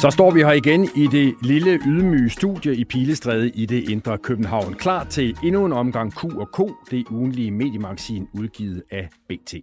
[0.00, 4.18] Så står vi her igen i det lille ydmyge studie i Pilestræde i det indre
[4.18, 4.74] København.
[4.74, 9.54] Klar til endnu en omgang Q og K, det ugenlige mediemagasin udgivet af BT.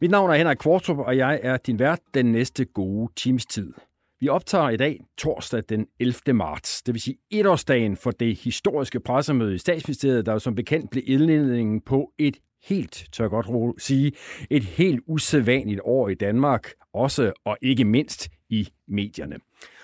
[0.00, 3.72] Mit navn er Henrik Kvartrup, og jeg er din vært den næste gode times tid.
[4.20, 6.14] Vi optager i dag torsdag den 11.
[6.34, 10.90] marts, det vil sige etårsdagen for det historiske pressemøde i statsministeriet, der jo som bekendt
[10.90, 14.12] blev indledningen på et helt, tør jeg godt sige,
[14.50, 19.36] et helt usædvanligt år i Danmark, også og ikke mindst i medierne.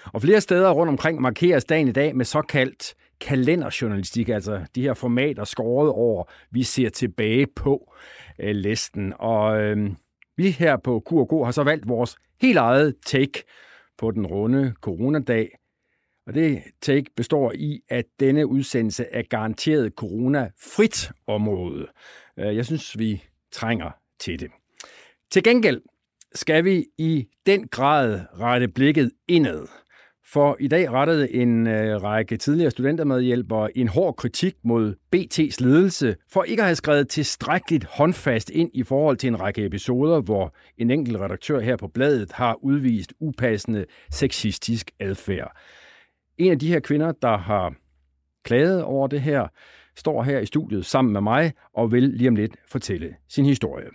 [0.04, 4.94] Og flere steder rundt omkring markeres dagen i dag med såkaldt kalenderjournalistik, altså de her
[4.94, 7.94] formater skåret over, vi ser tilbage på
[8.38, 9.14] øh, listen.
[9.18, 9.90] Og øh,
[10.36, 13.42] vi her på Q&K har så valgt vores helt eget take
[13.98, 15.50] på den runde coronadag.
[16.26, 21.86] Og det take består i, at denne udsendelse er garanteret corona-frit område.
[22.38, 24.50] Øh, jeg synes, vi trænger til det.
[25.30, 25.82] Til gengæld
[26.34, 29.66] skal vi i den grad rette blikket indad.
[30.32, 36.16] For i dag rettede en øh, række tidligere studentermedhjælpere en hård kritik mod BT's ledelse
[36.32, 40.54] for ikke at have skrevet tilstrækkeligt håndfast ind i forhold til en række episoder, hvor
[40.78, 45.56] en enkelt redaktør her på bladet har udvist upassende sexistisk adfærd.
[46.38, 47.74] En af de her kvinder, der har
[48.44, 49.48] klaget over det her,
[49.96, 53.86] står her i studiet sammen med mig og vil lige om lidt fortælle sin historie.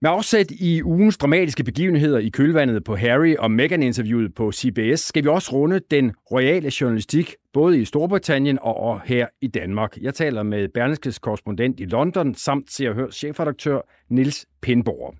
[0.00, 5.24] Med afsæt i ugens dramatiske begivenheder i kølvandet på Harry og Meghan-interviewet på CBS, skal
[5.24, 9.96] vi også runde den royale journalistik, både i Storbritannien og her i Danmark.
[10.00, 15.14] Jeg taler med Berlingskes korrespondent i London, samt til at høre chefredaktør Nils Pindborg.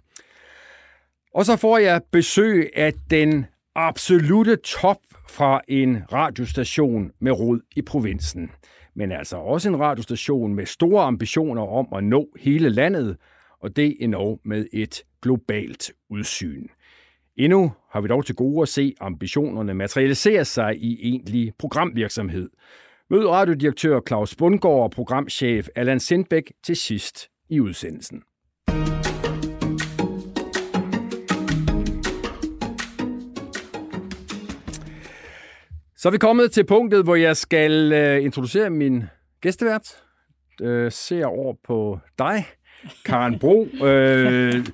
[1.34, 7.82] Og så får jeg besøg af den absolute top fra en radiostation med rod i
[7.82, 8.50] provinsen.
[8.94, 13.16] Men altså også en radiostation med store ambitioner om at nå hele landet–
[13.60, 16.66] og det endnu med et globalt udsyn.
[17.36, 22.50] Endnu har vi dog til gode at se ambitionerne materialisere sig i egentlig programvirksomhed.
[23.10, 28.22] Mød radiodirektør Claus Bundgaard og programchef Allan Sindbæk til sidst i udsendelsen.
[35.96, 39.04] Så er vi kommet til punktet, hvor jeg skal øh, introducere min
[39.40, 40.02] gæstevært.
[40.62, 42.44] Uh, ser over på dig,
[43.04, 43.66] Karen Bro.
[43.84, 44.66] Øh,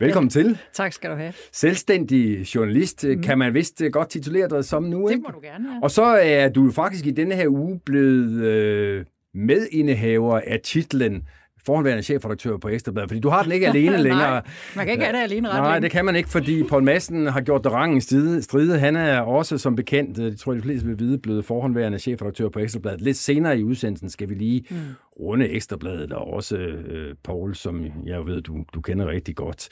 [0.00, 0.58] velkommen ja, til.
[0.72, 1.32] Tak skal du have.
[1.52, 3.22] Selvstændig journalist, mm.
[3.22, 5.22] kan man vist godt titulere dig som nu, Det ikke?
[5.22, 5.78] må du gerne, ja.
[5.82, 9.04] Og så er du faktisk i denne her uge blevet øh,
[9.34, 11.22] medindehaver af titlen
[11.66, 14.30] forhåndværende chefredaktør på Ekstrabladet, fordi du har den ikke alene længere.
[14.30, 14.42] Nej,
[14.76, 15.82] man kan ikke have det alene ret Nej, længe.
[15.82, 18.00] det kan man ikke, fordi Paul Madsen har gjort det rangen
[18.42, 18.78] stride.
[18.78, 22.48] Han er også som bekendt, det tror jeg de fleste vil vide, blevet forhåndværende chefredaktør
[22.48, 23.00] på Ekstrabladet.
[23.00, 24.76] Lidt senere i udsendelsen skal vi lige mm.
[25.20, 29.68] runde Ekstrabladet, og også øh, Paul, som jeg ved, du, du kender rigtig godt.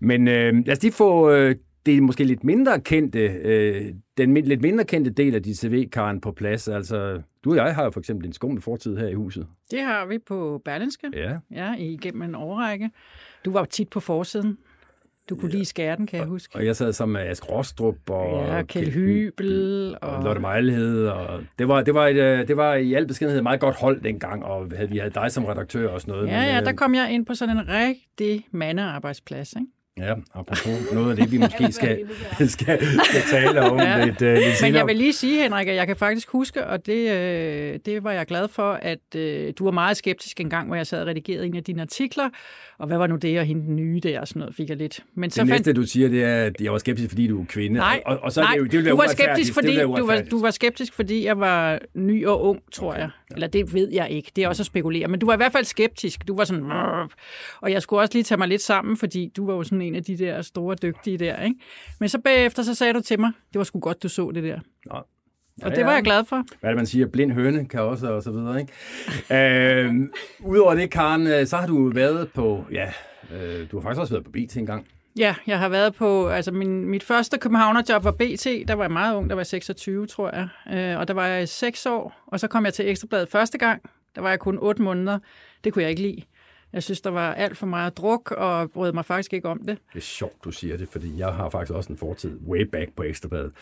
[0.00, 1.54] Men øh, lad os lige få øh,
[1.86, 5.88] det er måske lidt mindre kendte, øh, den lidt mindre kendte del af dit CV,
[5.90, 6.68] Karen, på plads.
[6.68, 9.46] Altså, du og jeg har jo for eksempel en skummel fortid her i huset.
[9.70, 11.06] Det har vi på Berlinske.
[11.12, 11.36] Ja.
[11.50, 12.90] Ja, igennem en årrække.
[13.44, 14.58] Du var tit på forsiden.
[15.30, 15.56] Du kunne ja.
[15.56, 16.56] lige skære den, kan jeg huske.
[16.56, 21.06] Og jeg sad sammen med Ask Rostrup og ja, Kjeld Hybel og, og Lotte Mejlhed.
[21.06, 23.76] Og det, var, det, var et, øh, det var i al beskedenhed et meget godt
[23.76, 26.28] hold dengang, og vi havde dig som redaktør og sådan noget.
[26.28, 29.66] Ja, men, ja, der kom jeg ind på sådan en rigtig mandearbejdsplads, ikke?
[29.98, 32.08] Ja, apropos noget af det, vi måske skal,
[32.48, 34.04] skal, skal tale om ja.
[34.04, 34.70] lidt, uh, lidt senere.
[34.70, 38.04] Men jeg vil lige sige, Henrik, at jeg kan faktisk huske, og det, øh, det
[38.04, 41.00] var jeg glad for, at øh, du var meget skeptisk en gang, hvor jeg sad
[41.00, 42.28] og redigerede en af dine artikler,
[42.78, 44.76] og hvad var nu det, og hende den nye der, og sådan noget, fik jeg
[44.76, 45.04] lidt.
[45.14, 45.76] Men så det næste, fandt...
[45.76, 47.76] du siger, det er, at jeg var skeptisk, fordi du er kvinde.
[47.76, 50.50] Nej, og, og så nej det, det du, var skeptisk, fordi, du, var, du var
[50.50, 53.00] skeptisk, fordi jeg var ny og ung, tror okay.
[53.00, 53.10] jeg.
[53.30, 55.08] Eller det ved jeg ikke, det er også at spekulere.
[55.08, 56.28] Men du var i hvert fald skeptisk.
[56.28, 56.64] Du var sådan,
[57.60, 59.94] og jeg skulle også lige tage mig lidt sammen, fordi du var jo sådan en
[59.94, 61.56] af de der store dygtige der, ikke?
[62.00, 64.42] Men så bagefter, så sagde du til mig, det var sgu godt, du så det
[64.44, 64.58] der.
[64.86, 64.98] Nå.
[65.60, 66.36] Ja, og det var jeg glad for.
[66.36, 67.06] Hvad er det, man siger?
[67.06, 69.84] Blind høne kan også, og så videre, ikke?
[69.86, 69.94] øh,
[70.40, 72.92] Udover det, Karen, øh, så har du været på, ja,
[73.34, 74.86] øh, du har faktisk også været på BT en gang.
[75.18, 78.90] Ja, jeg har været på, altså min, mit første københavnerjob var BT, der var jeg
[78.90, 80.48] meget ung, der var 26, tror jeg,
[80.92, 83.82] øh, og der var jeg 6 år, og så kom jeg til Ekstrabladet første gang,
[84.14, 85.18] der var jeg kun 8 måneder,
[85.64, 86.22] det kunne jeg ikke lide.
[86.76, 89.78] Jeg synes, der var alt for meget druk, og brød mig faktisk ikke om det.
[89.92, 92.90] Det er sjovt, du siger det, fordi jeg har faktisk også en fortid way back
[92.96, 93.52] på Ekstrabladet,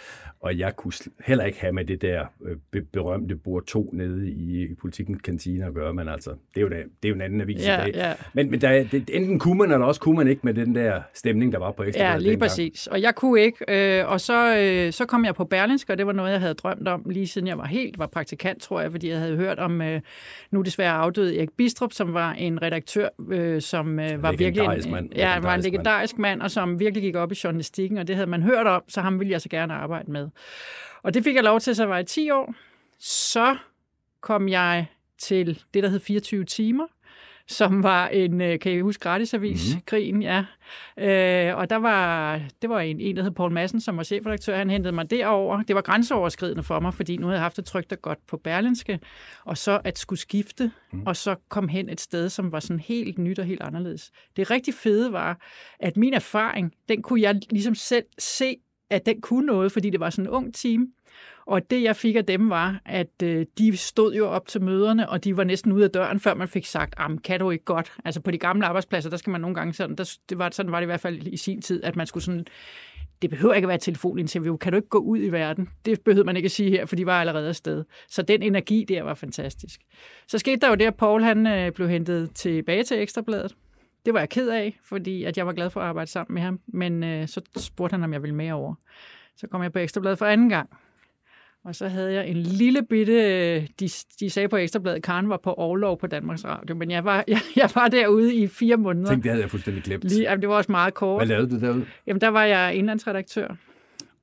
[0.41, 0.93] og jeg kunne
[1.25, 5.75] heller ikke have med det der øh, berømte bord 2 nede i politikens kantine at
[5.75, 7.91] gøre, men altså, det er jo, det, det er jo en anden avis ja, i
[7.93, 7.95] dag.
[7.95, 8.13] Ja.
[8.33, 11.03] Men, men der, det, enten kunne man, eller også kunne man ikke med den der
[11.15, 12.41] stemning, der var på Ekstrabladet Ja, lige dengang.
[12.51, 12.87] præcis.
[12.87, 16.07] Og jeg kunne ikke, øh, og så, øh, så kom jeg på Berlinsk, og det
[16.07, 18.91] var noget, jeg havde drømt om lige siden jeg var helt, var praktikant, tror jeg,
[18.91, 20.01] fordi jeg havde hørt om øh,
[20.51, 24.91] nu desværre afdøde Erik Bistrup, som var en redaktør, øh, som øh, var virkelig en,
[24.91, 25.11] mand.
[25.17, 28.31] Ja, var en legendarisk mand, og som virkelig gik op i journalistikken, og det havde
[28.31, 30.29] man hørt om, så ham ville jeg så gerne arbejde med.
[31.03, 32.55] Og det fik jeg lov til, så jeg var i 10 år.
[32.99, 33.57] Så
[34.21, 34.87] kom jeg
[35.19, 36.87] til det, der hed 24 timer,
[37.49, 39.83] som var en, øh, kan I huske, gratisavis, mm-hmm.
[39.87, 40.45] krigen, ja.
[40.99, 44.57] Øh, og der var, det var en, en, der hed Paul Madsen, som var chefredaktør,
[44.57, 45.63] han hentede mig derover.
[45.63, 48.37] Det var grænseoverskridende for mig, fordi nu havde jeg haft det trygt og godt på
[48.37, 49.01] Berlinske,
[49.45, 51.03] og så at skulle skifte, mm.
[51.07, 54.11] og så kom hen et sted, som var sådan helt nyt og helt anderledes.
[54.37, 55.41] Det rigtig fede var,
[55.81, 58.57] at min erfaring, den kunne jeg ligesom selv se,
[58.91, 60.87] at den kunne noget, fordi det var sådan en ung team.
[61.47, 65.09] Og det, jeg fik af dem, var, at øh, de stod jo op til møderne,
[65.09, 66.95] og de var næsten ude af døren, før man fik sagt,
[67.25, 67.93] kan du ikke godt?
[68.05, 70.73] Altså på de gamle arbejdspladser, der skal man nogle gange sådan, der, det var, sådan
[70.73, 72.47] var det i hvert fald i sin tid, at man skulle sådan,
[73.23, 75.69] det behøver ikke at være et telefoninterview, kan du ikke gå ud i verden?
[75.85, 77.85] Det behøvede man ikke at sige her, for de var allerede afsted.
[78.09, 79.81] Så den energi der var fantastisk.
[80.29, 83.55] Så skete der jo det, at Paul han øh, blev hentet tilbage til Ekstrabladet.
[84.07, 86.43] Det var jeg ked af, fordi at jeg var glad for at arbejde sammen med
[86.43, 88.75] ham, men øh, så spurgte han, om jeg ville med over.
[89.37, 90.71] Så kom jeg på Ekstrabladet for anden gang.
[91.65, 93.89] Og så havde jeg en lille bitte, de,
[94.21, 97.41] de sagde på Ekstrabladet, Karen var på overlov på Danmarks Radio, men jeg var, jeg,
[97.57, 99.09] jeg var derude i fire måneder.
[99.09, 100.05] Tænk, det havde jeg fuldstændig glemt.
[100.05, 101.19] Lige, jamen, det var også meget kort.
[101.19, 101.87] Hvad lavede du derude?
[102.07, 103.57] Jamen, der var jeg indlandsredaktør.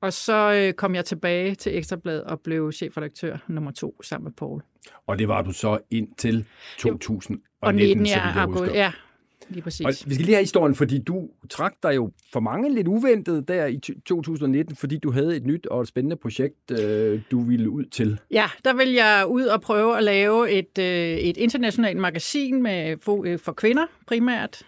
[0.00, 4.32] Og så øh, kom jeg tilbage til Ekstrabladet og blev chefredaktør nummer to sammen med
[4.32, 4.62] Paul.
[5.06, 6.46] Og det var du så indtil
[6.78, 8.92] 2019, og 19, ja, så vidt jeg Ja,
[9.52, 9.86] Lige præcis.
[9.86, 13.48] Og vi skal lige have historien, fordi du trak dig jo for mange lidt uventet
[13.48, 17.70] der i 2019, fordi du havde et nyt og et spændende projekt, øh, du ville
[17.70, 18.20] ud til.
[18.30, 20.84] Ja, der vil jeg ud og prøve at lave et, øh,
[21.18, 24.62] et internationalt magasin med for, for kvinder primært.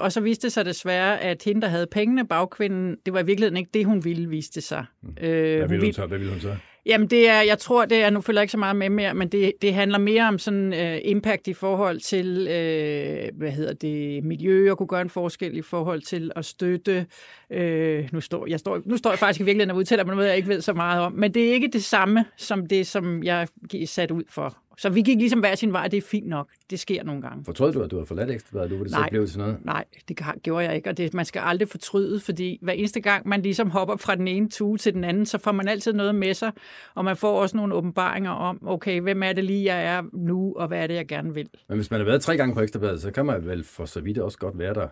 [0.00, 3.26] Og så viste det sig desværre, at hende, der havde pengene, bagkvinden, det var i
[3.26, 4.84] virkeligheden ikke det, hun ville, viste sig.
[5.02, 5.08] Mm.
[5.18, 6.06] Hvad ville hun så?
[6.06, 6.56] Hvad ville hun så?
[6.88, 9.14] Jamen, det er, jeg tror, det er, nu følger jeg ikke så meget med mere,
[9.14, 13.72] men det, det handler mere om sådan uh, impact i forhold til, uh, hvad hedder
[13.72, 17.06] det, miljø, og kunne gøre en forskel i forhold til at støtte,
[17.50, 20.28] uh, nu, står, jeg står, nu står jeg faktisk i virkeligheden og udtaler mig noget,
[20.28, 23.22] jeg ikke ved så meget om, men det er ikke det samme som det, som
[23.22, 26.28] jeg er sat ud for så vi gik ligesom hver sin vej, det er fint
[26.28, 26.48] nok.
[26.70, 27.44] Det sker nogle gange.
[27.44, 28.70] Fortrød du, at du havde forladt Ekstrabladet?
[28.70, 29.56] Du ville nej, så blive til noget?
[29.64, 33.28] Nej, det gjorde jeg ikke, og det, man skal aldrig fortryde, fordi hver eneste gang,
[33.28, 36.14] man ligesom hopper fra den ene tue til den anden, så får man altid noget
[36.14, 36.52] med sig,
[36.94, 40.54] og man får også nogle åbenbaringer om, okay, hvem er det lige, jeg er nu,
[40.56, 41.48] og hvad er det, jeg gerne vil.
[41.68, 44.00] Men hvis man har været tre gange på Ekstrabladet, så kan man vel for så
[44.00, 44.88] vidt også godt være der.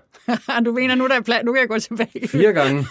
[0.65, 2.29] du mener, nu, der er plan, nu kan jeg gå tilbage.
[2.29, 2.85] Fire gange.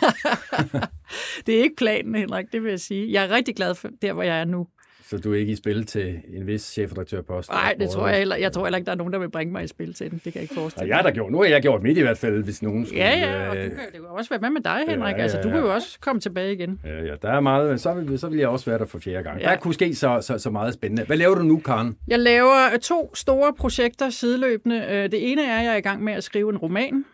[1.45, 3.11] det er ikke planen, Henrik, det vil jeg sige.
[3.11, 4.67] Jeg er rigtig glad for der, hvor jeg er nu.
[5.09, 7.49] Så du er ikke i spil til en vis chefredaktørpost?
[7.49, 8.35] Nej, det tror jeg heller.
[8.35, 10.21] Jeg tror heller ikke, der er nogen, der vil bringe mig i spil til den.
[10.23, 10.91] Det kan jeg ikke forestille mig.
[10.91, 11.31] Ja, jeg der gjort.
[11.31, 13.03] Nu har jeg gjort mit i hvert fald, hvis nogen skulle...
[13.03, 15.01] Ja, ja, og du kan, det kan også være med med dig, Henrik.
[15.01, 15.23] Ja, ja, ja.
[15.23, 16.79] Altså, du kan jo også komme tilbage igen.
[16.85, 17.81] Ja, ja, der er meget.
[17.81, 19.41] Så vil, så vil jeg også være der for fjerde gang.
[19.41, 19.49] Ja.
[19.49, 21.03] Der kunne ske så, så, så meget spændende.
[21.03, 21.97] Hvad laver du nu, Karen?
[22.07, 24.85] Jeg laver to store projekter sideløbende.
[24.89, 27.05] Øh, det ene er, at jeg er i gang med at skrive en roman.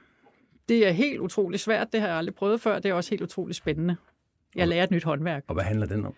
[0.70, 1.88] Det er helt utrolig svært.
[1.92, 2.80] Det har jeg aldrig prøvet før.
[2.80, 3.96] Det er også helt utrolig spændende.
[4.56, 5.44] Jeg lærer et nyt håndværk.
[5.48, 6.14] Og hvad handler den om?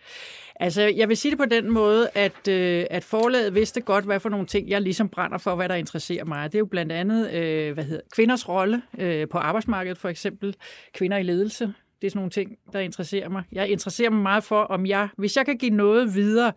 [0.56, 4.20] Altså, jeg vil sige det på den måde, at, øh, at forlaget vidste godt, hvad
[4.20, 6.52] for nogle ting, jeg ligesom brænder for, hvad der interesserer mig.
[6.52, 10.56] Det er jo blandt andet øh, hvad hedder, kvinders rolle øh, på arbejdsmarkedet, for eksempel.
[10.94, 11.74] Kvinder i ledelse.
[12.02, 13.44] Det er sådan nogle ting, der interesserer mig.
[13.52, 16.54] Jeg interesserer mig meget for, om jeg, hvis jeg kan give noget videre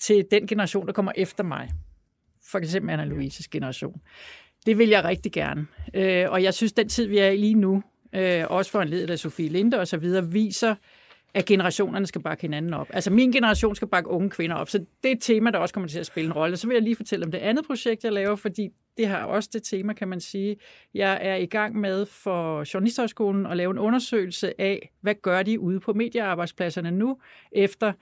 [0.00, 1.70] til den generation, der kommer efter mig,
[2.50, 4.00] for eksempel Anna Louises generation,
[4.66, 5.66] det vil jeg rigtig gerne.
[5.94, 7.82] Øh, og jeg synes, den tid, vi er i lige nu,
[8.14, 10.74] øh, også for en leder af Sofie Linde og så videre, viser,
[11.34, 12.88] at generationerne skal bakke hinanden op.
[12.92, 15.74] Altså min generation skal bakke unge kvinder op, så det er et tema, der også
[15.74, 16.56] kommer til at spille en rolle.
[16.56, 19.50] Så vil jeg lige fortælle om det andet projekt, jeg laver, fordi det har også
[19.52, 20.56] det tema, kan man sige.
[20.94, 25.60] Jeg er i gang med for Journalisthøjskolen at lave en undersøgelse af, hvad gør de
[25.60, 27.18] ude på mediearbejdspladserne nu,
[27.52, 27.92] efter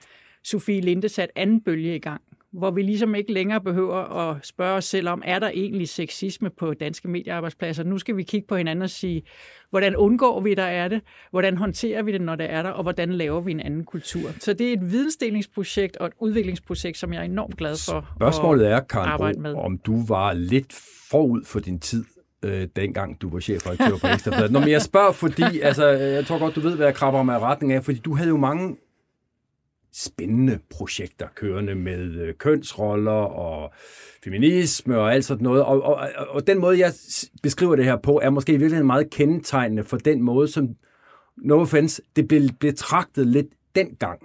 [0.43, 2.21] Sofie Linde sat anden bølge i gang
[2.53, 6.49] hvor vi ligesom ikke længere behøver at spørge os selv om, er der egentlig sexisme
[6.49, 7.83] på danske mediearbejdspladser?
[7.83, 9.23] Nu skal vi kigge på hinanden og sige,
[9.69, 11.01] hvordan undgår vi, der er det?
[11.31, 12.69] Hvordan håndterer vi det, når det er der?
[12.69, 14.29] Og hvordan laver vi en anden kultur?
[14.39, 18.71] Så det er et vidensdelingsprojekt og et udviklingsprojekt, som jeg er enormt glad for Spørgsmålet
[18.71, 20.73] er, Karen Bro, om du var lidt
[21.09, 22.05] forud for din tid
[22.43, 24.51] øh, dengang du var chefredaktør på Ekstrabladet.
[24.51, 27.33] Nå, men jeg spørger, fordi altså, jeg tror godt, du ved, hvad jeg krabber med
[27.33, 28.75] retning af, fordi du havde jo mange
[29.93, 33.73] spændende projekter kørende med øh, kønsroller og
[34.23, 35.63] feminisme og alt sådan noget.
[35.63, 36.93] Og, og, og den måde, jeg
[37.43, 40.75] beskriver det her på, er måske i virkeligheden meget kendetegnende for den måde, som,
[41.37, 44.19] no offense, det blev betragtet lidt dengang.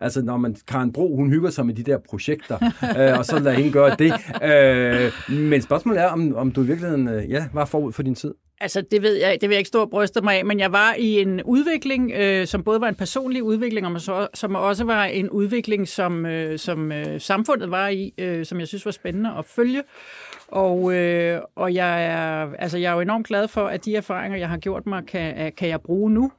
[0.00, 2.58] Altså, når man, Karen Bro, hun hygger sig med de der projekter,
[2.98, 4.12] øh, og så lader hende gøre det.
[4.42, 8.14] Øh, men spørgsmålet er, om, om du i virkeligheden øh, ja, var forud for din
[8.14, 8.34] tid.
[8.62, 10.72] Altså, det ved jeg, det vil jeg ikke stå og bryste mig af, men jeg
[10.72, 14.84] var i en udvikling, øh, som både var en personlig udvikling, og så, som også
[14.84, 18.92] var en udvikling, som, øh, som øh, samfundet var i, øh, som jeg synes var
[18.92, 19.82] spændende at følge.
[20.48, 24.38] Og, øh, og jeg, er, altså, jeg er jo enormt glad for, at de erfaringer,
[24.38, 26.32] jeg har gjort mig, kan, kan jeg bruge nu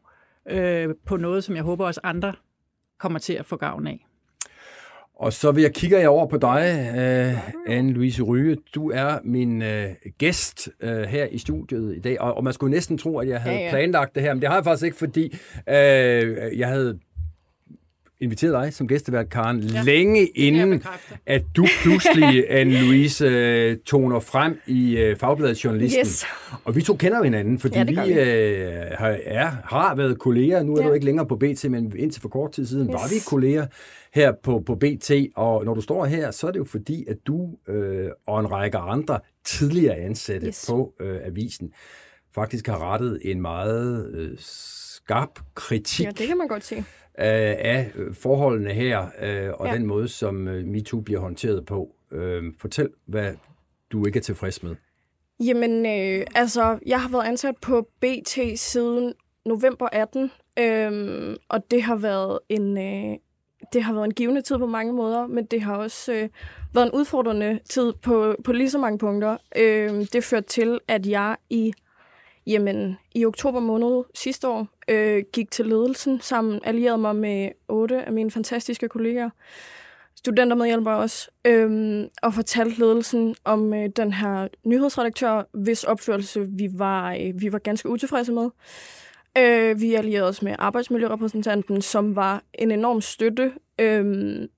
[0.50, 2.34] øh, på noget, som jeg håber også andre
[3.00, 4.06] kommer til at få gavn af.
[5.24, 8.58] Og så vil jeg kigge jeg over på dig, uh, Anne-Louise Ryge.
[8.76, 9.68] Du er min uh,
[10.18, 13.42] gæst uh, her i studiet i dag, og, og man skulle næsten tro, at jeg
[13.42, 13.70] havde ja, ja.
[13.70, 15.26] planlagt det her, men det har jeg faktisk ikke, fordi
[15.68, 17.00] uh, jeg havde
[18.24, 20.84] inviteret dig som gæstevært, Karen, ja, længe inden,
[21.26, 23.26] at du pludselig, Anne-Louise,
[23.86, 26.00] toner frem i uh, Fagbladet Journalisten.
[26.00, 26.26] Yes.
[26.64, 28.12] Og vi to kender hinanden, fordi ja, vi, vi.
[28.12, 30.64] Uh, har, er, har været kolleger.
[30.64, 30.88] Nu er ja.
[30.88, 32.94] du ikke længere på BT, men indtil for kort tid siden yes.
[32.94, 33.66] var vi kolleger
[34.14, 35.12] her på, på BT.
[35.36, 38.52] Og når du står her, så er det jo fordi, at du øh, og en
[38.52, 40.66] række andre tidligere ansatte yes.
[40.70, 41.72] på øh, avisen
[42.36, 44.38] faktisk har rettet en meget øh,
[45.04, 46.06] skarp kritik.
[46.06, 46.84] Ja, det kan man godt se
[47.18, 49.74] af forholdene her, øh, og ja.
[49.74, 50.34] den måde, som
[50.66, 51.96] MeToo bliver håndteret på.
[52.12, 53.34] Øh, fortæl, hvad
[53.92, 54.76] du ikke er tilfreds med.
[55.40, 59.14] Jamen, øh, altså, jeg har været ansat på BT siden
[59.46, 62.78] november 18, øh, og det har været en...
[62.78, 63.18] Øh,
[63.74, 66.30] det har været en givende tid på mange måder, men det har også øh,
[66.74, 69.38] været en udfordrende tid på, på lige så mange punkter.
[69.56, 71.74] Øh, det førte til, at jeg i
[72.48, 78.04] Jamen, i oktober måned sidste år øh, gik til ledelsen sammen, allierede mig med otte
[78.04, 79.30] af mine fantastiske kolleger,
[80.16, 86.48] studenter med hjælper også, øh, og fortalte ledelsen om øh, den her nyhedsredaktør, hvis opførelse
[86.50, 88.50] vi var, øh, vi var ganske utilfredse med.
[89.38, 94.06] Øh, vi allierede os med arbejdsmiljørepræsentanten, som var en enorm støtte, øh,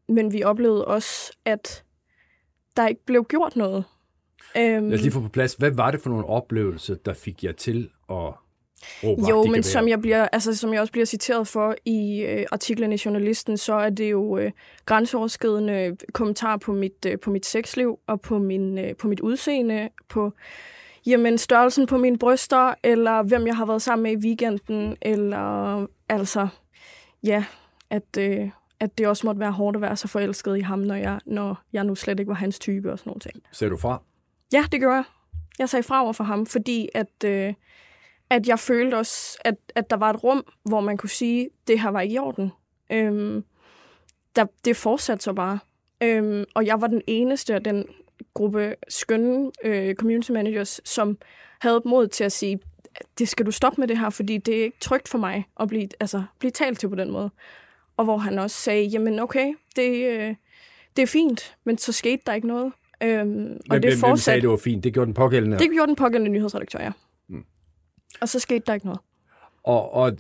[0.08, 1.84] men vi oplevede også, at
[2.77, 3.84] der ikke blev gjort noget.
[4.57, 5.53] Øhm, Lad os lige få på plads.
[5.53, 8.33] Hvad var det for nogle oplevelser, der fik jer til at
[9.03, 12.45] råbe Jo, men som jeg, bliver, altså, som jeg også bliver citeret for i øh,
[12.51, 14.51] artiklen i Journalisten, så er det jo øh,
[14.85, 19.89] grænseoverskridende kommentarer på mit, øh, på mit sexliv og på, min, øh, på mit udseende,
[20.09, 20.33] på
[21.05, 25.88] jamen, størrelsen på mine bryster, eller hvem jeg har været sammen med i weekenden, eller
[26.09, 26.47] altså,
[27.24, 27.45] ja,
[27.89, 30.95] at, øh, at det også måtte være hårdt at være så forelsket i ham, når
[30.95, 33.21] jeg, når jeg nu slet ikke var hans type og sådan noget.
[33.21, 33.43] ting.
[33.51, 34.01] Ser du fra?
[34.55, 35.03] Ja, det gjorde jeg.
[35.59, 37.53] Jeg sagde fra over for ham, fordi at, øh,
[38.29, 41.81] at jeg følte også, at, at der var et rum, hvor man kunne sige, det
[41.81, 42.51] her var ikke i orden.
[42.89, 43.43] Øhm,
[44.35, 45.59] der, det fortsatte så bare.
[46.01, 47.85] Øhm, og jeg var den eneste af den
[48.33, 51.17] gruppe skønne øh, community managers, som
[51.59, 52.59] havde mod til at sige,
[53.17, 55.67] det skal du stoppe med det her, fordi det er ikke trygt for mig at
[55.67, 57.29] blive, altså, blive talt til på den måde.
[57.97, 60.35] Og hvor han også sagde, jamen okay, det, øh,
[60.95, 62.74] det er fint, men så skete der ikke noget.
[63.04, 64.24] Øhm, men, og det fortsat...
[64.24, 64.84] sagde, det var fint?
[64.84, 65.60] Det gjorde den pågældende?
[65.60, 66.92] Det gjorde den pågældende nyhedsredaktør, ja.
[67.30, 67.44] Mm.
[68.22, 69.02] Og så skete der ikke noget.
[69.64, 70.18] Og, og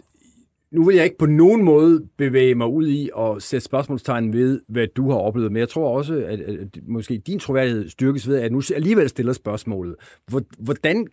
[0.71, 4.61] nu vil jeg ikke på nogen måde bevæge mig ud i og sætte spørgsmålstegn ved,
[4.67, 8.27] hvad du har oplevet, men jeg tror også, at, at, at måske din troværdighed styrkes
[8.27, 9.95] ved, at nu alligevel stiller spørgsmålet.
[10.59, 11.07] Hvordan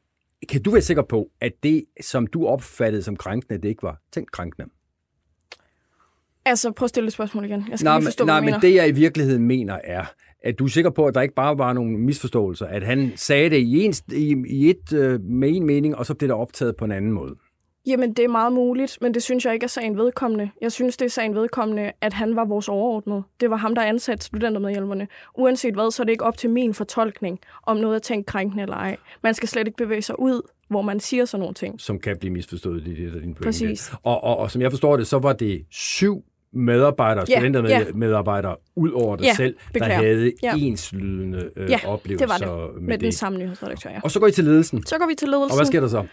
[0.49, 4.00] kan du være sikker på, at det, som du opfattede som krænkende, det ikke var
[4.12, 4.69] tænkt krænkende?
[6.45, 7.64] Altså, prøv at stille et spørgsmål igen.
[7.71, 10.04] Jeg skal nej, lige forstå, nej, men det jeg i virkeligheden mener er,
[10.44, 13.50] at du er sikker på, at der ikke bare var nogle misforståelser, at han sagde
[13.50, 16.76] det i, en, i, i et øh, med en mening, og så blev det optaget
[16.76, 17.34] på en anden måde.
[17.87, 20.50] Jamen, det er meget muligt, men det synes jeg ikke er sagen vedkommende.
[20.61, 23.22] Jeg synes, det er sagen vedkommende, at han var vores overordnede.
[23.40, 25.08] Det var ham, der ansatte studentermedhjælperne.
[25.38, 28.62] Uanset hvad, så er det ikke op til min fortolkning, om noget er tænkt krænkende
[28.62, 28.96] eller ej.
[29.22, 31.80] Man skal slet ikke bevæge sig ud, hvor man siger sådan nogle ting.
[31.80, 33.42] Som kan blive misforstået, det er det, der din pointe.
[33.42, 33.92] Præcis.
[34.02, 38.85] Og, og, og som jeg forstår det, så var det syv medarbejdere, yeah, studentermedarbejdere, yeah.
[38.85, 40.00] ud over dig yeah, selv, beklager.
[40.00, 40.62] der havde yeah.
[40.62, 42.75] enslydende øh, yeah, oplevelser det var det.
[42.75, 43.00] med, med det.
[43.00, 43.90] den samme nyhedsredaktør.
[43.90, 44.00] Ja.
[44.04, 44.87] Og så går I til ledelsen.
[44.87, 45.50] Så går vi til ledelsen.
[45.50, 46.06] Og hvad sker der så?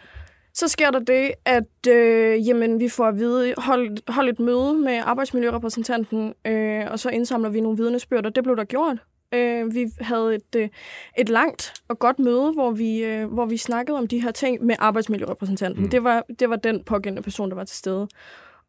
[0.54, 4.74] Så sker der det, at øh, jamen, vi får at vide, hold, hold et møde
[4.74, 8.98] med arbejdsmiljørepræsentanten, øh, og så indsamler vi nogle vidnesbyrd, og det blev der gjort.
[9.34, 10.70] Øh, vi havde et, øh,
[11.18, 14.66] et langt og godt møde, hvor vi, øh, hvor vi snakkede om de her ting
[14.66, 15.84] med arbejdsmiljørepræsentanten.
[15.84, 15.90] Mm.
[15.90, 18.08] Det, var, det var den pågældende person, der var til stede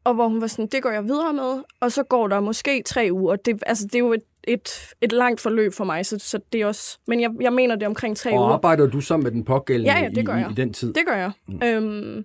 [0.05, 2.83] og hvor hun var sådan, det går jeg videre med, og så går der måske
[2.87, 3.37] tre uger.
[3.37, 6.61] Det, altså, det er jo et, et, et langt forløb for mig, så, så det
[6.61, 6.99] er også...
[7.07, 8.47] Men jeg, jeg mener, det er omkring tre og uger.
[8.47, 10.51] Og arbejder du så med den pågældende ja, ja, det gør i, jeg.
[10.51, 10.93] i den tid?
[10.93, 11.33] det gør jeg.
[11.47, 11.61] Mm.
[11.65, 12.25] Øhm,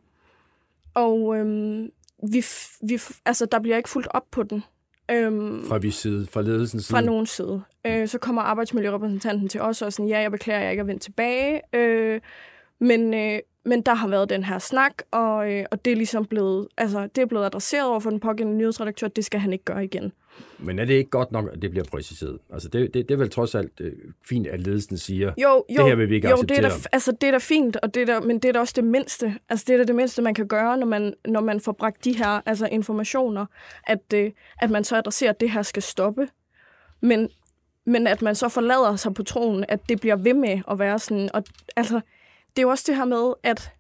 [0.94, 1.90] og øhm,
[2.32, 2.46] vi,
[2.82, 4.64] vi, altså, der bliver ikke fuldt op på den.
[5.12, 6.96] Øhm, fra vi side, fra ledelsens side?
[6.96, 7.62] Fra nogen side.
[7.88, 11.02] Øh, så kommer arbejdsmiljørepræsentanten til os og sådan, ja, jeg beklager, jeg ikke er vendt
[11.02, 11.62] tilbage.
[11.74, 12.22] Øh,
[12.80, 16.26] men, øh, men der har været den her snak, og, øh, og det er ligesom
[16.26, 19.66] blevet, altså, det er blevet adresseret over for den pågældende nyhedsredaktør, det skal han ikke
[19.66, 20.12] gøre igen.
[20.60, 22.40] Men er det ikke godt nok, at det bliver præciseret?
[22.54, 23.94] Altså, det, det, det er vel trods alt øh,
[24.30, 26.58] fint, at ledelsen siger, jo, jo, det her vil vi ikke jo, acceptere.
[26.58, 28.54] Det er da, altså, det er da fint, og det er da, men det er
[28.54, 29.36] da også det mindste.
[29.50, 32.06] Altså, det er da det mindste, man kan gøre, når man, når man får bragt
[32.06, 33.46] de her altså, informationer,
[33.84, 34.32] at, øh,
[34.62, 36.28] at man så adresserer, at det her skal stoppe.
[37.02, 37.30] Men,
[37.86, 41.00] men at man så forlader sig på troen, at det bliver ved med at være
[41.00, 41.30] sådan.
[41.34, 41.44] Og,
[41.76, 42.02] altså,
[42.56, 43.72] det er jo også det her med, at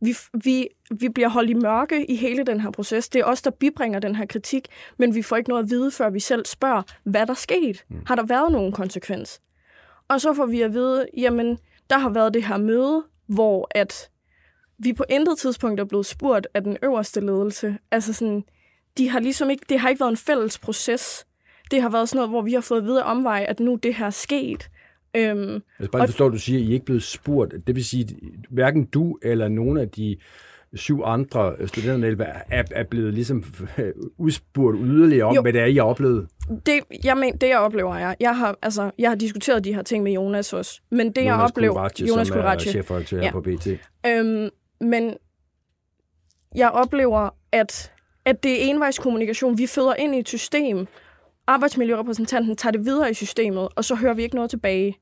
[0.00, 0.68] vi, vi,
[1.00, 3.08] vi bliver holdt i mørke i hele den her proces.
[3.08, 5.90] Det er os, der bibringer den her kritik, men vi får ikke noget at vide,
[5.90, 7.84] før vi selv spørger, hvad der sket.
[7.88, 8.02] Mm.
[8.06, 9.40] Har der været nogen konsekvens?
[10.08, 11.58] Og så får vi at vide, jamen,
[11.90, 14.10] der har været det her møde, hvor at
[14.78, 17.78] vi på intet tidspunkt er blevet spurgt af den øverste ledelse.
[17.90, 18.44] Altså sådan,
[18.98, 21.26] de har ligesom ikke, det har ikke været en fælles proces.
[21.70, 24.06] Det har været sådan noget, hvor vi har fået videre omvej, at nu det her
[24.06, 24.70] er sket.
[25.16, 27.54] Øhm, jeg skal bare forstå, at du siger, at I ikke er blevet spurgt.
[27.66, 28.14] Det vil sige, at
[28.50, 30.16] hverken du eller nogen af de
[30.74, 32.16] syv andre studerende
[32.48, 33.44] er, er blevet ligesom
[34.18, 36.28] udspurgt yderligere om, jo, hvad det er, I har oplevet?
[36.66, 39.82] Det, jeg men, det jeg oplever er, jeg har, altså, jeg har diskuteret de her
[39.82, 41.72] ting med Jonas også, men det Jonas jeg oplever...
[41.72, 43.30] Kulratje, Jonas som er chefredaktør ja.
[43.30, 43.66] på BT.
[44.06, 44.48] Øhm,
[44.80, 45.14] men
[46.54, 47.92] jeg oplever, at,
[48.24, 49.58] at det er envejskommunikation.
[49.58, 50.86] Vi føder ind i et system.
[51.46, 54.98] Arbejdsmiljørepræsentanten tager det videre i systemet, og så hører vi ikke noget tilbage.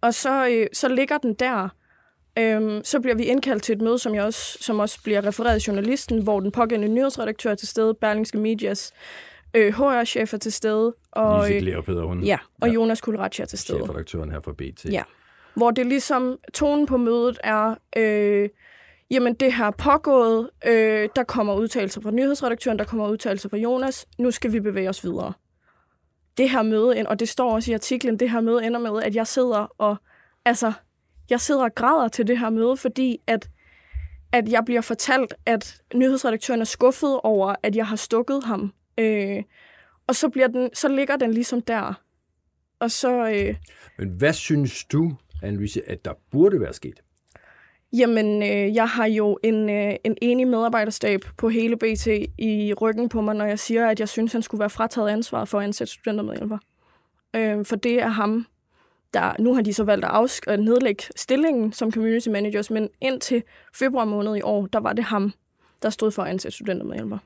[0.00, 1.68] Og så, øh, så ligger den der.
[2.38, 5.66] Øhm, så bliver vi indkaldt til et møde, som, jeg også, som også bliver refereret
[5.66, 8.92] i journalisten, hvor den pågældende nyhedsredaktør er til stede, Berlingske Medias
[9.54, 10.94] øh, HR-chef er til stede.
[11.12, 12.22] Og, Lise Glerup hedder hun.
[12.22, 12.74] Ja, og ja.
[12.74, 13.78] Jonas Kulratje er til stede.
[13.78, 14.84] Chefredaktøren her fra BT.
[14.84, 15.02] Ja,
[15.54, 18.48] hvor det ligesom, tonen på mødet er, øh,
[19.10, 24.06] jamen det har pågået, øh, der kommer udtalelser fra nyhedsredaktøren, der kommer udtalelser fra Jonas,
[24.18, 25.32] nu skal vi bevæge os videre
[26.38, 29.14] det her møde, og det står også i artiklen, det her møde ender med, at
[29.14, 29.96] jeg sidder og,
[30.44, 30.72] altså,
[31.30, 33.50] jeg sidder og græder til det her møde, fordi at,
[34.32, 38.72] at jeg bliver fortalt, at nyhedsredaktøren er skuffet over, at jeg har stukket ham.
[38.98, 39.42] Øh,
[40.06, 42.02] og så, bliver den, så ligger den ligesom der.
[42.78, 43.28] Og så...
[43.28, 43.56] Øh,
[43.98, 47.02] Men hvad synes du, Anne-Louise, at der burde være sket?
[47.98, 52.06] Jamen, øh, jeg har jo en, øh, en enig medarbejderstab på hele BT
[52.38, 55.44] i ryggen på mig, når jeg siger, at jeg synes, han skulle være frataget ansvar
[55.44, 56.58] for at ansætte studentermedhjælper.
[57.36, 58.46] Øh, for det er ham,
[59.14, 59.34] der...
[59.38, 63.42] Nu har de så valgt at, afsk- at nedlægge stillingen som community managers, men indtil
[63.74, 65.32] februar måned i år, der var det ham,
[65.82, 67.18] der stod for at ansætte studentermedhjælper.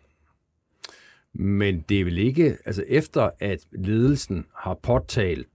[1.33, 2.57] Men det er vel ikke...
[2.65, 5.49] Altså, efter at ledelsen har påtalt,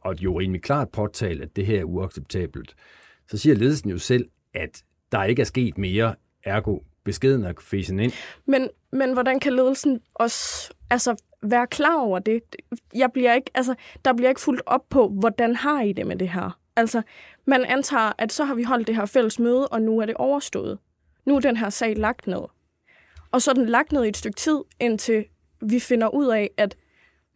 [0.00, 2.74] og jo rimelig klart påtalt, at det her er uacceptabelt,
[3.30, 4.82] så siger ledelsen jo selv, at
[5.12, 8.12] der ikke er sket mere, ergo beskeden er fæsen ind.
[8.46, 12.42] Men, men hvordan kan ledelsen også altså, være klar over det?
[12.94, 16.16] Jeg bliver ikke, altså, der bliver ikke fuldt op på, hvordan har I det med
[16.16, 16.58] det her?
[16.76, 17.02] Altså,
[17.44, 20.14] man antager, at så har vi holdt det her fælles møde, og nu er det
[20.14, 20.78] overstået.
[21.24, 22.42] Nu er den her sag lagt ned.
[23.30, 25.24] Og så er den lagt ned i et stykke tid, indtil
[25.60, 26.76] vi finder ud af, at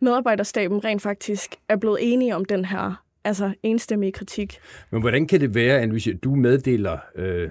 [0.00, 4.58] medarbejderstaben rent faktisk er blevet enige om den her altså enstemmig kritik.
[4.90, 7.50] Men hvordan kan det være, at du meddeler øh,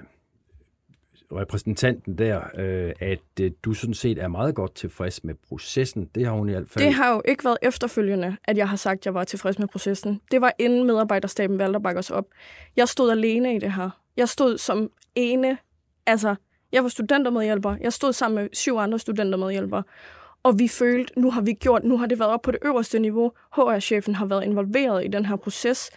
[1.32, 6.10] repræsentanten der, øh, at øh, du sådan set er meget godt tilfreds med processen?
[6.14, 6.84] Det har hun i hvert fald...
[6.84, 9.68] Det har jo ikke været efterfølgende, at jeg har sagt, at jeg var tilfreds med
[9.68, 10.20] processen.
[10.30, 12.24] Det var inden medarbejderstaben valgte at bakke os op.
[12.76, 13.90] Jeg stod alene i det her.
[14.16, 15.58] Jeg stod som ene,
[16.06, 16.34] altså,
[16.72, 17.76] jeg var studentermedhjælper.
[17.80, 19.82] Jeg stod sammen med syv andre studentermedhjælpere.
[20.42, 22.98] Og vi følte, nu har vi gjort, nu har det været op på det øverste
[22.98, 23.32] niveau.
[23.52, 25.90] HR-chefen har været involveret i den her proces.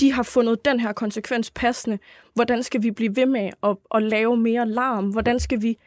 [0.00, 1.98] De har fundet den her konsekvens passende.
[2.34, 5.10] Hvordan skal vi blive ved med at, at lave mere larm?
[5.10, 5.78] Hvordan skal vi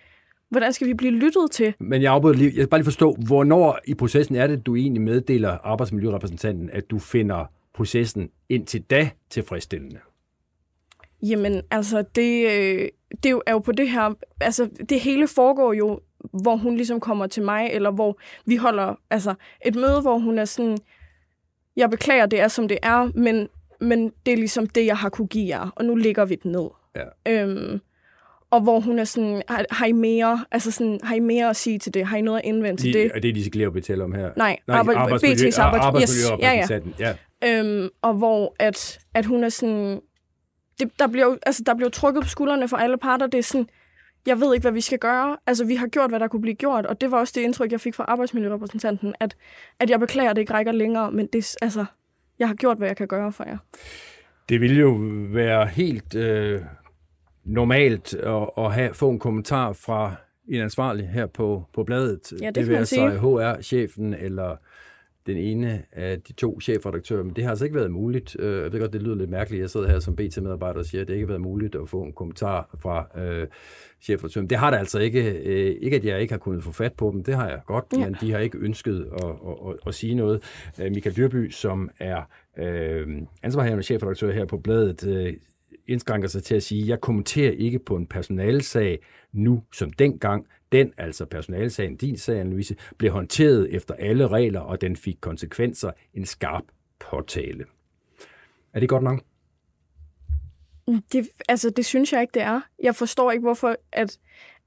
[0.50, 1.74] Hvordan skal vi blive lyttet til?
[1.80, 2.46] Men jeg afbryder lige.
[2.46, 6.92] Jeg skal bare lige forstå, hvornår i processen er det, du egentlig meddeler arbejdsmiljørepræsentanten, at
[6.92, 10.00] du finder processen indtil da tilfredsstillende?
[11.22, 12.88] Jamen, altså, det, øh,
[13.24, 14.14] det er jo på det her...
[14.42, 16.00] Altså, det hele foregår jo
[16.42, 19.34] hvor hun ligesom kommer til mig, eller hvor vi holder altså,
[19.66, 20.78] et møde, hvor hun er sådan,
[21.76, 23.48] jeg beklager, det er som det er, men,
[23.82, 26.52] men det er ligesom det, jeg har kunne give jer, og nu ligger vi den
[26.52, 26.70] ned.
[26.96, 27.44] Ja.
[27.44, 27.80] Øhm,
[28.52, 31.56] og hvor hun er sådan, har, har, I mere, altså sådan, har I mere at
[31.56, 32.06] sige til det?
[32.06, 33.12] Har I noget at indvende til det?
[33.16, 34.30] Er det, Lise Glerup betaler om her?
[34.38, 37.16] Nej, Nej arbejde, arbejdsmiljø, BT's arbejde, arbejdsmiljø yes, ja, ja.
[37.44, 37.60] ja.
[37.60, 40.02] Øhm, og hvor at, at hun er sådan,
[40.80, 43.28] det, der, bliver, altså, der bliver trukket på skuldrene for alle parter.
[43.28, 43.70] Det er sådan,
[44.28, 45.38] jeg ved ikke, hvad vi skal gøre.
[45.48, 47.72] Altså, vi har gjort, hvad der kunne blive gjort, og det var også det indtryk,
[47.72, 49.36] jeg fik fra arbejdsmiljørepræsentanten, at,
[49.80, 51.86] at jeg beklager, at det ikke rækker længere, men det, altså,
[52.40, 53.58] jeg har gjort, hvad jeg kan gøre for jer.
[54.50, 54.98] Det ville jo
[55.34, 56.62] være helt øh,
[57.44, 60.16] normalt at, at have, få en kommentar fra
[60.48, 62.34] en ansvarlig her på, på bladet.
[62.42, 63.20] Ja, det, det vil sige.
[63.20, 64.56] HR-chefen eller
[65.28, 68.36] den ene af de to chefredaktører, men det har altså ikke været muligt.
[68.40, 69.62] Øh, jeg ved godt, det lyder lidt mærkeligt.
[69.62, 72.02] Jeg sidder her som BT-medarbejder og siger, at det ikke har været muligt at få
[72.02, 73.48] en kommentar fra øh,
[74.02, 74.50] chefredaktøren.
[74.50, 75.32] Det har det altså ikke.
[75.32, 77.24] Øh, ikke, at jeg ikke har kunnet få fat på dem.
[77.24, 77.98] Det har jeg godt, ja.
[77.98, 80.44] men de har ikke ønsket at, at, at, at sige noget.
[80.82, 82.22] Øh, Michael Dyrby, som er
[82.58, 83.08] øh,
[83.44, 85.34] ansvarhavende chefredaktør her på bladet, øh,
[85.88, 89.00] indskrænker sig til at sige, jeg kommenterer ikke på en personalsag
[89.32, 90.48] nu som dengang.
[90.72, 95.92] Den, altså personalsagen, din sag, Louise, blev håndteret efter alle regler, og den fik konsekvenser
[96.14, 96.64] en skarp
[97.00, 97.66] påtale.
[98.74, 99.22] Er det godt nok?
[101.12, 102.62] Det, altså, det synes jeg ikke, det er.
[102.84, 104.18] Jeg forstår ikke, hvorfor at,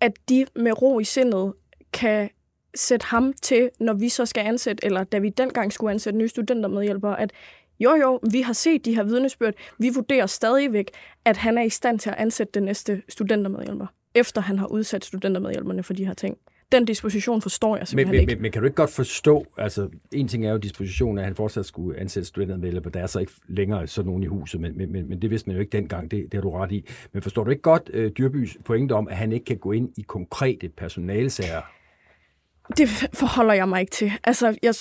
[0.00, 1.52] at de med ro i sindet
[1.92, 2.30] kan
[2.74, 6.28] sætte ham til, når vi så skal ansætte, eller da vi dengang skulle ansætte nye
[6.28, 7.32] studentermedhjælpere, at
[7.80, 9.54] jo, jo, vi har set de her vidnesbyrd.
[9.78, 10.90] Vi vurderer stadigvæk,
[11.24, 15.04] at han er i stand til at ansætte den næste studentermedhjælper, efter han har udsat
[15.04, 16.38] studentermedhjælperne for de her ting.
[16.72, 18.35] Den disposition forstår jeg simpelthen men, ikke.
[18.35, 21.35] Men, men kan du ikke godt forstå, altså en ting er jo dispositionen, at han
[21.35, 24.92] fortsat skulle ansætte studentermedhjælper, der er så ikke længere sådan nogen i huset, men, men,
[24.92, 26.85] men, men det vidste man jo ikke dengang, det, det har du ret i.
[27.12, 29.88] Men forstår du ikke godt uh, Dyrbys pointe om, at han ikke kan gå ind
[29.96, 31.61] i konkrete personalsager?
[32.76, 34.12] Det forholder jeg mig ikke til.
[34.24, 34.74] Altså, jeg,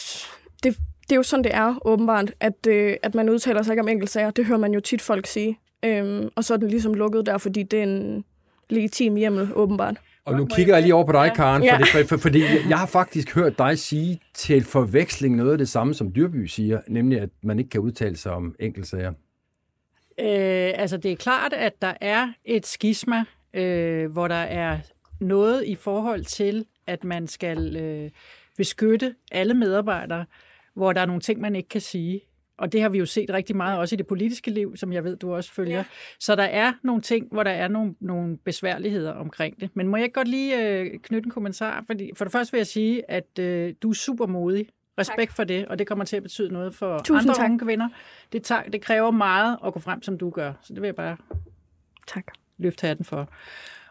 [0.64, 3.82] det, det er jo sådan, det er åbenbart, at, øh, at man udtaler sig ikke
[3.82, 4.32] om enkeltsager.
[4.32, 5.60] Det hører man jo tit folk sige.
[5.86, 8.26] Øhm, og så er den ligesom lukket der, fordi det er en
[8.70, 9.96] legitim hjemmel, åbenbart.
[10.26, 11.78] Og nu kigger jeg lige over på dig, Karen, ja.
[11.78, 15.94] fordi, for, fordi jeg har faktisk hørt dig sige til forveksling noget af det samme,
[15.94, 19.14] som Dyrby siger, nemlig at man ikke kan udtale sig om enkeltsager.
[20.20, 24.80] Øh, altså, det er klart, at der er et skisma, øh, hvor der er
[25.20, 28.10] noget i forhold til, at man skal øh,
[28.58, 30.26] beskytte alle medarbejdere,
[30.74, 32.22] hvor der er nogle ting, man ikke kan sige.
[32.62, 35.04] Og det har vi jo set rigtig meget også i det politiske liv, som jeg
[35.04, 35.78] ved, du også følger.
[35.78, 35.84] Ja.
[36.20, 39.70] Så der er nogle ting, hvor der er nogle, nogle besværligheder omkring det.
[39.74, 41.84] Men må jeg godt lige øh, knytte en kommentar?
[41.88, 44.68] Fordi for det første vil jeg sige, at øh, du er super modig.
[44.98, 45.36] Respekt tak.
[45.36, 47.50] for det, og det kommer til at betyde noget for Tusind andre tak.
[47.50, 47.90] unge kvinder.
[48.34, 50.54] Det, tager, det kræver meget at gå frem, som du gør.
[50.62, 51.18] Så det vil jeg bare
[52.08, 52.26] tak.
[52.58, 53.30] løfte hatten for.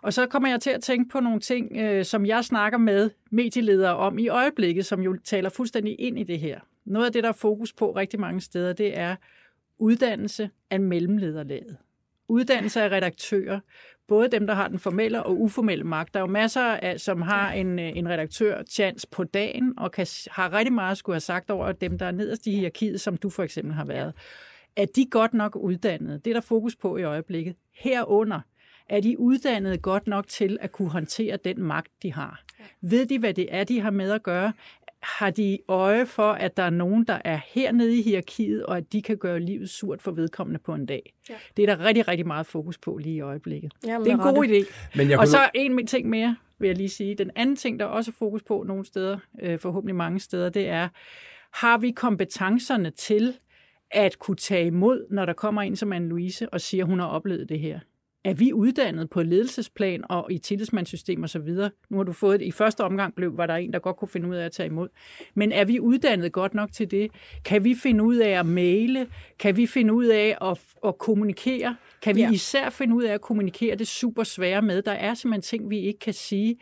[0.02, 3.10] Og så kommer jeg til at tænke på nogle ting, øh, som jeg snakker med
[3.30, 6.60] medieledere om i øjeblikket, som jo taler fuldstændig ind i det her.
[6.84, 9.16] Noget af det, der er fokus på rigtig mange steder, det er
[9.78, 11.76] uddannelse af mellemlederlaget.
[12.28, 13.60] Uddannelse af redaktører,
[14.08, 16.14] både dem, der har den formelle og uformelle magt.
[16.14, 20.06] Der er jo masser, af, som har en, en redaktør chance på dagen, og kan,
[20.30, 23.16] har rigtig meget at skulle have sagt over dem, der er nederst i hierarkiet, som
[23.16, 24.14] du for eksempel har været.
[24.76, 26.24] Er de godt nok uddannet?
[26.24, 27.56] Det er der fokus på i øjeblikket.
[27.74, 28.40] Herunder,
[28.88, 32.44] er de uddannet godt nok til at kunne håndtere den magt, de har?
[32.80, 34.52] Ved de, hvad det er, de har med at gøre?
[35.02, 38.92] Har de øje for, at der er nogen, der er hernede i hierarkiet, og at
[38.92, 41.14] de kan gøre livet surt for vedkommende på en dag.
[41.30, 41.34] Ja.
[41.56, 43.72] Det er der rigtig, rigtig meget fokus på lige i øjeblikket.
[43.86, 44.72] Jamen, det er en god idé.
[44.98, 47.14] Men jeg og så en ting mere, vil jeg lige sige.
[47.14, 50.68] Den anden ting, der er også fokus på nogle steder, øh, forhåbentlig mange steder, det
[50.68, 50.88] er,
[51.52, 53.34] har vi kompetencerne til
[53.90, 57.06] at kunne tage imod, når der kommer en som Anne-Louise og siger, at hun har
[57.06, 57.80] oplevet det her?
[58.24, 61.48] Er vi uddannet på ledelsesplan og i tillidsmandssystem osv.?
[61.90, 62.46] Nu har du fået det.
[62.46, 64.66] I første omgang blev, var der en, der godt kunne finde ud af at tage
[64.66, 64.88] imod.
[65.34, 67.10] Men er vi uddannet godt nok til det?
[67.44, 69.06] Kan vi finde ud af at maile?
[69.38, 71.76] Kan vi finde ud af at, at kommunikere?
[72.02, 72.30] Kan vi ja.
[72.30, 74.82] især finde ud af at kommunikere det super svære med?
[74.82, 76.56] Der er simpelthen ting, vi ikke kan sige,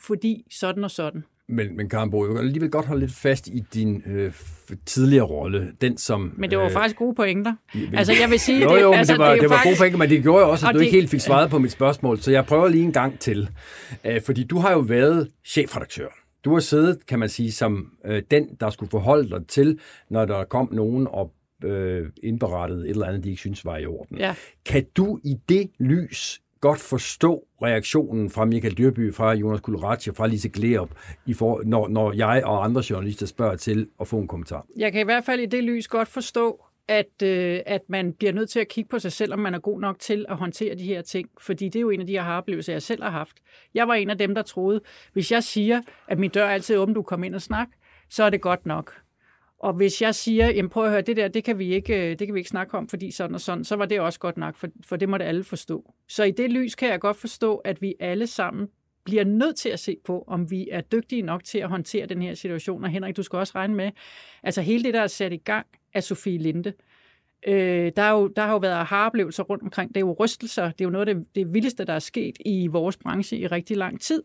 [0.00, 1.24] fordi sådan og sådan.
[1.52, 4.32] Men, men Karen Bo, jeg vil alligevel godt holde lidt fast i din øh,
[4.86, 6.34] tidligere rolle, den som...
[6.36, 7.54] Men det var øh, faktisk gode pointer.
[7.94, 8.62] Altså, jeg vil sige...
[8.62, 9.78] Jo, jo, det, altså, det var, det, det var faktisk...
[9.78, 11.50] gode pointer, men det gjorde jo også, at og du det, ikke helt fik svaret
[11.50, 13.48] på mit spørgsmål, så jeg prøver lige en gang til.
[14.04, 16.08] Øh, fordi du har jo været chefredaktør.
[16.44, 19.78] Du har siddet, kan man sige, som øh, den, der skulle forholde dig til,
[20.10, 21.32] når der kom nogen og
[21.64, 24.18] øh, indberettede et eller andet, de ikke synes var i orden.
[24.18, 24.34] Ja.
[24.66, 30.26] Kan du i det lys godt forstå reaktionen fra Michael Dyrby, fra Jonas Kulratje, fra
[30.26, 30.90] Lise Gleop,
[31.26, 34.66] i for, når, når jeg og andre journalister spørger til at få en kommentar.
[34.76, 38.32] Jeg kan i hvert fald i det lys godt forstå, at, øh, at man bliver
[38.32, 40.74] nødt til at kigge på sig selv, om man er god nok til at håndtere
[40.74, 41.28] de her ting.
[41.40, 43.36] Fordi det er jo en af de her oplevelser, jeg selv har haft.
[43.74, 44.80] Jeg var en af dem, der troede,
[45.12, 47.68] hvis jeg siger, at min dør er altid åben, du kommer ind og snak,
[48.08, 49.01] så er det godt nok.
[49.62, 52.18] Og hvis jeg siger, jamen prøv at høre, det der, det kan, vi ikke, øh,
[52.18, 54.36] det kan vi ikke snakke om, fordi sådan og sådan, så var det også godt
[54.36, 55.92] nok, for, for det måtte alle forstå.
[56.08, 58.68] Så i det lys kan jeg godt forstå, at vi alle sammen
[59.04, 62.22] bliver nødt til at se på, om vi er dygtige nok til at håndtere den
[62.22, 62.84] her situation.
[62.84, 63.90] Og Henrik, du skal også regne med,
[64.42, 66.72] altså hele det, der er sat i gang af Sofie Linde,
[67.46, 69.88] øh, der, er jo, der har jo været aha-oplevelser rundt omkring.
[69.88, 70.64] Det er jo rystelser.
[70.64, 73.46] Det er jo noget af det, det vildeste, der er sket i vores branche i
[73.46, 74.22] rigtig lang tid.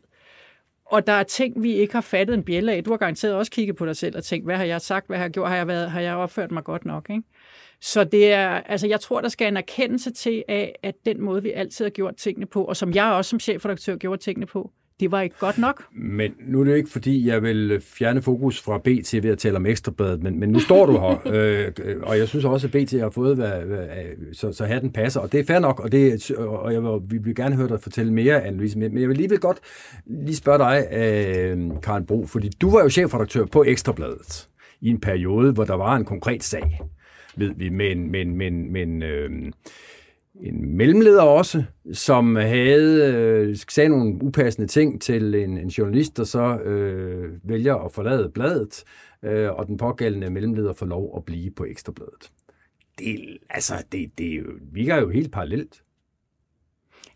[0.90, 2.84] Og der er ting, vi ikke har fattet en bjælle af.
[2.84, 5.18] Du har garanteret også kigget på dig selv og tænkt, hvad har jeg sagt, hvad
[5.18, 7.10] har jeg gjort, har jeg, været, har jeg opført mig godt nok?
[7.10, 7.24] Ikke?
[7.82, 11.44] Så det er, altså jeg tror, der skal en erkendelse til af, at den måde,
[11.44, 14.72] vi altid har gjort tingene på, og som jeg også som chefredaktør gjorde tingene på,
[15.00, 15.84] det var ikke godt nok.
[15.92, 19.56] Men nu er det ikke, fordi jeg vil fjerne fokus fra BT ved at tale
[19.56, 22.92] om ekstrabladet, men, men nu står du her, øh, og jeg synes også, at BT
[22.92, 23.88] har fået, hvad, hvad,
[24.34, 26.92] så, så her den passer, og det er fair nok, og, det, og jeg vil,
[27.08, 29.58] vi vil gerne høre dig fortælle mere, Anne-Louise, men jeg vil lige vil godt
[30.06, 34.48] lige spørge dig, øh, Karen Bro, fordi du var jo chefredaktør på Ekstrabladet
[34.82, 36.82] i en periode, hvor der var en konkret sag,
[37.36, 39.30] ved vi, men, men, men, men øh,
[40.42, 46.24] en mellemleder også, som havde øh, sagde nogle upassende ting til en, en journalist, der
[46.24, 48.84] så øh, vælger at forlade bladet,
[49.24, 52.32] øh, og den pågældende mellemleder får lov at blive på Ekstrabladet.
[53.00, 55.82] Det, altså, det, det virker jo helt parallelt.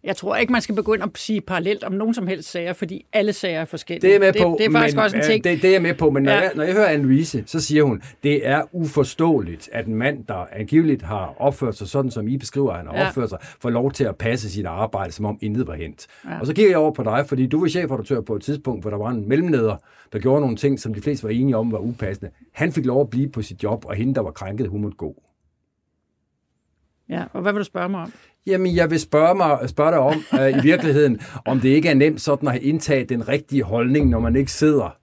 [0.03, 3.05] Jeg tror ikke, man skal begynde at sige parallelt om nogen som helst sager, fordi
[3.13, 4.09] alle sager er forskellige.
[4.09, 4.49] Det er med på.
[4.49, 5.43] Det, det er faktisk men, også en ting.
[5.43, 6.39] Det, det er jeg med på, men når, ja.
[6.39, 10.45] jeg, når jeg hører Anne-Louise, så siger hun, det er uforståeligt, at en mand, der
[10.51, 13.07] angiveligt har opført sig sådan, som I beskriver, han har ja.
[13.07, 16.07] opført sig, får lov til at passe sit arbejde, som om intet var hent.
[16.25, 16.39] Ja.
[16.39, 18.89] Og så kigger jeg over på dig, fordi du var chefredaktør på et tidspunkt, hvor
[18.89, 19.75] der var en mellemleder,
[20.13, 22.31] der gjorde nogle ting, som de fleste var enige om var upassende.
[22.53, 24.97] Han fik lov at blive på sit job, og hende, der var krænket, hun måtte
[24.97, 25.23] gå.
[27.09, 28.13] Ja, og hvad vil du spørge mig om?
[28.47, 31.93] Jamen, jeg vil spørge, mig, spørge dig om uh, i virkeligheden, om det ikke er
[31.93, 34.97] nemt sådan at indtage den rigtige holdning, når man ikke sidder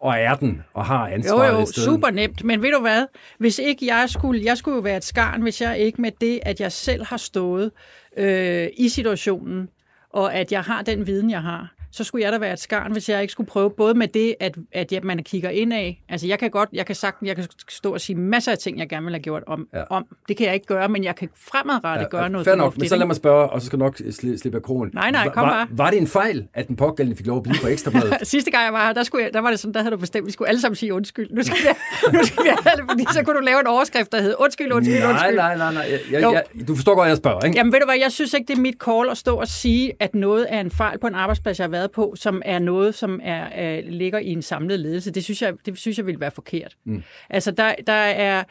[0.00, 2.44] og er den, og har ansvaret Jo, jo, super nemt.
[2.44, 3.06] Men ved du hvad?
[3.38, 6.40] Hvis ikke jeg skulle, jeg skulle jo være et skarn, hvis jeg ikke med det,
[6.42, 7.70] at jeg selv har stået
[8.16, 9.68] øh, i situationen,
[10.10, 12.92] og at jeg har den viden, jeg har, så skulle jeg da være et skarn,
[12.92, 16.02] hvis jeg ikke skulle prøve både med det, at, at ja, man kigger ind af.
[16.08, 18.78] Altså jeg kan godt, jeg kan sagt, jeg kan stå og sige masser af ting,
[18.78, 19.68] jeg gerne vil have gjort om.
[19.74, 19.82] Ja.
[19.90, 20.06] om.
[20.28, 22.96] Det kan jeg ikke gøre, men jeg kan fremadrettet ja, gøre noget nok, men så
[22.96, 23.96] lad mig spørge, og så skal nok
[24.36, 24.90] slippe af krogen.
[24.94, 27.56] Nej, nej, kom var, var det en fejl, at den pågældende fik lov at blive
[27.62, 28.16] på ekstrabladet?
[28.34, 30.00] Sidste gang jeg var her, der, skulle jeg, der var det sådan, der havde du
[30.00, 31.30] bestemt, vi skulle alle sammen sige undskyld.
[31.30, 31.68] Nu skal vi,
[32.18, 34.98] nu skal vi alle, fordi så kunne du lave en overskrift, der hed undskyld, undskyld,
[34.98, 35.36] nej, undskyld.
[35.36, 37.58] Nej, nej, nej, jeg, jeg, jeg, du forstår godt, jeg spørger, ikke?
[37.58, 39.92] Jamen ved du hvad, jeg synes ikke, det er mit call at stå og sige,
[40.00, 42.94] at noget er en fejl på en arbejdsplads, jeg har været på, som er noget,
[42.94, 45.10] som er, er, ligger i en samlet ledelse.
[45.10, 46.76] Det synes jeg, det synes jeg ville være forkert.
[46.84, 47.02] Mm.
[47.30, 48.44] Altså, der, der, er,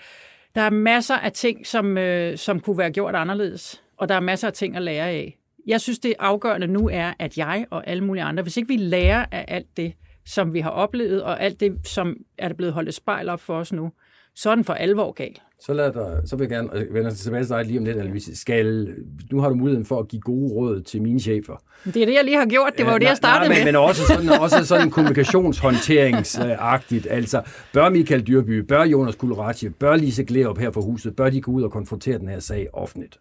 [0.55, 4.19] der er masser af ting, som, øh, som kunne være gjort anderledes, og der er
[4.19, 5.37] masser af ting at lære af.
[5.67, 8.77] Jeg synes, det afgørende nu er, at jeg og alle mulige andre, hvis ikke vi
[8.77, 9.93] lærer af alt det,
[10.25, 13.73] som vi har oplevet, og alt det, som er blevet holdt spejl op for os
[13.73, 13.91] nu,
[14.35, 15.35] så er den for alvor gal.
[15.65, 18.35] Så, lad dig, så vil jeg gerne vende tilbage til dig lige om lidt, Annelise.
[18.35, 18.95] Skal,
[19.31, 21.63] nu har du muligheden for at give gode råd til mine chefer.
[21.85, 22.73] Det er det, jeg lige har gjort.
[22.77, 23.73] Det var jo det, jeg startede nej, men, med.
[23.73, 27.07] Men også sådan, også sådan kommunikationshåndteringsagtigt.
[27.09, 27.41] Altså,
[27.73, 31.51] bør Michael Dyrby, bør Jonas Kulleratje, bør Lise Glerup her for huset, bør de gå
[31.51, 33.19] ud og konfrontere den her sag offentligt?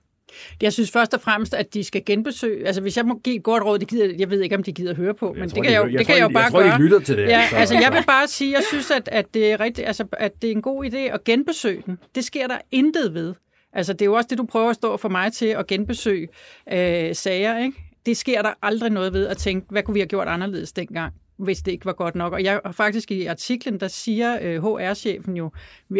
[0.63, 2.67] Jeg synes først og fremmest, at de skal genbesøge.
[2.67, 4.73] Altså, hvis jeg må give et godt råd, de gider, jeg ved ikke, om de
[4.73, 6.63] gider høre på, men det kan jeg, jo, det kan jeg jo bare jeg tror,
[6.63, 6.79] gøre.
[6.79, 7.23] De lytter til det.
[7.23, 10.05] Ja, så, altså, jeg vil bare sige, jeg synes, at, at, det er rigtig, altså,
[10.13, 11.99] at det er en god idé at genbesøge den.
[12.15, 13.35] Det sker der intet ved.
[13.73, 16.29] Altså, det er jo også det, du prøver at stå for mig til at genbesøge
[16.73, 17.77] øh, sager, ikke?
[18.07, 21.15] Det sker der aldrig noget ved at tænke, hvad kunne vi have gjort anderledes dengang?
[21.43, 22.33] Hvis det ikke var godt nok.
[22.33, 25.51] Og jeg faktisk i artiklen, der siger øh, HR-chefen jo,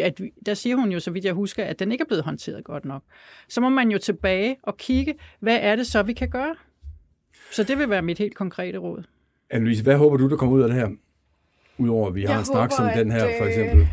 [0.03, 2.65] at der siger hun jo, så vidt jeg husker, at den ikke er blevet håndteret
[2.65, 3.03] godt nok.
[3.49, 6.55] Så må man jo tilbage og kigge, hvad er det så, vi kan gøre?
[7.53, 9.03] Så det vil være mit helt konkrete råd.
[9.55, 10.89] Anne-Louise, hvad håber du, der kommer ud af det her?
[11.79, 13.79] Udover at vi har en snak som den her, for eksempel.
[13.81, 13.89] Øh,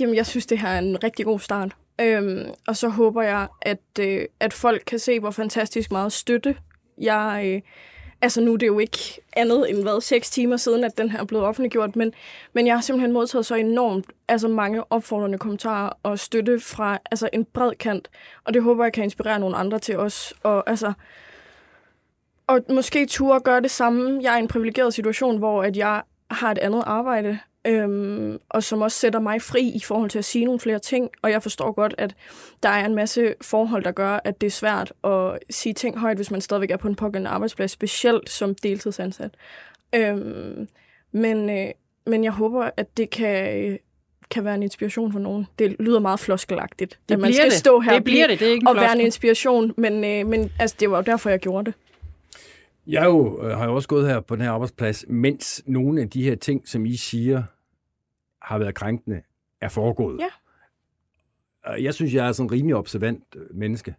[0.00, 1.76] jamen, jeg synes, det her er en rigtig god start.
[2.00, 6.56] Øhm, og så håber jeg, at, øh, at folk kan se, hvor fantastisk meget støtte
[6.98, 7.42] jeg...
[7.46, 7.60] Øh,
[8.24, 11.20] altså nu er det jo ikke andet end hvad, seks timer siden, at den her
[11.20, 12.12] er blevet offentliggjort, men,
[12.52, 17.28] men jeg har simpelthen modtaget så enormt altså mange opfordrende kommentarer og støtte fra altså
[17.32, 18.08] en bred kant,
[18.44, 20.34] og det håber jeg kan inspirere nogle andre til os.
[20.42, 20.92] Og, altså,
[22.46, 24.20] og måske turde gøre det samme.
[24.22, 28.62] Jeg er i en privilegeret situation, hvor at jeg har et andet arbejde, øhm, og
[28.62, 31.10] som også sætter mig fri i forhold til at sige nogle flere ting.
[31.22, 32.14] Og jeg forstår godt, at
[32.62, 36.16] der er en masse forhold, der gør, at det er svært at sige ting højt,
[36.16, 39.30] hvis man stadigvæk er på en pågældende arbejdsplads, specielt som deltidsansat.
[39.94, 40.68] Øhm,
[41.12, 41.66] men, øh,
[42.06, 43.78] men jeg håber, at det kan
[44.30, 45.46] kan være en inspiration for nogen.
[45.58, 47.52] Det lyder meget floskelagtigt, det at man skal det.
[47.52, 48.40] stå her det bliver det.
[48.40, 51.30] Det er ikke og være en inspiration, men, øh, men altså, det var jo derfor,
[51.30, 51.74] jeg gjorde det.
[52.86, 56.10] Jeg jo, øh, har jo også gået her på den her arbejdsplads, mens nogle af
[56.10, 57.42] de her ting, som I siger,
[58.44, 59.22] har været krænkende,
[59.60, 60.20] er foregået.
[60.20, 61.74] Ja.
[61.82, 63.94] Jeg synes, jeg er sådan en rimelig observant øh, menneske.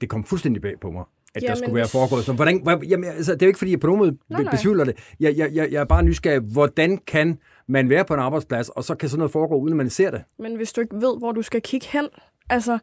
[0.00, 2.24] Det kom fuldstændig bag på mig, at jamen, der skulle være foregået.
[2.24, 4.84] Så hvordan, jamen, altså, det er jo ikke, fordi jeg på nogen måde nej, besvivler
[4.84, 5.14] det.
[5.20, 8.84] Jeg, jeg, jeg, jeg er bare nysgerrig, hvordan kan man være på en arbejdsplads, og
[8.84, 10.24] så kan sådan noget foregå, uden at man ser det?
[10.38, 12.08] Men hvis du ikke ved, hvor du skal kigge hen,
[12.50, 12.78] altså,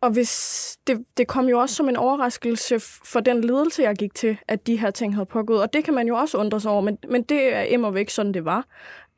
[0.00, 4.14] og hvis det, det kom jo også som en overraskelse for den ledelse, jeg gik
[4.14, 5.62] til, at de her ting havde pågået.
[5.62, 8.10] Og det kan man jo også undre sig over, men, men det er immer væk
[8.10, 8.66] sådan, det var.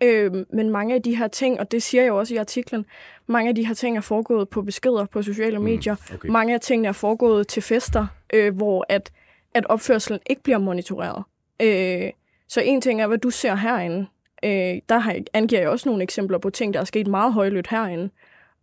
[0.02, 2.86] Øh, men mange af de her ting, og det siger jeg jo også i artiklen,
[3.26, 5.96] mange af de her ting er foregået på beskeder på sociale mm, medier.
[6.14, 6.28] Okay.
[6.28, 9.12] Mange af tingene er foregået til fester, øh, hvor at,
[9.54, 11.24] at opførselen ikke bliver monitoreret.
[11.62, 12.10] Øh,
[12.48, 14.06] Så en ting er, hvad du ser herinde.
[14.44, 17.70] Øh, der har angiver jeg også nogle eksempler på ting, der er sket meget højlydt
[17.70, 18.10] herinde.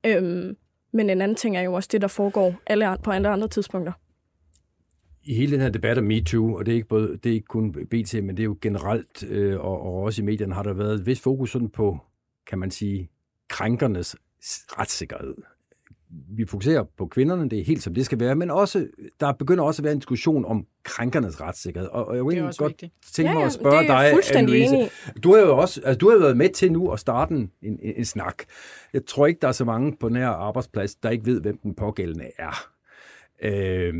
[0.06, 0.58] Øhm,
[0.92, 3.92] men en anden ting er jo også det, der foregår alle, på andre andre tidspunkter.
[5.28, 7.48] I hele den her debat om MeToo, og det er ikke, både, det er ikke
[7.48, 10.74] kun BT, men det er jo generelt, øh, og, og også i medierne har der
[10.74, 12.00] været et vist fokus sådan på,
[12.48, 13.10] kan man sige,
[13.50, 14.16] krænkernes
[14.80, 15.36] retssikkerhed
[16.10, 18.88] vi fokuserer på kvinderne, det er helt som det skal være, men også,
[19.20, 21.90] der begynder også at være en diskussion om krænkernes retssikkerhed.
[21.90, 22.94] Og, og jeg vil godt vigtigt.
[23.14, 25.20] tænke mig ja, at spørge dig, Anne-Louise.
[25.24, 27.80] Du har jo også, altså, du har været med til nu at starte en, en,
[27.82, 28.44] en snak.
[28.94, 31.58] Jeg tror ikke, der er så mange på den her arbejdsplads, der ikke ved, hvem
[31.58, 32.70] den pågældende er.
[33.42, 33.94] Øh,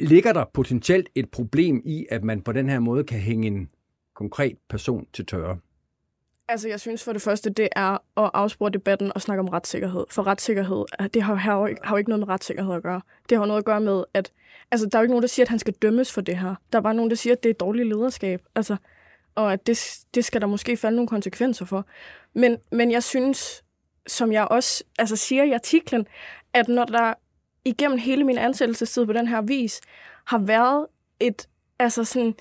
[0.00, 3.70] ligger der potentielt et problem i, at man på den her måde kan hænge en
[4.14, 5.58] konkret person til tørre?
[6.48, 10.04] Altså, jeg synes for det første, det er at afspore debatten og snakke om retssikkerhed.
[10.10, 12.82] For retssikkerhed, øh, det har, har, jo ikke, har jo ikke noget med retssikkerhed at
[12.82, 13.00] gøre.
[13.28, 14.32] Det har noget at gøre med, at
[14.70, 16.54] altså, der er jo ikke nogen, der siger, at han skal dømmes for det her.
[16.72, 18.42] Der er bare nogen, der siger, at det er dårligt lederskab.
[18.54, 18.76] Altså,
[19.34, 21.86] og at det, det skal der måske falde nogle konsekvenser for.
[22.34, 23.64] Men, men jeg synes,
[24.06, 26.06] som jeg også altså, siger i artiklen,
[26.52, 27.14] at når der
[27.64, 29.80] igennem hele min ansættelsestid på den her vis
[30.24, 30.86] har været
[31.20, 31.48] et,
[31.78, 32.34] altså sådan,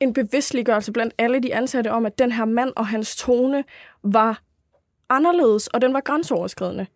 [0.00, 3.64] en bevidstliggørelse blandt alle de ansatte om, at den her mand og hans tone
[4.02, 4.42] var
[5.08, 6.86] anderledes, og den var grænseoverskridende,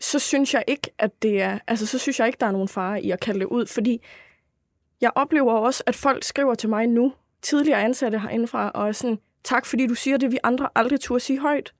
[0.00, 2.68] så synes jeg ikke, at det er, altså så synes jeg ikke, der er nogen
[2.68, 4.02] fare i at kalde det ud, fordi
[5.00, 9.18] jeg oplever også, at folk skriver til mig nu, tidligere ansatte herindefra, og er sådan,
[9.44, 11.72] tak fordi du siger det, vi andre aldrig turde sige højt.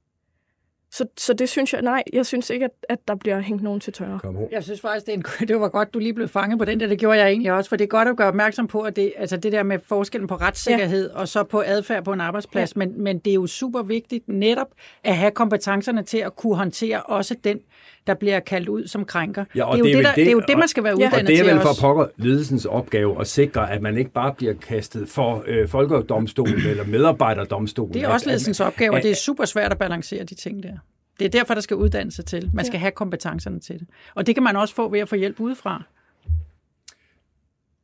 [0.92, 3.80] Så, så det synes jeg, nej, jeg synes ikke, at, at der bliver hængt nogen
[3.80, 4.48] til tørre.
[4.52, 6.80] Jeg synes faktisk, det, er en, det var godt, du lige blev fanget på den
[6.80, 6.86] der.
[6.86, 9.12] Det gjorde jeg egentlig også, for det er godt at gøre opmærksom på, at det,
[9.16, 11.18] altså det der med forskellen på retssikkerhed ja.
[11.18, 12.76] og så på adfærd på en arbejdsplads.
[12.76, 12.78] Ja.
[12.78, 14.66] Men, men det er jo super vigtigt netop
[15.04, 17.58] at have kompetencerne til at kunne håndtere også den,
[18.06, 19.44] der bliver kaldt ud som krænker.
[19.54, 20.84] Ja, og det, er det, er det, der, det, det er jo det, man skal
[20.84, 23.96] være uddannet til Og det er vel for pokker ledelsens opgave at sikre, at man
[23.96, 27.94] ikke bare bliver kastet for øh, folkedomstolen eller medarbejderdomstolen.
[27.94, 30.76] Det er også ledelsens opgave, og det er super svært at balancere de ting der.
[31.18, 32.50] Det er derfor, der skal uddannelse til.
[32.54, 32.80] Man skal ja.
[32.80, 33.88] have kompetencerne til det.
[34.14, 35.82] Og det kan man også få ved at få hjælp udefra.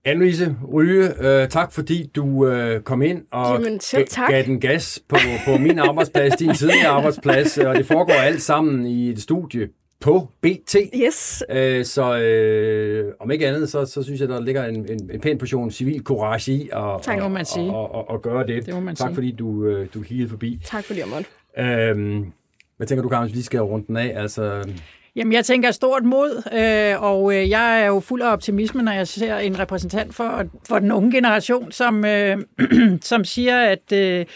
[0.08, 3.80] Anne-Louise Ryge, øh, tak fordi du øh, kom ind og Jamen,
[4.28, 8.86] gav den gas på, på min arbejdsplads, din tidligere arbejdsplads, og det foregår alt sammen
[8.86, 9.68] i et studie
[10.00, 10.76] på BT.
[11.06, 11.44] Yes.
[11.50, 15.20] Øh, så øh, om ikke andet, så, så synes jeg, der ligger en, en, en
[15.20, 17.70] pæn portion civil courage i at, tak, og, man sige.
[17.70, 18.66] Og, og, og gøre det.
[18.66, 19.14] det man tak sige.
[19.14, 20.60] fordi du, øh, du kiggede forbi.
[20.64, 21.28] Tak fordi jeg måtte.
[21.58, 22.32] Øhm,
[22.78, 24.12] hvad tænker du, Karl, vi skal runde den af?
[24.16, 24.68] Altså...
[25.16, 28.92] Jamen, jeg tænker stort mod, øh, og øh, jeg er jo fuld af optimisme, når
[28.92, 32.38] jeg ser en repræsentant for, for den unge generation, som, øh,
[33.02, 34.26] som siger, at øh,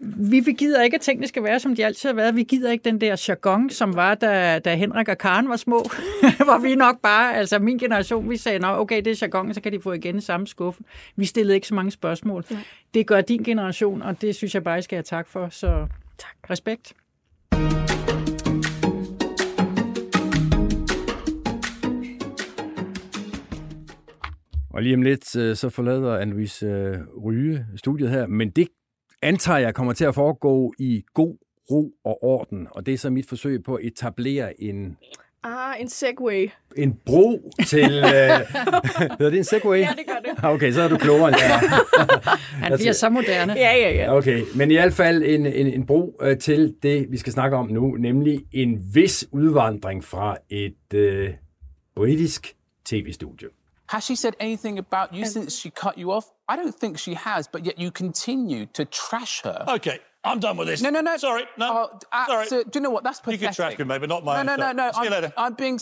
[0.00, 2.36] vi, vi gider ikke, at tingene skal være, som de altid har været.
[2.36, 5.78] Vi gider ikke den der jargon, som var, da, da Henrik og Karen var små.
[6.44, 9.60] hvor vi nok bare, altså min generation, vi sagde, Nå, okay, det er jargon, så
[9.60, 10.82] kan de få igen i samme skuffe.
[11.16, 12.44] Vi stillede ikke så mange spørgsmål.
[12.50, 12.56] Ja.
[12.94, 15.48] Det gør din generation, og det synes jeg bare, jeg skal have tak for.
[15.50, 15.86] Så
[16.18, 16.50] tak.
[16.50, 16.92] respekt.
[24.76, 28.68] Og lige om lidt, øh, så forlader Anne-Louise øh, Ryge studiet her, men det
[29.22, 31.36] antager jeg kommer til at foregå i god
[31.70, 34.96] ro og orden, og det er så mit forsøg på at etablere en...
[35.46, 36.50] Ah, en segway.
[36.76, 37.98] En bro til...
[37.98, 38.10] uh...
[38.10, 39.78] Hedder det en segway?
[39.78, 40.44] Ja, det gør det.
[40.44, 41.60] Ah, okay, så er du klogere end jeg
[42.62, 43.52] Han bliver så moderne.
[43.52, 44.16] Ja, ja, ja.
[44.16, 47.56] Okay, men i hvert fald en, en, en bro uh, til det, vi skal snakke
[47.56, 51.34] om nu, nemlig en vis udvandring fra et uh,
[51.96, 52.54] britisk
[52.84, 53.48] tv-studie.
[53.88, 56.24] Has she said anything about you since she cut you off?
[56.48, 59.64] I don't think she has, but yet you continue to trash her.
[59.68, 60.82] Okay, I'm done with this.
[60.82, 61.16] No, no, no.
[61.16, 61.66] Sorry, no.
[61.70, 62.46] Oh, uh, sorry.
[62.46, 63.04] So, do you know what?
[63.04, 63.40] That's pathetic.
[63.40, 64.86] You can trash me, maybe not my No, no, no, no.
[64.92, 65.32] See I'm, you later.
[65.36, 65.78] I'm being...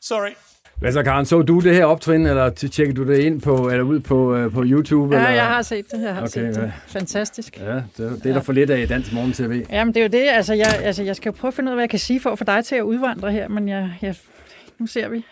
[0.00, 0.34] Sorry.
[0.78, 1.26] Hvad så, Karen?
[1.26, 4.52] Så du det her optrin, eller tjekker du det ind på, eller ud på, uh,
[4.52, 5.16] på YouTube?
[5.16, 5.34] Ja, eller?
[5.34, 6.12] jeg har set det her.
[6.12, 6.72] Har okay, set det.
[6.86, 7.60] Fantastisk.
[7.60, 8.38] Ja, det, det er der ja.
[8.38, 9.66] for lidt af i Dansk Morgen TV.
[9.70, 10.28] Jamen, det er jo det.
[10.28, 12.20] Altså jeg, altså, jeg skal jo prøve at finde ud af, hvad jeg kan sige
[12.20, 14.14] for at få dig til at udvandre her, men jeg, jeg
[14.84, 15.24] nu ser vi.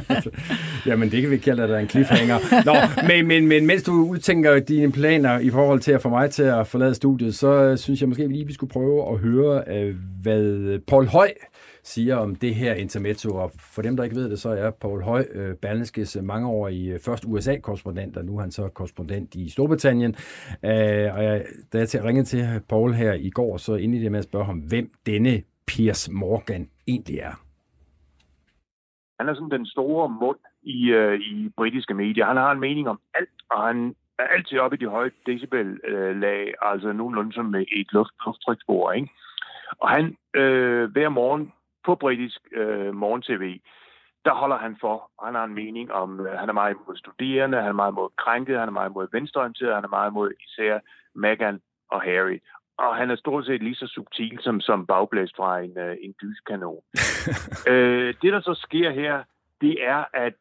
[0.90, 2.64] Jamen, det kan vi kalde, at der er en cliffhanger.
[2.64, 2.74] Nå,
[3.08, 6.42] men, men, men mens du udtænker dine planer i forhold til at få mig til
[6.42, 9.94] at forlade studiet, så øh, synes jeg måske lige, vi skulle prøve at høre, øh,
[10.22, 11.32] hvad Paul Høj
[11.84, 13.34] siger om det her intermezzo.
[13.34, 17.00] Og for dem, der ikke ved det, så er Paul Høj øh, Berlingskes mangeårige øh,
[17.00, 20.14] først USA-korrespondent, og nu er han så korrespondent i Storbritannien.
[20.64, 24.12] Øh, og jeg, da jeg ringede til Paul her i går, så ind i det
[24.12, 27.41] med at spørge ham, hvem denne Piers Morgan egentlig er.
[29.22, 32.26] Han er sådan den store mund i, øh, i britiske medier.
[32.26, 36.46] Han har en mening om alt, og han er altid oppe i de høje decibel-lag,
[36.46, 39.08] øh, altså nogenlunde som et luft, lufttryksbord, ikke?
[39.78, 41.52] Og han øh, hver morgen
[41.84, 43.60] på britisk øh, morgen-tv
[44.24, 45.10] der holder han for.
[45.24, 48.08] Han har en mening om, øh, han er meget imod studerende, han er meget imod
[48.16, 50.78] krænket, han er meget imod venstreorienteret, han er meget imod især
[51.14, 51.60] Meghan
[51.90, 52.38] og Harry.
[52.78, 56.14] Og han er stort set lige så subtil som, som bagblæst fra en, uh, en
[56.22, 56.82] lyskanon.
[57.70, 59.22] uh, det, der så sker her,
[59.60, 60.34] det er, at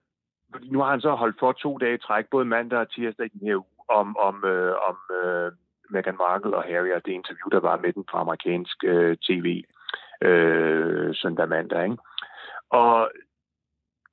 [0.53, 3.25] fordi nu har han så holdt for to dage i træk, både mandag og tirsdag
[3.25, 5.51] i den her uge, om, om, øh, om øh,
[5.89, 9.63] Meghan Markle og Harry, og det interview, der var med den fra amerikansk øh, tv
[10.21, 11.83] øh, søndag mandag.
[11.83, 11.97] Ikke?
[12.69, 13.11] Og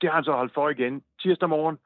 [0.00, 1.78] det har han så holdt for igen tirsdag morgen,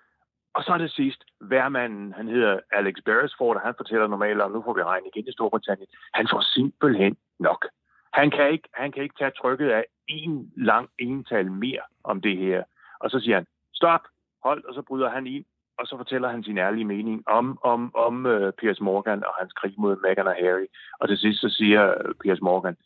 [0.54, 4.50] og så er det sidst, værmanden, han hedder Alex Beresford, og han fortæller normalt og
[4.50, 5.88] nu får vi regn igen i Storbritannien.
[6.14, 7.66] Han får simpelthen nok.
[8.12, 12.36] Han kan ikke, han kan ikke tage trykket af en lang ental mere om det
[12.36, 12.62] her.
[13.00, 14.00] Og så siger han, stop,
[14.44, 15.44] hold, og så bryder han ind,
[15.78, 19.52] og så fortæller han sin ærlige mening om, om, om uh, Piers Morgan og hans
[19.52, 20.66] krig mod Meghan og Harry.
[21.00, 22.76] Og til sidst så siger uh, Piers Morgan,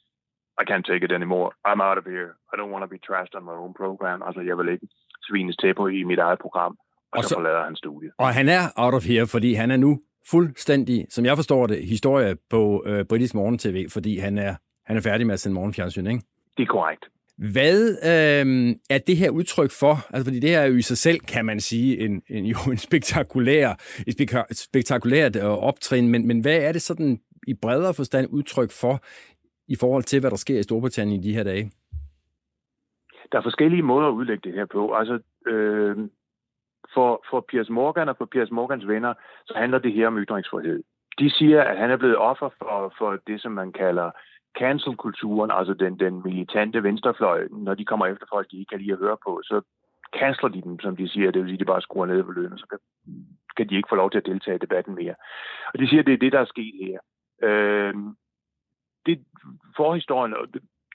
[0.61, 1.51] I can't take it anymore.
[1.69, 2.31] I'm out of here.
[2.53, 4.23] I don't want to be trashed on my own program.
[4.27, 4.89] Altså, jeg vil ikke
[5.23, 6.79] svines til på i mit eget program.
[7.12, 8.12] Og, og så, så forlader han studiet.
[8.18, 10.00] Og han er out of here, fordi han er nu
[10.30, 14.54] fuldstændig, som jeg forstår det, historie på øh, britisk morgen-tv, fordi han er,
[14.86, 16.22] han er færdig med at sende morgenfjernsyn, ikke?
[16.57, 17.04] Det er korrekt.
[17.38, 19.94] Hvad øh, er det her udtryk for?
[20.14, 22.57] Altså, fordi det her er jo i sig selv, kan man sige, en, en, jo
[22.70, 23.74] en spektakulær,
[24.07, 29.00] et spektakulært øh, optrin, men, men hvad er det sådan i bredere forstand udtryk for
[29.68, 31.70] i forhold til, hvad der sker i Storbritannien i de her dage?
[33.32, 34.92] Der er forskellige måder at udlægge det her på.
[34.92, 35.96] Altså, øh,
[36.97, 39.14] for, for Piers Morgan og for Piers Morgans venner,
[39.47, 40.82] så handler det her om ytringsfrihed.
[41.18, 44.11] De siger, at han er blevet offer for, for det, som man kalder
[44.59, 48.92] cancel-kulturen, altså den, den militante venstrefløj, når de kommer efter folk, de ikke kan lide
[48.92, 49.61] at høre på, så
[50.18, 51.30] canceler de dem, som de siger.
[51.30, 52.78] Det vil sige, at de bare skruer ned på lønnen, så kan,
[53.57, 55.14] kan de ikke få lov til at deltage i debatten mere.
[55.74, 56.99] Og de siger, at det er det, der er sket her.
[57.49, 57.94] Øh,
[59.07, 59.24] det
[59.76, 60.34] forhistorien,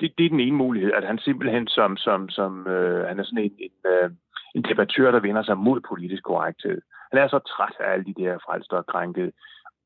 [0.01, 3.23] det, det er den ene mulighed, at han simpelthen som, som, som øh, han er
[3.23, 4.09] sådan en, en, øh,
[4.55, 6.81] en debattør, der vender sig mod politisk korrekthed.
[7.11, 9.31] Han er så træt af alle de der frelster og krænkede.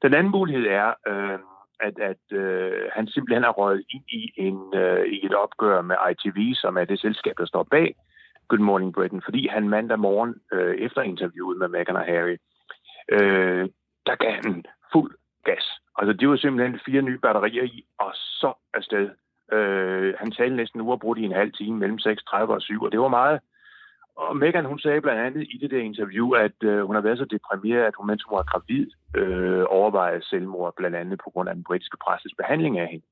[0.02, 1.40] Den anden mulighed er, øh,
[1.80, 5.96] at, at øh, han simpelthen har røget ind i, en, øh, i et opgør med
[6.12, 7.96] ITV, som er det selskab, der står bag
[8.48, 12.38] Good Morning Britain, fordi han mandag morgen øh, efter interviewet med Meghan og Harry,
[13.10, 13.70] øh,
[14.06, 15.66] der gav han fuld gas.
[15.98, 19.10] Altså, det var simpelthen fire nye batterier i, og så afsted.
[19.52, 23.00] Øh, han talte næsten uafbrudt i en halv time mellem 6.30 og 7, og det
[23.00, 23.40] var meget.
[24.16, 27.18] Og Megan, hun sagde blandt andet i det der interview, at øh, hun har været
[27.18, 31.50] så deprimeret, at hun, mens hun var gravid, øh, overvejede selvmord, blandt andet på grund
[31.50, 33.06] af den britiske presses behandling af hende.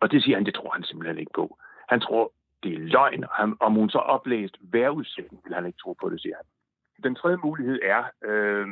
[0.00, 1.58] Og det siger han, det tror han simpelthen ikke på.
[1.88, 5.78] Han tror, det er løgn, og han, om hun så oplæst vejrudsætning, vil han ikke
[5.78, 6.46] tro på det, siger han.
[7.04, 8.66] Den tredje mulighed er, øh,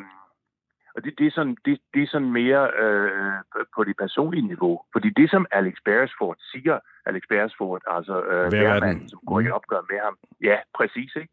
[0.94, 3.32] og det, det, er sådan, det, det er sådan mere øh,
[3.74, 4.80] på det personlige niveau.
[4.92, 9.82] Fordi det, som Alex Beresford siger, Alex Beresford, altså øh, værmanden, som går i opgør
[9.90, 11.32] med ham, ja, præcis, ikke?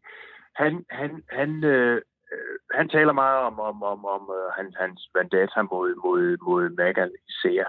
[0.54, 2.00] Han, han, han, øh,
[2.32, 6.68] øh, han taler meget om, om, om, om øh, han, hans vendetta mod, mod, mod
[6.68, 7.64] Meghan især.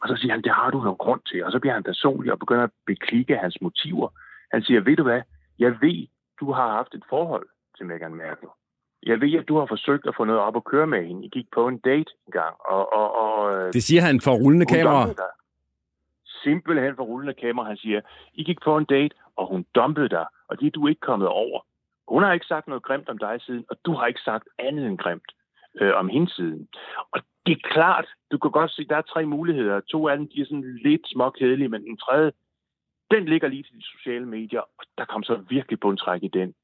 [0.00, 1.44] Og så siger han, det har du nogen grund til.
[1.44, 4.08] Og så bliver han personlig og begynder at beklikke hans motiver.
[4.52, 5.22] Han siger, ved du hvad,
[5.58, 6.06] jeg ved,
[6.40, 8.48] du har haft et forhold til Meghan Markle.
[9.02, 11.26] Jeg ved, at du har forsøgt at få noget op at køre med hende.
[11.26, 12.56] I gik på en date en gang.
[12.68, 15.08] Og, og, og, øh, det siger han for rullende kamera.
[16.26, 17.66] Simpelthen for rullende kamera.
[17.66, 18.00] Han siger,
[18.34, 21.28] I gik på en date, og hun dumpede dig, og det er du ikke kommet
[21.28, 21.60] over.
[22.08, 24.86] Hun har ikke sagt noget grimt om dig siden, og du har ikke sagt andet
[24.86, 25.30] end grimt
[25.80, 26.68] øh, om hendes siden.
[27.12, 29.80] Og det er klart, du kan godt se, der er tre muligheder.
[29.80, 32.32] To af dem de er sådan lidt småkedelige, men den tredje,
[33.10, 36.54] den ligger lige til de sociale medier, og der kom så virkelig bundtræk i den.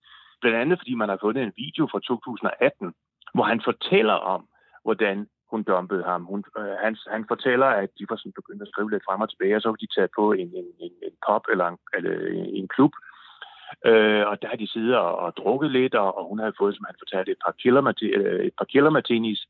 [0.43, 2.95] Blandt andet, fordi man har fundet en video fra 2018,
[3.35, 4.43] hvor han fortæller om,
[4.85, 5.17] hvordan
[5.51, 6.25] hun dumpede ham.
[6.25, 9.31] Hun, øh, han, han fortæller, at de var sådan begyndt at skrive lidt frem og
[9.31, 12.13] tilbage, og så var de taget på en, en, en, en pop eller en, eller
[12.61, 12.93] en klub,
[13.87, 16.77] Øh, og der har de siddet og, og drukket lidt, og, og hun havde fået,
[16.77, 19.47] som han fortalte, et par killer, øh, et par killer martinis.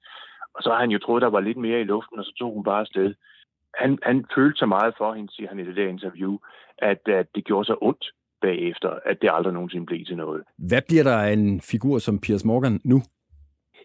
[0.55, 2.55] Og så har han jo troet, der var lidt mere i luften, og så tog
[2.55, 3.15] hun bare afsted.
[3.75, 6.39] Han, han følte så meget for hende, siger han i det der interview,
[6.79, 8.05] at, at det gjorde så ondt
[8.43, 10.43] bagefter, at det aldrig nogensinde blev til noget.
[10.59, 12.99] Hvad bliver der af en figur som Piers Morgan nu?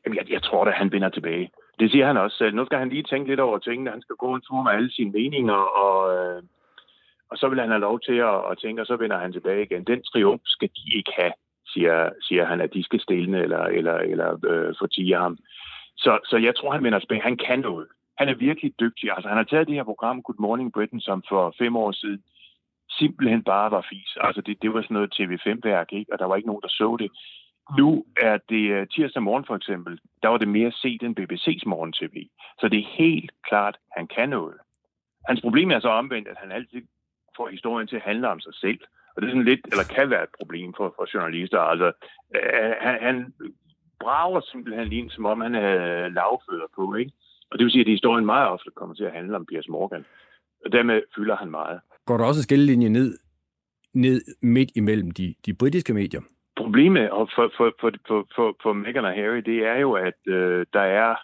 [0.06, 1.50] Jamen, jeg, jeg tror at han vinder tilbage.
[1.80, 2.56] Det siger han også selv.
[2.56, 3.92] Nu skal han lige tænke lidt over tingene.
[3.92, 6.44] Han skal gå en tur med alle sine meninger, og, øh,
[7.32, 9.64] og så vil han have lov til at, at tænke, og så vender han tilbage
[9.64, 9.84] igen.
[9.84, 11.34] Den triumf skal de ikke have,
[11.74, 15.38] siger, siger han, at de skal stille eller, eller, eller øh, fortige ham.
[15.98, 17.22] Så, så jeg tror, han vender tilbage.
[17.22, 17.88] Han kan noget.
[18.18, 19.12] Han er virkelig dygtig.
[19.12, 22.24] Altså, han har taget det her program Good Morning Britain, som for fem år siden
[22.98, 24.18] simpelthen bare var fis.
[24.22, 26.14] Altså, det, det var sådan noget TV5-værk, ikke?
[26.14, 27.12] og der var ikke nogen, der så det.
[27.78, 31.66] Nu er det uh, tirsdag morgen for eksempel, der var det mere set end BBC's
[31.66, 32.28] morgen-tv.
[32.60, 34.58] Så det er helt klart, han kan noget.
[35.28, 36.82] Hans problem er så omvendt, at han altid
[37.38, 38.80] får historien til at handle om sig selv.
[39.16, 41.60] Og det er sådan lidt, eller kan være et problem for, for journalister.
[41.60, 41.92] Altså,
[42.36, 43.34] øh, han, han
[44.00, 47.12] brager simpelthen ind, som om han havde lavfødder på, ikke?
[47.52, 50.06] Og det vil sige, at historien meget ofte kommer til at handle om Piers Morgan.
[50.66, 51.82] Og dermed fylder han meget.
[52.08, 53.18] Går der også skillelinje ned,
[53.94, 56.22] ned midt imellem de, de britiske medier?
[56.56, 60.66] Problemet for, for, for, for, for, for Meghan og Harry, det er jo, at øh,
[60.74, 61.16] der er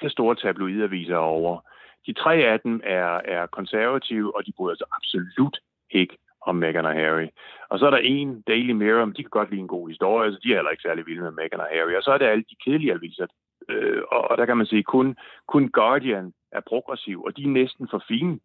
[0.00, 1.60] fire store tabloidaviser over.
[2.06, 5.58] De tre af dem er, er konservative, og de bryder sig absolut
[5.90, 7.28] ikke om Meghan og Harry.
[7.68, 10.38] Og så er der en, Daily Mirror, de kan godt lide en god historie, så
[10.42, 11.94] de er heller ikke særlig vilde med Meghan og Harry.
[11.94, 13.26] Og så er der alle de kedelige aviser.
[13.68, 15.16] Øh, og, og der kan man sige, kun,
[15.48, 18.38] kun Guardian er progressiv, og de er næsten for fine.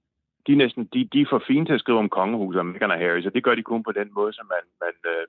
[0.48, 2.92] De er, næsten, de, de er for fine til at skrive om kongehuset og Meghan
[2.92, 5.26] og Harry, så det gør de kun på den måde, som man, man øh,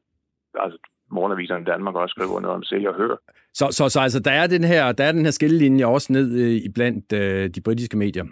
[0.64, 0.78] altså
[1.10, 3.16] morgenaviserne i Danmark også skriver noget om se og hør.
[3.54, 6.28] Så, så, så altså, der er den her, der er den her skillelinje også ned
[6.42, 8.24] øh, i blandt øh, de britiske medier?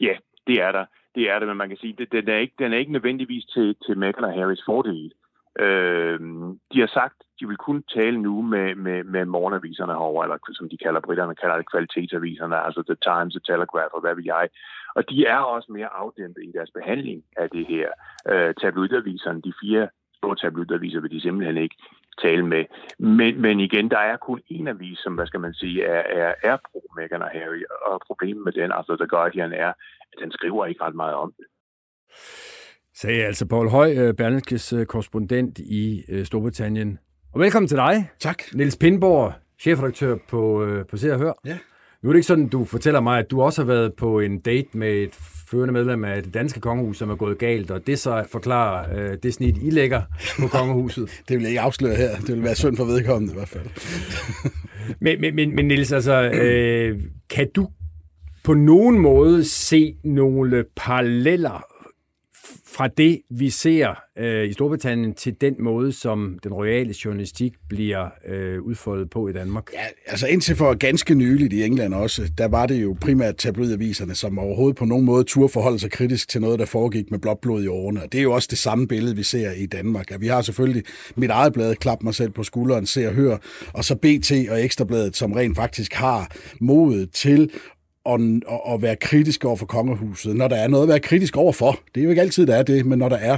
[0.00, 0.14] Ja,
[0.46, 0.84] det er der.
[1.14, 3.44] Det er det, men man kan sige, at den er ikke, den er ikke nødvendigvis
[3.44, 5.12] til, til Meghan og Harrys fordel.
[5.58, 6.20] Øh,
[6.72, 10.68] de har sagt, de vil kun tale nu med, med, med morgenaviserne herovre, eller som
[10.68, 14.48] de kalder britterne, kalder det kvalitetsaviserne, altså The Times, The Telegraph og hvad vil jeg.
[14.96, 17.88] Og de er også mere afdæmpet i deres behandling af det her.
[18.32, 19.88] Øh, tabloidaviserne, de fire
[20.18, 21.76] store tabloidaviser vil de simpelthen ikke
[22.22, 22.64] tale med.
[22.98, 26.34] Men, men igen, der er kun en avis, som, hvad skal man sige, er, er,
[26.42, 29.72] er pro Meghan og Harry, og problemet med den, altså The Guardian, er,
[30.12, 31.46] at den skriver ikke ret meget om det.
[32.94, 36.98] Sagde altså Paul Høj, øh, Berlingskes øh, korrespondent i øh, Storbritannien.
[37.32, 38.10] Og velkommen til dig.
[38.20, 38.42] Tak.
[38.54, 41.32] Niels Pindborg, chefredaktør på, på Se og Hør.
[41.46, 41.58] Ja.
[42.02, 44.38] Nu er det ikke sådan, du fortæller mig, at du også har været på en
[44.38, 45.14] date med et
[45.50, 49.18] førende medlem af det danske kongehus, som er gået galt, og det så forklarer øh,
[49.22, 50.02] det snit, I lægger
[50.40, 51.22] på kongehuset.
[51.28, 52.16] det vil jeg ikke afsløre her.
[52.16, 53.66] Det vil være synd for vedkommende i hvert fald.
[55.00, 57.00] men, men, men, men Niels, altså, øh,
[57.30, 57.68] kan du
[58.44, 61.69] på nogen måde se nogle paralleller
[62.80, 68.08] fra det, vi ser øh, i Storbritannien, til den måde, som den royale journalistik bliver
[68.26, 69.64] øh, udfoldet på i Danmark?
[69.72, 74.14] Ja, altså indtil for ganske nyligt i England også, der var det jo primært tabloidaviserne,
[74.14, 77.38] som overhovedet på nogen måde turde forholde sig kritisk til noget, der foregik med blåt
[77.42, 78.02] blod i årene.
[78.02, 80.10] Og det er jo også det samme billede, vi ser i Danmark.
[80.10, 80.82] Ja, vi har selvfølgelig
[81.16, 83.38] mit eget blad, klap mig selv på skulderen, ser og hører,
[83.74, 87.50] og så BT og Ekstrabladet, som rent faktisk har modet til
[88.04, 91.36] og, og, og være kritisk over for kongehuset, når der er noget at være kritisk
[91.36, 91.80] over for.
[91.94, 93.36] Det er jo ikke altid, der er det, men når der er.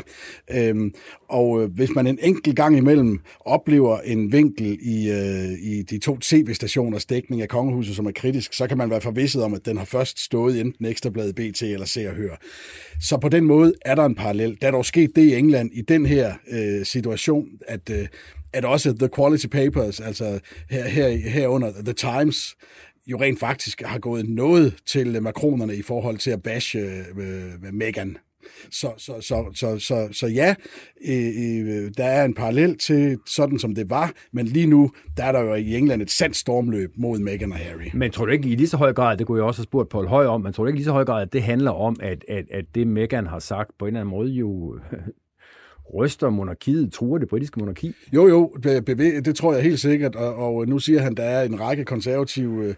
[0.51, 0.95] Øhm,
[1.29, 5.99] og øh, hvis man en enkelt gang imellem oplever en vinkel i, øh, i de
[5.99, 9.67] to tv-stationers dækning af kongehuset, som er kritisk, så kan man være forvisset om, at
[9.67, 12.37] den har først stået i enten Ekstrabladet, BT eller Se og Hør.
[13.01, 14.59] Så på den måde er der en parallel.
[14.61, 18.07] Der er dog sket det i England i den her øh, situation, at øh,
[18.53, 20.41] at også The Quality Papers, altså
[20.71, 22.57] her, her, herunder The Times,
[23.07, 27.75] jo rent faktisk har gået noget til makronerne i forhold til at bashe øh, øh
[27.75, 28.17] Megan.
[28.71, 30.55] Så, så, så, så, så, så ja,
[31.09, 35.25] øh, øh, der er en parallel til sådan, som det var, men lige nu, der
[35.25, 37.91] er der jo i England et sandt stormløb mod Meghan og Harry.
[37.95, 39.89] Men tror du ikke i lige så høj grad, det kunne jeg også have spurgt
[39.89, 41.71] Paul Høj om, men tror du ikke i lige så høj grad, at det handler
[41.71, 44.79] om, at, at, at det Meghan har sagt på en eller anden måde jo
[45.95, 47.95] ryster monarkiet, truer det britiske monarki?
[48.15, 51.61] Jo, jo, det tror jeg helt sikkert, og, og nu siger han, der er en
[51.61, 52.75] række konservative øh,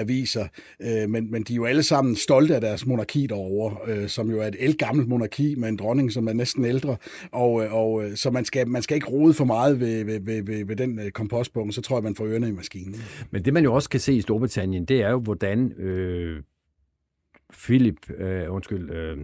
[0.00, 0.46] aviser,
[0.80, 4.30] øh, men, men de er jo alle sammen stolte af deres monarki derovre, øh, som
[4.30, 6.96] jo er et elgammelt monarki med en dronning, som er næsten ældre,
[7.32, 10.20] og, øh, og øh, så man skal, man skal ikke rode for meget ved, ved,
[10.20, 12.94] ved, ved, ved den øh, kompostpunkt, så tror jeg, man får ørerne i maskinen.
[13.30, 16.42] Men det man jo også kan se i Storbritannien, det er jo, hvordan øh,
[17.52, 19.18] Philip, øh, undskyld, øh,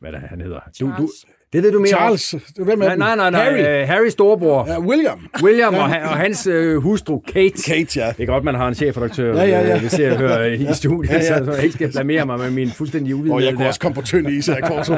[0.00, 0.60] hvad der han hedder.
[0.80, 1.08] Du, du,
[1.56, 2.34] det ved du mere Charles.
[2.34, 2.40] Om.
[2.64, 3.82] Hvem er nej, nej, nej, Harry.
[3.82, 4.66] Uh, Harry Storbror.
[4.68, 5.28] Ja, William.
[5.42, 7.62] William og, og hans uh, hustru Kate.
[7.66, 8.12] Kate, ja.
[8.16, 9.80] Det er godt, man har en chefredaktør, ja, ja, ja.
[9.80, 11.44] vi ser og hører i studiet, ja, ja.
[11.44, 13.34] så jeg ikke skal blamere mig med min fuldstændig uvidenhed.
[13.34, 14.94] Og jeg kunne også komme på tynd is her, Korso.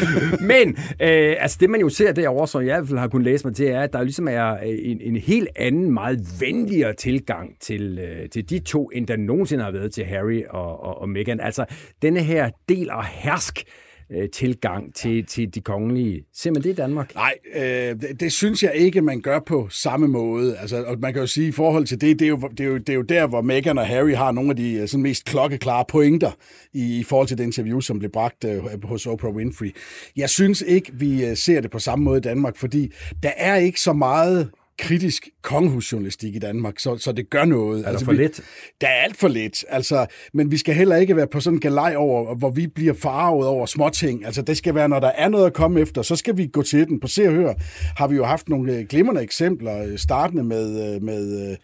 [0.52, 3.24] Men uh, altså, det, man jo ser derovre, som jeg i hvert fald har kunnet
[3.24, 7.50] læse mig til, er, at der ligesom er en, en helt anden, meget venligere tilgang
[7.60, 11.08] til, uh, til de to, end der nogensinde har været til Harry og, og, og
[11.08, 11.40] Meghan.
[11.40, 11.64] Altså,
[12.02, 13.64] denne her del og hersk
[14.12, 16.24] øh, tilgang til, til de kongelige.
[16.34, 17.14] Ser man det i Danmark?
[17.14, 20.56] Nej, øh, det, det synes jeg ikke, man gør på samme måde.
[20.56, 22.64] Altså, og man kan jo sige, i forhold til det, det er jo, det er
[22.64, 25.02] jo, det er jo der, hvor Meghan og Harry har nogle af de øh, sådan,
[25.02, 26.30] mest klokkeklare pointer
[26.72, 29.76] i, i forhold til det interview, som blev bragt øh, hos Oprah Winfrey.
[30.16, 32.92] Jeg synes ikke, vi øh, ser det på samme måde i Danmark, fordi
[33.22, 37.78] der er ikke så meget kritisk kongehusjournalistik i Danmark, så, så det gør noget.
[37.78, 38.40] Er der altså, for vi, lidt?
[38.80, 41.60] Der er alt for lidt, altså, men vi skal heller ikke være på sådan en
[41.60, 44.24] galej over, hvor vi bliver farvet over småting.
[44.24, 46.62] Altså, det skal være, når der er noget at komme efter, så skal vi gå
[46.62, 47.00] til den.
[47.00, 47.54] På Se og Hør
[47.96, 51.56] har vi jo haft nogle øh, glimrende eksempler, øh, startende med, øh, med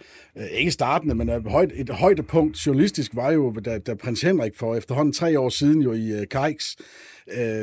[0.50, 4.74] ikke startende, men et, højt, et højdepunkt journalistisk var jo, da, da prins Henrik for
[4.74, 6.76] efterhånden tre år siden jo i Kajks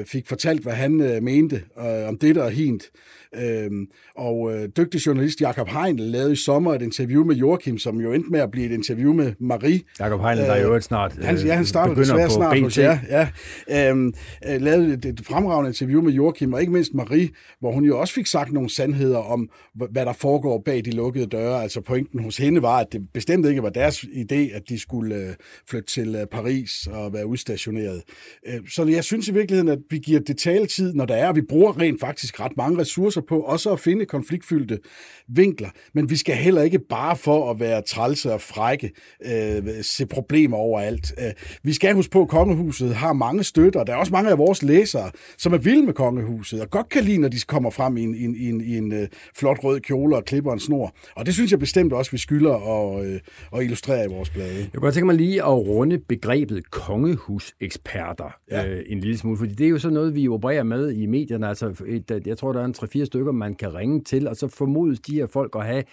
[0.06, 0.92] fik fortalt, hvad han
[1.24, 1.64] mente
[2.08, 2.84] om det der hint.
[3.36, 3.72] Øh,
[4.16, 8.14] og øh, dygtig journalist Jakob Heinl lavede i sommer et interview med Joachim, som jo
[8.14, 9.82] endte med at blive et interview med Marie.
[10.00, 12.64] Jakob Heinl, der er jo et snart han, ja, han starter desværre snart BT.
[12.64, 12.98] hos jer.
[13.10, 13.28] Ja.
[13.92, 14.14] Øh,
[14.48, 17.30] øh, lavede et, et fremragende interview med Joachim, og ikke mindst Marie,
[17.60, 21.26] hvor hun jo også fik sagt nogle sandheder om, hvad der foregår bag de lukkede
[21.26, 21.64] døre.
[21.64, 25.16] Altså pointen hos hende var, at det bestemt ikke var deres idé, at de skulle
[25.16, 25.36] øh,
[25.70, 28.02] flytte til øh, Paris og være udstationeret.
[28.48, 31.36] Øh, så jeg synes i virkeligheden, at vi giver det taletid, når der er, og
[31.36, 34.80] vi bruger rent faktisk ret mange ressourcer på også at finde konfliktfyldte
[35.28, 35.70] vinkler.
[35.94, 38.92] Men vi skal heller ikke bare for at være trælse og frække
[39.26, 41.14] øh, se problemer overalt.
[41.20, 41.32] Øh,
[41.64, 43.84] vi skal huske på, at kongehuset har mange støtter.
[43.84, 47.04] Der er også mange af vores læsere, som er vilde med kongehuset, og godt kan
[47.04, 49.64] lide, når de kommer frem i en, i en, i en, i en øh, flot
[49.64, 50.96] rød kjole og klipper en snor.
[51.16, 53.20] Og det synes jeg bestemt også, vi skylder at, øh,
[53.56, 54.58] at illustrere i vores blade.
[54.58, 58.68] Jeg kunne godt tænke mig lige at runde begrebet kongehuseksperter ja.
[58.68, 61.48] øh, en lille smule, fordi det er jo sådan noget, vi opererer med i medierne.
[61.48, 64.48] Altså, et, jeg tror, der er en 3-4 stykker, man kan ringe til, og så
[64.48, 65.84] formodes de her folk at have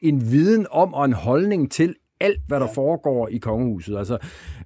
[0.00, 2.72] en viden om og en holdning til alt, hvad der ja.
[2.72, 3.98] foregår i kongehuset.
[3.98, 4.18] Altså,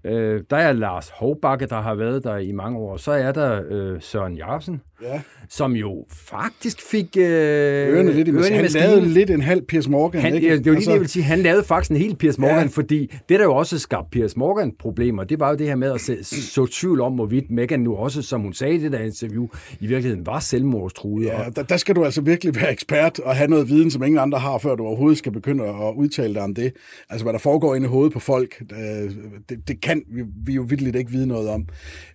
[0.04, 2.96] øh, der er Lars Hovbakke, der har været der i mange år.
[2.96, 5.20] Så er der øh, Søren Jarsen, ja.
[5.48, 9.88] som jo faktisk fik øh, ørerne lidt i ørerne Han lavede lidt en halv Piers
[9.88, 10.22] Morgan.
[10.22, 10.58] Han, ikke?
[10.58, 10.90] Det var altså...
[10.90, 11.22] det, jeg vil sige.
[11.22, 12.70] Han lavede faktisk en hel Piers Morgan, ja.
[12.72, 16.00] fordi det, der jo også skabte Piers Morgan-problemer, det var jo det her med at
[16.00, 19.46] se, så tvivl om, hvorvidt Meghan nu også, som hun sagde i det der interview,
[19.80, 21.26] i virkeligheden var selvmordstruet.
[21.26, 24.18] Ja, der, der skal du altså virkelig være ekspert og have noget viden, som ingen
[24.18, 26.72] andre har, før du overhovedet skal begynde at udtale dig om det.
[27.10, 29.10] Altså, hvad der foregår inde i hovedet på folk, øh,
[29.48, 31.68] det, det kan vi, vi jo vildt ikke vide noget om.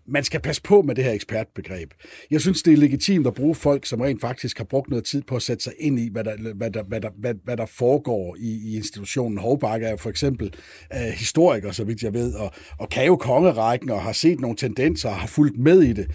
[0.07, 1.91] Man skal passe på med det her ekspertbegreb.
[2.31, 5.21] Jeg synes, det er legitimt at bruge folk, som rent faktisk har brugt noget tid
[5.21, 7.65] på at sætte sig ind i, hvad der, hvad der, hvad der, hvad, hvad der
[7.65, 9.37] foregår i, i institutionen.
[9.37, 10.53] Hovbakke er for eksempel
[10.95, 14.57] uh, historiker, så vidt jeg ved, og, og kan jo kongerækken og har set nogle
[14.57, 16.07] tendenser og har fulgt med i det.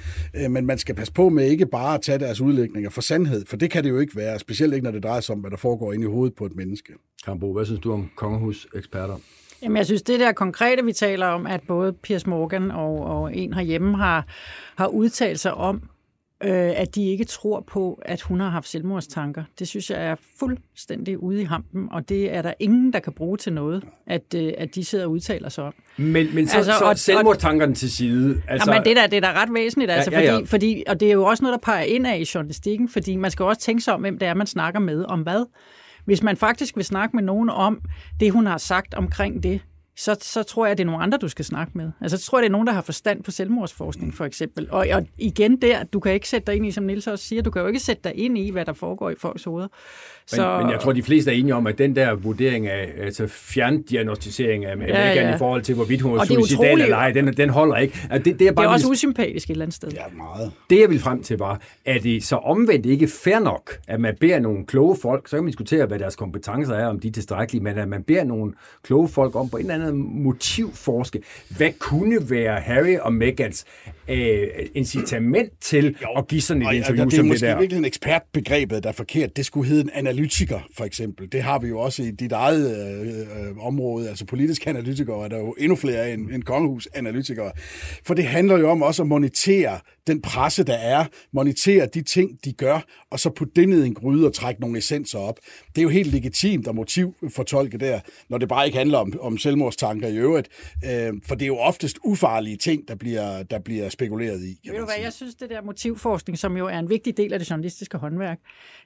[0.44, 3.46] Uh, men man skal passe på med ikke bare at tage deres udlægninger for sandhed,
[3.46, 5.50] for det kan det jo ikke være, specielt ikke når det drejer sig om, hvad
[5.50, 6.92] der foregår inde i hovedet på et menneske.
[7.24, 9.16] Kambo, hvad synes du om kongehuseksperter?
[9.62, 13.36] Jamen, jeg synes, det der konkrete, vi taler om, at både Piers Morgan og, og
[13.36, 14.26] en herhjemme har,
[14.76, 15.82] har udtalt sig om,
[16.45, 19.45] øh, at de ikke tror på, at hun har haft selvmordstanker.
[19.59, 23.12] Det synes jeg er fuldstændig ude i hampen, og det er der ingen, der kan
[23.12, 25.74] bruge til noget, at, øh, at de sidder og udtaler sig om.
[25.97, 28.43] Men, men så, altså, så og, selvmordstankerne til side?
[28.49, 30.34] Altså, jamen, det, der, det er da ret væsentligt, altså, ja, ja, ja.
[30.34, 33.16] Fordi, fordi, og det er jo også noget, der peger ind af i journalistikken, fordi
[33.16, 35.47] man skal også tænke sig om, hvem det er, man snakker med om hvad.
[36.05, 37.80] Hvis man faktisk vil snakke med nogen om
[38.20, 39.61] det, hun har sagt omkring det,
[39.97, 41.90] så, så tror jeg, det er nogle andre, du skal snakke med.
[42.01, 44.70] Altså, så tror jeg, det er nogen, der har forstand på selvmordsforskning, for eksempel.
[44.70, 47.43] Og, og igen der, du kan ikke sætte dig ind i, som Nils også siger,
[47.43, 49.68] du kan jo ikke sætte dig ind i, hvad der foregår i folks hoveder.
[50.26, 50.56] Så...
[50.56, 53.26] Men, men jeg tror, de fleste er enige om, at den der vurdering af altså
[53.26, 55.34] fjerndiagnostisering af ja, ja.
[55.34, 57.98] i forhold til, hvorvidt hun er suicidal eller ej, den, den holder ikke.
[58.10, 59.88] Altså, det, det, er, bare det er også usympatisk et eller andet sted.
[59.88, 60.52] Ja, meget.
[60.70, 64.16] Det, jeg vil frem til, var, at det så omvendt ikke fair nok, at man
[64.20, 67.12] beder nogle kloge folk, så kan man diskutere, hvad deres kompetencer er, om de er
[67.12, 68.52] tilstrækkelige, men at man beder nogle
[68.82, 71.22] kloge folk om på en eller anden motivforske,
[71.56, 73.64] hvad kunne være Harry og Megans
[74.12, 77.58] øh, incitament til jo, at give sådan et og, interview og, det som det der?
[77.58, 79.36] Det er måske ekspertbegrebet, der er forkert.
[79.36, 81.32] Det skulle hedde en analytiker, for eksempel.
[81.32, 84.08] Det har vi jo også i dit eget øh, øh, område.
[84.08, 87.52] Altså politiske analytikere er der jo endnu flere end, end kongehus-analytikere.
[88.06, 92.30] For det handler jo om også at monitere den presse, der er, monitere de ting,
[92.44, 95.38] de gør, og så putte det ned i en gryde og trække nogle essenser op.
[95.68, 99.38] Det er jo helt legitimt at motivfortolke der, når det bare ikke handler om, om
[99.38, 100.48] selvmordstanker i øvrigt.
[100.84, 104.70] Øh, for det er jo oftest ufarlige ting, der bliver, der bliver spekuleret i.
[104.70, 107.38] Ved du hvad, jeg synes, det der motivforskning, som jo er en vigtig del af
[107.38, 108.38] det journalistiske håndværk,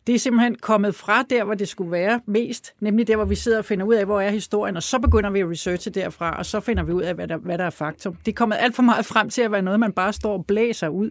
[0.07, 3.35] det er simpelthen kommet fra der, hvor det skulle være mest, nemlig der, hvor vi
[3.35, 6.39] sidder og finder ud af, hvor er historien, og så begynder vi at researche derfra,
[6.39, 8.15] og så finder vi ud af, hvad der, hvad der er faktum.
[8.15, 10.47] Det er kommet alt for meget frem til at være noget, man bare står og
[10.47, 11.11] blæser ud.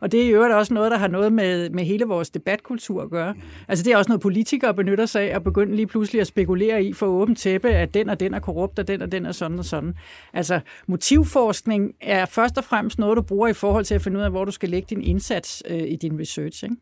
[0.00, 3.02] Og det er i øvrigt også noget, der har noget med, med hele vores debatkultur
[3.02, 3.34] at gøre.
[3.68, 6.84] Altså det er også noget, politikere benytter sig af, at begynde lige pludselig at spekulere
[6.84, 9.32] i for åbent tæppe, at den og den er korrupt, og den og den er
[9.32, 9.94] sådan og sådan.
[10.32, 14.24] Altså motivforskning er først og fremmest noget, du bruger i forhold til at finde ud
[14.24, 16.64] af, hvor du skal lægge din indsats øh, i din research.
[16.64, 16.76] Ikke?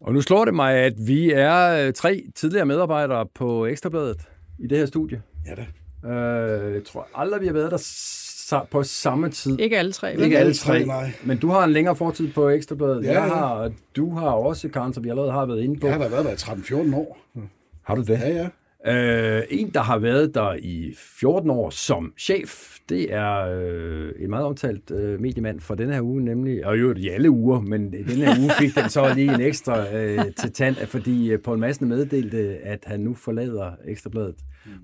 [0.00, 4.20] Og nu slår det mig, at vi er øh, tre tidligere medarbejdere på Ekstrabladet
[4.58, 5.22] i det her studie.
[5.46, 5.66] Ja da.
[6.08, 9.58] Øh, jeg tror aldrig, vi har været der på samme tid.
[9.60, 10.20] Ikke alle tre.
[10.20, 11.12] Ikke alle tre, nej.
[11.24, 13.04] Men du har en længere fortid på Ekstrabladet.
[13.04, 13.68] Ja, jeg har, ja.
[13.96, 15.86] Du har også, Karen, som vi allerede har været inde på.
[15.86, 17.18] Jeg har da været der i 13-14 år.
[17.82, 18.08] Har du det?
[18.08, 18.48] Ja, ja.
[18.88, 24.30] Øh, en, der har været der i 14 år som chef, det er øh, en
[24.30, 27.92] meget omtalt øh, mediemand for denne her uge, nemlig, og jo i alle uger, men
[27.92, 31.58] denne her uge fik den så lige en ekstra øh, til tand, fordi øh, Poul
[31.58, 34.34] Madsen meddelte, at han nu forlader Ekstrabladet.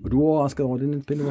[0.03, 1.23] Og du er overrasket over den pinde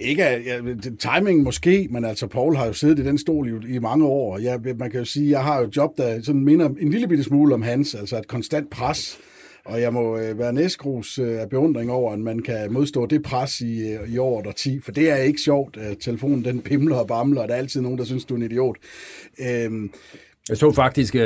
[0.00, 0.60] ikke ja,
[0.98, 4.38] timing måske, men altså Paul har jo siddet i den stol i, i mange år.
[4.38, 7.08] Jeg, man kan jo sige, jeg har jo et job, der sådan minder en lille
[7.08, 9.18] bitte smule om hans, altså et konstant pres.
[9.70, 13.22] Og jeg må øh, være næstgrus øh, af beundring over, at man kan modstå det
[13.22, 15.78] pres i, øh, i år og 10, for det er ikke sjovt.
[16.00, 18.44] Telefonen den pimler og bamler, og der er altid nogen, der synes, du er en
[18.44, 18.76] idiot.
[19.40, 19.70] Øh,
[20.50, 21.20] jeg så faktisk uh,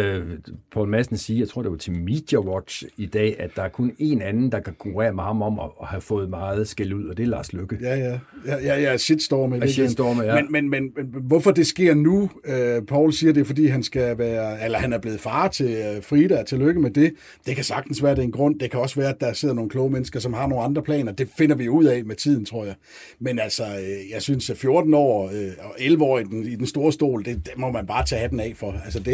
[0.73, 3.69] Paul Madsen sige, jeg tror det var til Media Watch i dag, at der er
[3.69, 6.93] kun en anden, der kan konkurrere med ham om at, at have fået meget skæld
[6.93, 7.79] ud, og det er Lars Lykke.
[7.81, 8.19] Ja, ja.
[8.47, 9.55] Ja, ja, ja shitstorm.
[9.55, 10.35] Ja, shitstorm, ja.
[10.35, 12.23] Men, men, men, men, hvorfor det sker nu?
[12.23, 15.97] Uh, Paul siger, det er fordi, han skal være, eller han er blevet far til
[15.97, 17.13] uh, Frida, til lykke med det.
[17.47, 18.61] Det kan sagtens være, det er en grund.
[18.61, 21.13] Det kan også være, at der sidder nogle kloge mennesker, som har nogle andre planer.
[21.13, 22.75] Det finder vi ud af med tiden, tror jeg.
[23.19, 26.57] Men altså, uh, jeg synes, at 14 år uh, og 11 år i den, i
[26.57, 28.75] den store stol, det, det må man bare tage hatten af for.
[28.85, 29.14] Altså, det,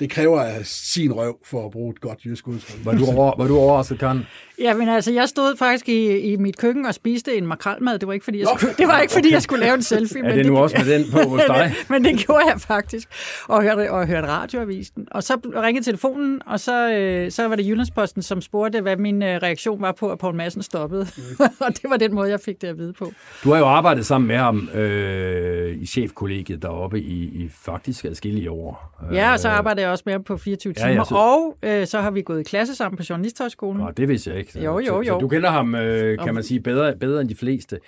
[0.00, 2.84] det kræver sin røv for at bruge et godt jysk udtryk.
[2.84, 4.26] Var du, over, var du overrasket, Karen?
[4.60, 7.98] Ja, men altså, jeg stod faktisk i, i mit køkken og spiste en makrelmad.
[7.98, 10.24] Det var ikke, fordi jeg skulle, det var ikke, fordi jeg skulle lave en selfie.
[10.24, 11.74] er det nu det, også med den på hos dig?
[11.88, 13.08] men det gjorde jeg faktisk.
[13.48, 15.08] Og hørte, og hørte radioavisen.
[15.10, 19.22] Og så ringede telefonen, og så, øh, så var det Jyllandsposten, som spurgte, hvad min
[19.22, 21.06] øh, reaktion var på, at Poul Madsen stoppede.
[21.16, 21.22] Mm.
[21.66, 23.12] og det var den måde, jeg fik det at vide på.
[23.44, 28.50] Du har jo arbejdet sammen med ham øh, i chefkollegiet deroppe i, i faktisk adskillige
[28.50, 28.98] år.
[29.12, 30.88] Ja, og så arbejdede jeg også med ham på 24 timer.
[30.88, 31.14] Ja, ja, så...
[31.14, 33.82] Og øh, så har vi gået i klasse sammen på Journalisthøjskolen.
[33.82, 34.66] Nå, det vidste jeg ikke ikke?
[34.66, 35.04] Jo, jo, jo.
[35.04, 37.80] Så, så du kender ham, øh, kan man sige, bedre, bedre end de fleste.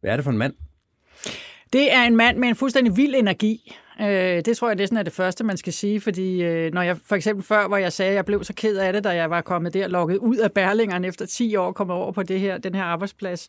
[0.00, 0.54] Hvad er det for en mand?
[1.72, 3.74] Det er en mand med en fuldstændig vild energi.
[4.00, 6.96] Øh, det tror jeg næsten er det første, man skal sige, fordi øh, når jeg
[6.96, 9.30] for eksempel før, hvor jeg sagde, at jeg blev så ked af det, da jeg
[9.30, 12.58] var kommet der, lukket ud af Berlingeren efter 10 år, kommet over på det her,
[12.58, 13.48] den her arbejdsplads,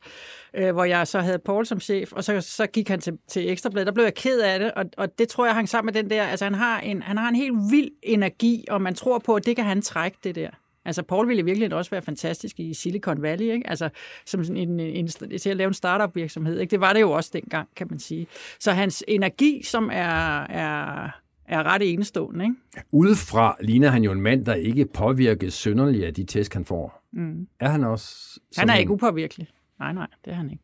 [0.53, 3.49] øh, hvor jeg så havde Paul som chef, og så, så gik han til, til
[3.49, 3.87] Ekstrabladet.
[3.87, 6.09] Der blev jeg ked af det, og, og det tror jeg hang sammen med den
[6.09, 9.35] der, altså han har en, han har en helt vild energi, og man tror på,
[9.35, 10.49] at det kan han trække det der.
[10.85, 13.69] Altså, Paul ville virkelig også være fantastisk i Silicon Valley, ikke?
[13.69, 13.89] Altså,
[14.25, 15.07] som en, en, en,
[15.39, 16.59] til at lave en startup virksomhed.
[16.59, 16.71] Ikke?
[16.71, 18.27] Det var det jo også dengang, kan man sige.
[18.59, 21.09] Så hans energi, som er, er,
[21.45, 22.45] er ret enestående.
[22.45, 22.55] Ikke?
[22.91, 27.03] Udefra ligner han jo en mand, der ikke påvirkes synderligt af de tæsk, han får.
[27.11, 27.47] Mm.
[27.59, 28.39] Er han også...
[28.57, 28.79] Han er en...
[28.79, 29.47] ikke upåvirkelig.
[29.79, 30.63] Nej, nej, det er han ikke.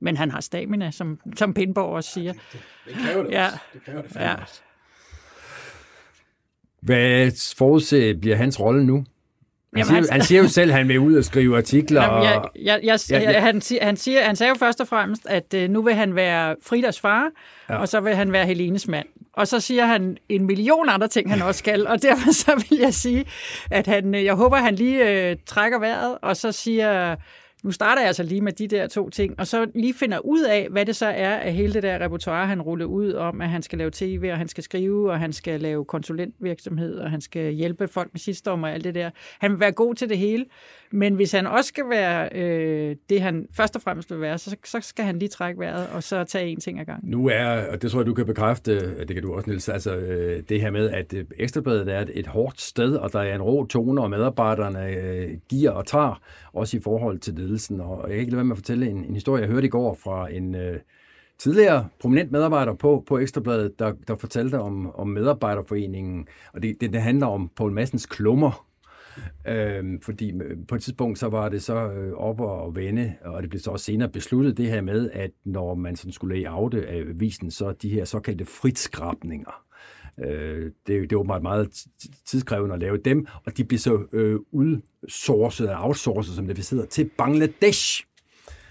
[0.00, 2.32] Men han har stamina, som, som Pindborg også siger.
[2.32, 3.46] Ja, det, det, det kræver det ja.
[3.46, 3.58] også.
[3.72, 4.34] Det kræver det ja.
[4.42, 4.60] også.
[6.80, 9.04] Hvad forudser bliver hans rolle nu?
[9.74, 12.02] Han, Jamen, siger, han, han siger jo selv, at han vil ud og skrive artikler.
[12.02, 13.40] Jamen, jeg, jeg, jeg, ja.
[13.40, 16.56] Han, han, siger, han sagde jo først og fremmest, at uh, nu vil han være
[16.62, 17.30] Fridas far,
[17.68, 17.76] ja.
[17.76, 19.06] og så vil han være Helenes mand.
[19.32, 22.78] Og så siger han en million andre ting, han også skal, og derfor så vil
[22.78, 23.24] jeg sige,
[23.70, 27.16] at han, jeg håber, han lige uh, trækker vejret, og så siger
[27.66, 30.42] nu starter jeg altså lige med de der to ting, og så lige finder ud
[30.42, 33.48] af, hvad det så er af hele det der repertoire, han ruller ud om, at
[33.48, 37.20] han skal lave tv, og han skal skrive, og han skal lave konsulentvirksomhed, og han
[37.20, 39.10] skal hjælpe folk med sidste og alt det der.
[39.38, 40.44] Han vil være god til det hele,
[40.92, 44.56] men hvis han også skal være øh, det, han først og fremmest vil være, så,
[44.64, 47.10] så skal han lige trække vejret, og så tage en ting ad gangen.
[47.10, 49.96] Nu er, og det tror jeg, du kan bekræfte, det kan du også, Niels, altså
[49.96, 53.34] øh, det her med, at øh, Ekstrabladet er et, et hårdt sted, og der er
[53.34, 56.20] en rå tone, og medarbejderne øh, giver og tager,
[56.52, 57.80] også i forhold til ledelsen.
[57.80, 59.70] Og jeg kan ikke lade være med at fortælle en, en historie, jeg hørte i
[59.70, 60.78] går fra en øh,
[61.38, 66.92] tidligere prominent medarbejder på, på Ekstrabladet, der, der fortalte om, om medarbejderforeningen, og det, det,
[66.92, 68.65] det handler om Poul Massens klummer,
[69.48, 70.32] Øhm, øh, fordi
[70.68, 73.70] på et tidspunkt så var det så øh, op og vende, og det blev så
[73.70, 77.50] også senere besluttet det her med, at når man sådan skulle lay avisen, af visen,
[77.50, 79.62] så de her såkaldte fritskrabninger,
[80.24, 81.86] øh, det, det er åbenbart meget
[82.26, 86.86] tidskrævende at lave dem, og de bliver så øh, udsourcet og outsourcet, som det sidder
[86.86, 88.04] til Bangladesh.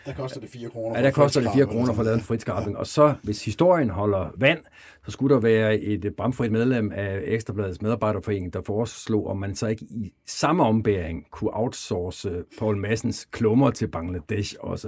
[0.06, 1.00] Der koster det 4 kroner.
[1.00, 2.76] Ja, der koster det 4 kroner for at lave en fritskrabning.
[2.76, 2.80] Ja.
[2.80, 4.60] Og så, hvis historien holder vand,
[5.06, 9.68] så skulle der være et bramfrit medlem af Ekstrabladets medarbejderforening, der foreslog, om man så
[9.68, 14.88] ikke i samme ombæring kunne outsource Paul Massens klummer til Bangladesh også.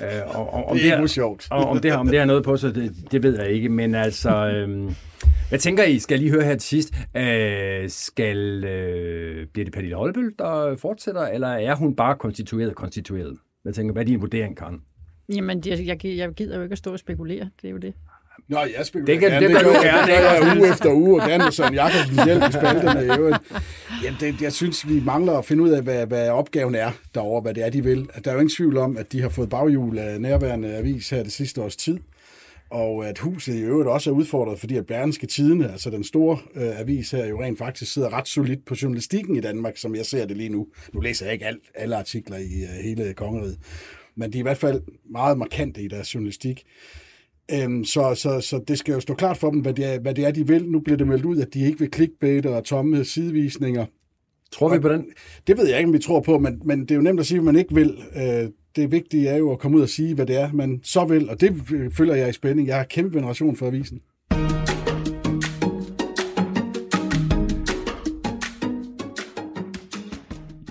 [0.00, 1.48] Øh, og, og, om det er det sjovt.
[1.50, 3.68] Og om det, om det har noget på sig, det, det ved jeg ikke.
[3.68, 4.92] Men altså, øh,
[5.48, 5.98] hvad tænker I?
[5.98, 6.94] Skal jeg lige høre her til sidst?
[7.16, 13.36] Øh, skal, øh, bliver det Pernille Holdbøl, der fortsætter, eller er hun bare konstitueret konstitueret?
[13.62, 14.82] Hvad tænker Hvad er din vurdering, Karen?
[15.34, 17.50] Jamen, jeg, jeg, jeg gider jo ikke at stå og spekulere.
[17.62, 17.94] Det er jo det.
[18.48, 19.46] Nå, jeg spekulerer det kan, gerne.
[19.46, 20.12] Det, det, det, gerne.
[20.12, 23.38] det gør jeg uge efter uge, og gerne med Søren Jakobsen hjælp i spalterne.
[24.04, 27.40] Ja, det, jeg synes, vi mangler at finde ud af, hvad, hvad opgaven er derovre,
[27.40, 28.08] hvad det er, de vil.
[28.24, 31.22] Der er jo ingen tvivl om, at de har fået baghjul af nærværende avis her
[31.22, 31.98] det sidste års tid.
[32.70, 36.38] Og at huset i øvrigt også er udfordret, fordi at Bergenske Tidene, altså den store
[36.54, 40.06] øh, avis her, jo rent faktisk sidder ret solidt på journalistikken i Danmark, som jeg
[40.06, 40.66] ser det lige nu.
[40.92, 43.58] Nu læser jeg ikke alt, alle artikler i øh, hele kongeriget,
[44.16, 46.64] men de er i hvert fald meget markante i deres journalistik.
[47.52, 50.14] Øhm, så, så, så det skal jo stå klart for dem, hvad det, er, hvad
[50.14, 50.70] det er, de vil.
[50.70, 53.86] Nu bliver det meldt ud, at de ikke vil clickbait og tomme sidevisninger.
[54.52, 55.04] Tror vi på den?
[55.46, 57.26] Det ved jeg ikke, om vi tror på, men, men det er jo nemt at
[57.26, 57.98] sige, at man ikke vil.
[58.16, 61.04] Øh, det vigtige er jo at komme ud og sige, hvad det er, man så
[61.04, 61.52] vil, og det
[61.96, 62.68] følger jeg i spænding.
[62.68, 64.00] Jeg har kæmpe veneration for avisen.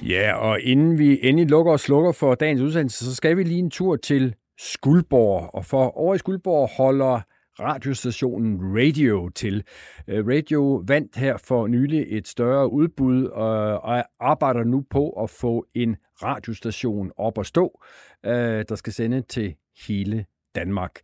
[0.09, 3.59] Ja, og inden vi endelig lukker og slukker for dagens udsendelse, så skal vi lige
[3.59, 5.49] en tur til Skuldborg.
[5.53, 7.21] Og for over i Skuldborg holder
[7.59, 9.63] radiostationen Radio til.
[10.07, 15.65] Øh, Radio vandt her for nylig et større udbud og arbejder nu på at få
[15.73, 17.81] en radiostation op at stå,
[18.25, 19.55] øh, der skal sende til
[19.87, 20.99] hele Danmark.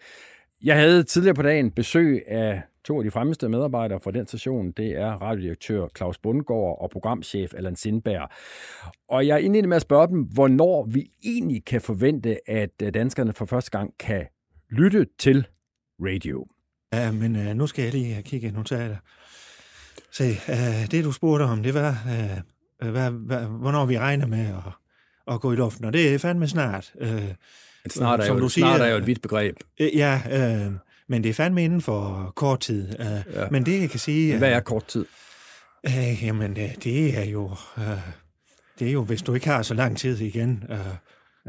[0.64, 4.72] Jeg havde tidligere på dagen besøg af to af de fremmeste medarbejdere fra den station.
[4.72, 8.30] Det er radiodirektør Claus Bundgaard og programchef Allan Sindberg.
[9.10, 12.93] Og jeg er indledende med at spørge dem, hvornår vi egentlig kan forvente, at øh,
[12.93, 14.26] danskerne for første gang kan
[14.70, 15.47] lytte til
[16.00, 16.48] radio.
[16.93, 18.98] Ja, men uh, nu skal jeg lige kigge i notater.
[20.12, 24.46] Se, uh, det du spurgte om, det var, uh, hvad, hvad, hvornår vi regner med
[24.46, 24.74] at,
[25.34, 26.93] at gå i luften, og det er fandme snart.
[27.02, 27.08] Uh,
[27.89, 29.56] snart er, jo, du siger, snart er jo et vidt begreb.
[29.82, 30.74] Uh, ja, uh,
[31.08, 33.00] men det er fandme inden for kort tid.
[33.00, 33.48] Uh, ja.
[33.52, 34.38] Men det, jeg kan sige...
[34.38, 35.06] Hvad er kort tid?
[35.88, 37.46] Uh, jamen, det er jo...
[37.78, 37.84] Uh,
[38.80, 40.64] det er jo, hvis du ikke har så lang tid igen...
[40.70, 40.78] Uh,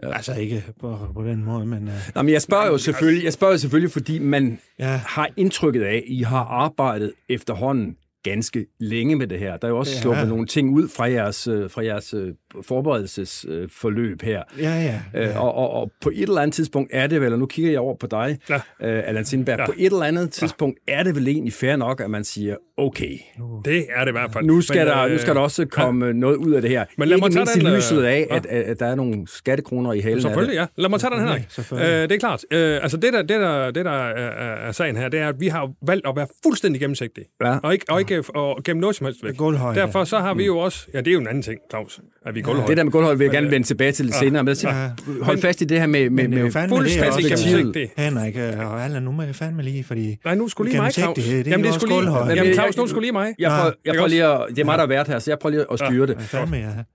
[0.03, 0.13] Ja.
[0.13, 1.83] Altså ikke på, på den måde, men...
[1.83, 1.95] Uh...
[2.15, 5.01] Nå, men jeg spørger jo selvfølgelig, jeg spørger jo selvfølgelig, fordi man ja.
[5.07, 9.57] har indtrykket af, at I har arbejdet efterhånden ganske længe med det her.
[9.57, 10.01] Der er jo også ja.
[10.01, 14.43] sluppet nogle ting ud fra jeres, øh, fra jeres øh, forberedelsesforløb her.
[14.59, 15.01] Ja, ja.
[15.15, 15.29] ja.
[15.29, 17.71] Øh, og, og, og på et eller andet tidspunkt er det vel, og nu kigger
[17.71, 18.61] jeg over på dig, ja.
[18.81, 19.67] Allan Sindberg, ja.
[19.67, 20.99] på et eller andet tidspunkt ja.
[20.99, 23.19] er det vel egentlig fair nok, at man siger, okay.
[23.65, 24.45] Det er det i hvert fald.
[24.45, 26.13] Nu skal, men, der, nu skal der også komme ja.
[26.13, 26.85] noget ud af det her.
[26.99, 28.37] Men lad mig tage den, i lyset af, ja.
[28.37, 30.67] at, at der er nogle skattekroner i halen Selvfølgelig, ja.
[30.77, 31.43] Lad mig tage den, Henrik.
[31.73, 32.45] Ja, øh, det er klart.
[32.51, 35.49] Øh, altså det der, det, der, det, der er, sagen her, det er, at vi
[35.49, 37.27] har valgt at være fuldstændig gennemsigtige.
[37.45, 37.59] Ja.
[37.63, 39.39] Og ikke, og ikke og gemme noget som helst væk.
[39.75, 42.35] Derfor så har vi jo også, ja det er jo en anden ting, Claus, at
[42.35, 42.71] vi er gulvhøjde.
[42.71, 44.91] Det der med gulvhøjde vil jeg gerne vende tilbage til lidt senere, men ja.
[45.23, 47.93] hold fast i det her med, med, med fuldstændig gennemsigtigt.
[47.97, 50.19] Henrik og alle, nu må jeg fandme lige, fordi...
[50.25, 51.15] Nej, nu skulle lige mig, Claus.
[51.17, 53.35] Det, Jamen det skulle lige, jamen Claus, nu skulle lige mig.
[53.39, 55.39] Jeg prøver, jeg prøver lige at, det er mig, der har været her, så jeg
[55.39, 56.17] prøver lige at styre det.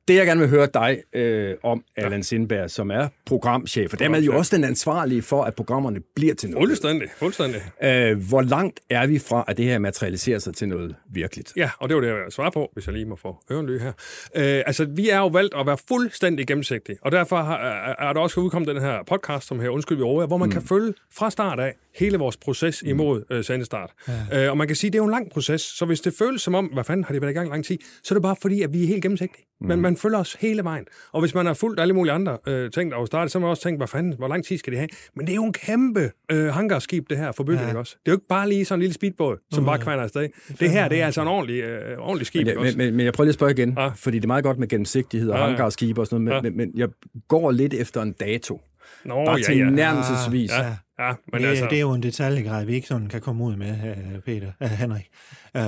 [0.08, 4.22] Det jeg gerne vil høre dig øh, om, Allan Sindberg, som er programchef, og dermed
[4.22, 6.68] jo også den ansvarlige for, at programmerne bliver til noget.
[6.70, 7.62] Fuldstændig, fuldstændig.
[7.84, 11.54] Øh, hvor langt er vi fra, at det her materialiserer sig til noget virkeligt?
[11.58, 13.80] Ja, og det var det, jeg ville svare på, hvis jeg lige må få ørenly
[13.80, 13.91] her.
[14.36, 17.58] Øh, altså, vi er jo valgt at være fuldstændig gennemsigtige, og derfor har,
[18.00, 20.52] er der også udkommet den her podcast, som her Undskyld, vi over, hvor man mm.
[20.52, 22.89] kan følge fra start af hele vores proces mm.
[22.89, 23.92] imod øh, sendestart.
[24.32, 24.46] Ja.
[24.46, 26.14] Øh, og man kan sige, at det er jo en lang proces, så hvis det
[26.20, 28.24] føles som om, hvad fanden har det været i gang lang tid, så er det
[28.24, 29.46] bare fordi, at vi er helt gennemsigtige.
[29.62, 29.68] Mm.
[29.68, 30.86] Men man følger os hele vejen.
[31.12, 33.42] Og hvis man har fulgt alle mulige andre øh, ting, der var startet, så har
[33.42, 34.89] man også tænkt, hvad fanden, hvor lang tid skal det have?
[35.16, 37.78] Men det er jo en kæmpe øh, hangarskib, det her for bygning ja.
[37.78, 37.96] også.
[38.06, 39.66] Det er jo ikke bare lige sådan en lille speedbåd, som mm.
[39.66, 40.30] bare kværner afsted.
[40.60, 42.48] Det her, det er altså en ordentlig, øh, ordentlig skib.
[42.48, 43.88] Men, men, men, men jeg prøver lige at spørge igen, ja.
[43.88, 45.47] fordi det er meget godt med gennemsigtighed og ja, ja.
[45.47, 46.57] hangarskib og sådan noget, men, ja.
[46.57, 46.89] men, men jeg
[47.28, 48.61] går lidt efter en dato.
[49.05, 49.69] Nå, Bare ja, til ja.
[49.69, 50.51] nærmelsesvis.
[50.51, 51.67] Ja, ja, men det, altså...
[51.69, 54.67] det er jo en detaljegrad, vi ikke sådan kan komme ud med, uh, Peter, uh,
[54.67, 55.09] Henrik.
[55.55, 55.63] Uh,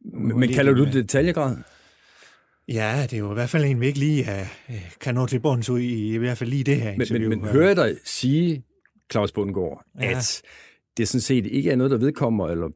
[0.00, 1.56] men, men kalder du det detaljegrad?
[2.68, 4.22] Ja, det er jo i hvert fald en, vi ikke lige
[4.68, 7.28] uh, kan nå til bunds ud i, i hvert fald lige det her interview.
[7.28, 8.64] Men, men, men hører jeg dig sige,
[9.12, 10.10] Claus Bundgaard, ja.
[10.10, 10.42] at
[10.96, 12.68] det sådan set ikke er noget, der vedkommer, eller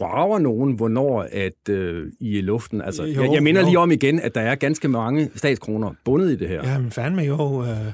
[0.00, 2.82] rager nogen, hvornår at øh, I er luften?
[2.82, 3.66] Altså, jo, jeg, jeg minder jo.
[3.66, 6.70] lige om igen, at der er ganske mange statskroner bundet i det her.
[6.70, 7.62] Ja, men fandme jo.
[7.62, 7.86] Øh,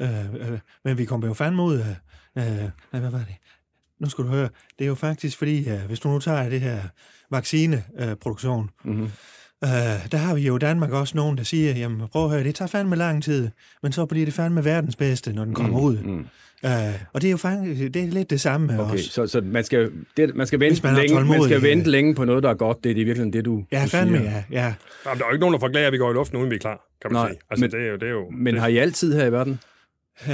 [0.00, 1.96] øh, øh, men vi kommer jo fandme ud af...
[2.38, 3.36] Øh, hvad var det?
[4.00, 4.48] Nu skal du høre.
[4.78, 6.78] Det er jo faktisk fordi, øh, hvis du nu tager det her
[7.30, 9.10] vaccineproduktion, øh, mm-hmm.
[9.64, 12.44] Øh, der har vi jo i Danmark også nogen, der siger, jamen prøv at høre,
[12.44, 13.50] det tager fandme lang tid,
[13.82, 15.98] men så bliver det fandme verdens bedste, når den kommer mm, ud.
[15.98, 16.26] Mm.
[16.64, 16.70] Uh,
[17.12, 19.00] og det er jo faktisk det er lidt det samme med okay, os.
[19.00, 22.24] Så, så man skal, det, man skal vente, man længe, man skal vente længe på
[22.24, 22.84] noget, der er godt.
[22.84, 24.30] Det er det virkelig det, du, ja, du fandme, siger.
[24.30, 24.74] Ja, ja.
[25.06, 26.54] Jamen, der er jo ikke nogen, der forklarer, at vi går i luften, uden vi
[26.54, 27.40] er klar, kan man Nej, sige.
[27.50, 28.62] Altså, men, det er jo, det er jo, men det.
[28.62, 29.58] har I altid her i verden?
[30.26, 30.32] Uh,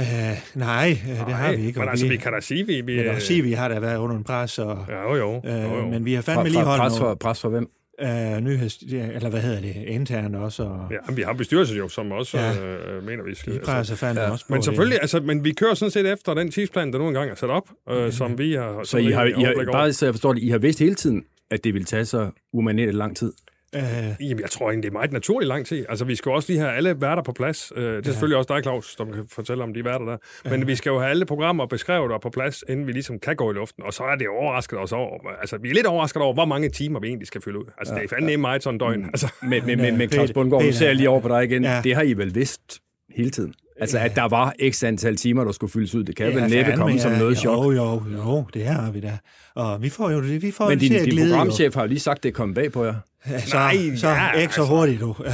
[0.55, 1.79] nej, det nej, har vi ikke.
[1.79, 2.81] Men altså, vi kan da sige, vi...
[2.81, 4.59] vi men kan sige, vi har da været under en pres.
[4.59, 5.37] Og, ja, jo, jo.
[5.37, 5.87] Uh, jo, jo.
[5.87, 7.69] Men vi har fandme lige holdt pres for, pres for hvem?
[8.03, 10.63] Uh, nyheds, eller hvad hedder det, internt også.
[10.63, 10.87] Og...
[10.91, 12.65] Ja, vi har bestyrelse jo, som også ja.
[12.65, 13.53] øh, mener, vi skal...
[13.53, 14.31] De presser fandme ja.
[14.31, 15.01] også på Men selvfølgelig, det.
[15.01, 17.69] altså, men vi kører sådan set efter den tidsplan, der nu engang er sat op,
[17.89, 18.11] øh, mm.
[18.11, 18.83] som vi har...
[18.83, 21.23] Så I har, I har bare så jeg forstår det, I har vidst hele tiden,
[21.51, 23.33] at det vil tage så umanerligt lang tid?
[23.75, 23.81] Uh,
[24.29, 25.85] Jamen, jeg tror egentlig, det er meget naturligt lang tid.
[25.89, 27.71] Altså, vi skal også lige have alle værter på plads.
[27.75, 28.01] Uh, det er ja.
[28.01, 30.17] selvfølgelig også dig, Claus, som kan fortælle om de værter der.
[30.49, 30.65] Men ja.
[30.65, 33.51] vi skal jo have alle programmer beskrevet og på plads, inden vi ligesom kan gå
[33.51, 33.83] i luften.
[33.83, 35.29] Og så er det overrasket os over.
[35.41, 37.65] Altså, vi er lidt overrasket over, hvor mange timer vi egentlig skal fylde ud.
[37.77, 37.99] Altså, ja.
[37.99, 38.37] det er fandme ja.
[38.37, 38.99] meget sådan døgn.
[38.99, 39.05] Mm.
[39.05, 39.27] Altså.
[39.41, 41.63] Men, men, men, men Claus Bundgaard, nu ser jeg lige over på dig igen.
[41.63, 41.81] Ja.
[41.83, 42.79] Det har I vel vidst
[43.15, 43.53] hele tiden?
[43.81, 46.49] Altså, at der var x antal timer, der skulle fyldes ud, det kan ja, vel
[46.49, 47.65] næppe komme ja, som noget chok.
[47.65, 49.17] Jo, jo, jo, det har vi da.
[49.55, 52.23] Og vi får jo det, vi får Men din, din programchef har jo lige sagt,
[52.23, 52.95] det kom bag på jer.
[53.45, 54.75] Så, Nej, så ja, ikke så altså.
[54.75, 55.09] hurtigt, du.
[55.09, 55.25] Uh,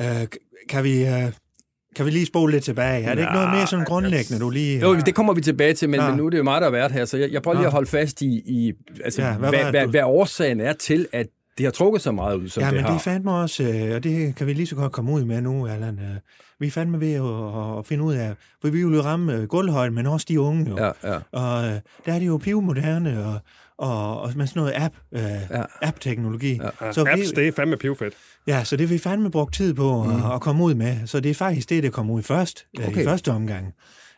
[0.00, 0.26] uh,
[0.68, 1.02] kan vi...
[1.02, 1.32] Uh,
[1.96, 3.04] kan vi lige spole lidt tilbage?
[3.04, 4.80] Er det ikke noget mere sådan grundlæggende, du lige...
[4.80, 6.08] Jo, det kommer vi tilbage til, men, ja.
[6.08, 7.66] men nu er det jo mig, der har været her, så jeg, jeg prøver lige
[7.66, 8.72] at holde fast i, i
[9.04, 11.26] altså, ja, hvad, hvad, hvad, hvad årsagen er til, at
[11.58, 12.92] det har trukket så meget ud, som ja, det men har.
[12.92, 16.00] det fandme også, og det kan vi lige så godt komme ud med nu, Allan.
[16.60, 19.94] Vi er fandme ved at, at finde ud af, for vi vil jo ramme gulvhøjden,
[19.94, 20.76] men også de unge jo.
[20.76, 21.18] Ja, ja.
[21.32, 21.62] Og
[22.06, 23.38] der er det jo pivmoderne, og,
[23.78, 25.20] og, og med sådan noget app, øh,
[25.50, 25.62] ja.
[25.82, 26.60] app-teknologi.
[26.80, 26.92] Ja.
[26.92, 28.14] Så Apps, vi, det er fandme pivfedt.
[28.46, 30.10] Ja, så det vil vi fandme brugt tid på mm.
[30.10, 31.06] at, at komme ud med.
[31.06, 33.02] Så det er faktisk det, der kommer ud først, okay.
[33.02, 33.74] i første omgang.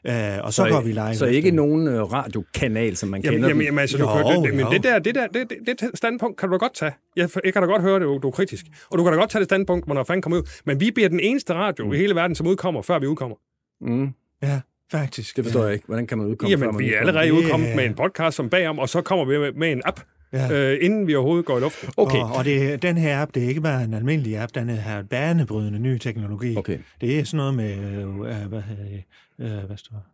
[0.09, 1.15] Uh, og så, så går vi live.
[1.15, 4.45] Så ikke nogen uh, radiokanal, som man jamen, kender jamen, jamen, altså, du jo, kan,
[4.45, 6.93] det, men det der, det, der det, det, det standpunkt kan du da godt tage.
[7.17, 8.67] Jeg, jeg kan da godt høre det, du, du er kritisk.
[8.91, 10.43] Og du kan da godt tage det standpunkt, når fanden kommer ud.
[10.65, 11.93] Men vi bliver den eneste radio mm.
[11.93, 13.37] i hele verden, som udkommer, før vi udkommer.
[13.81, 14.09] Mm.
[14.43, 14.61] Ja,
[14.91, 15.37] faktisk.
[15.37, 15.67] Det forstår ja.
[15.67, 15.87] jeg ikke.
[15.87, 16.51] Hvordan kan man udkomme?
[16.51, 17.77] Jamen, før vi er allerede udkommet yeah.
[17.77, 20.01] med en podcast som bagom, og så kommer vi med, med en app,
[20.33, 20.53] ja.
[20.53, 21.89] øh, inden vi overhovedet går i luften.
[21.97, 22.19] Okay.
[22.19, 25.03] Og, og det, den her app, det er ikke bare en almindelig app, den har
[25.03, 26.57] banebrydende ny teknologi.
[26.57, 26.79] Okay.
[27.01, 29.05] Det er sådan noget med, øh, hvad hedder det,
[29.39, 30.07] øh, hvad står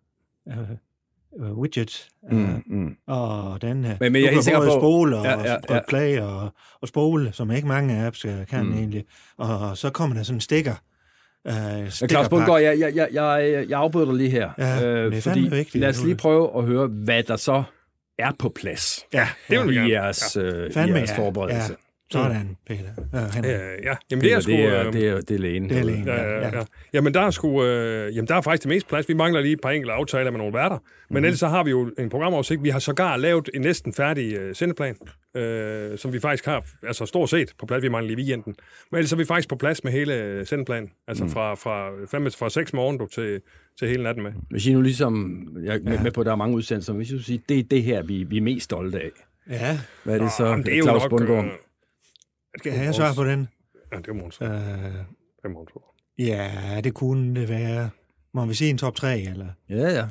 [0.47, 2.09] uh, widget.
[2.31, 2.97] Mm, uh, mm.
[3.07, 3.97] Og den her.
[4.01, 4.81] Men, men jeg er helt sikker på...
[4.81, 5.77] spole og, ja, ja, ja.
[5.77, 6.51] og play og,
[6.81, 8.73] og spole, som ikke mange apps kan mm.
[8.73, 9.05] egentlig.
[9.37, 10.75] Og så kommer der sådan en stikker.
[11.49, 14.51] Uh, Claus Bundgaard, jeg, jeg, jeg, jeg, jeg afbryder dig lige her.
[14.59, 17.63] Ja, øh, det er fordi, vigtigt, lad os lige prøve at høre, hvad der så
[18.19, 19.07] er på plads.
[19.13, 19.77] Ja, det vil.
[19.77, 20.43] I jeres, ja.
[20.43, 21.73] øh, i jeres forberedelse.
[21.73, 21.84] Ja.
[22.23, 22.81] Sådan, Peter.
[23.13, 23.21] Ja,
[23.91, 23.97] ja.
[24.11, 24.53] jamen det er sgu...
[24.53, 25.69] Det er, det er, det er lægen.
[25.69, 26.23] Det er lægen, ja.
[26.23, 26.65] ja, ja.
[26.93, 27.65] Jamen der er sgu...
[27.65, 29.09] Øh, jamen der er faktisk det mest plads.
[29.09, 30.77] Vi mangler lige et par enkelte aftaler med nogle værter.
[30.77, 31.25] Men mm-hmm.
[31.25, 32.63] ellers så har vi jo en programoversigt.
[32.63, 34.97] Vi har sågar lavet en næsten færdig øh, sendeplan,
[35.37, 37.83] øh, som vi faktisk har, altså stort set på plads.
[37.83, 38.55] Vi mangler lige weekenden.
[38.91, 40.91] Men ellers er vi faktisk på plads med hele øh, sendeplanen.
[41.09, 41.31] Altså mm.
[41.31, 43.41] fra, fra, fem, fra 6 morgen du, til,
[43.79, 44.33] til hele natten med.
[44.51, 45.47] Hvis I nu ligesom...
[45.65, 46.03] Jeg er med, ja.
[46.03, 46.93] med på, at der er mange udsendelser.
[46.93, 49.11] Hvis I sige, det er det her, vi, vi er mest stolte af.
[49.51, 49.79] Ja.
[50.05, 51.45] Hvad er det så, Nå, det er Claus jo nok, Bundgaard?
[52.55, 53.49] Øh, skal jeg svare på den?
[53.93, 54.41] Ja, det er Måns.
[54.41, 55.71] Uh, det er Måns.
[56.19, 57.91] Ja, det kunne det være.
[58.35, 59.47] Må vi sige en top 3, eller?
[59.71, 60.07] Ja, ja.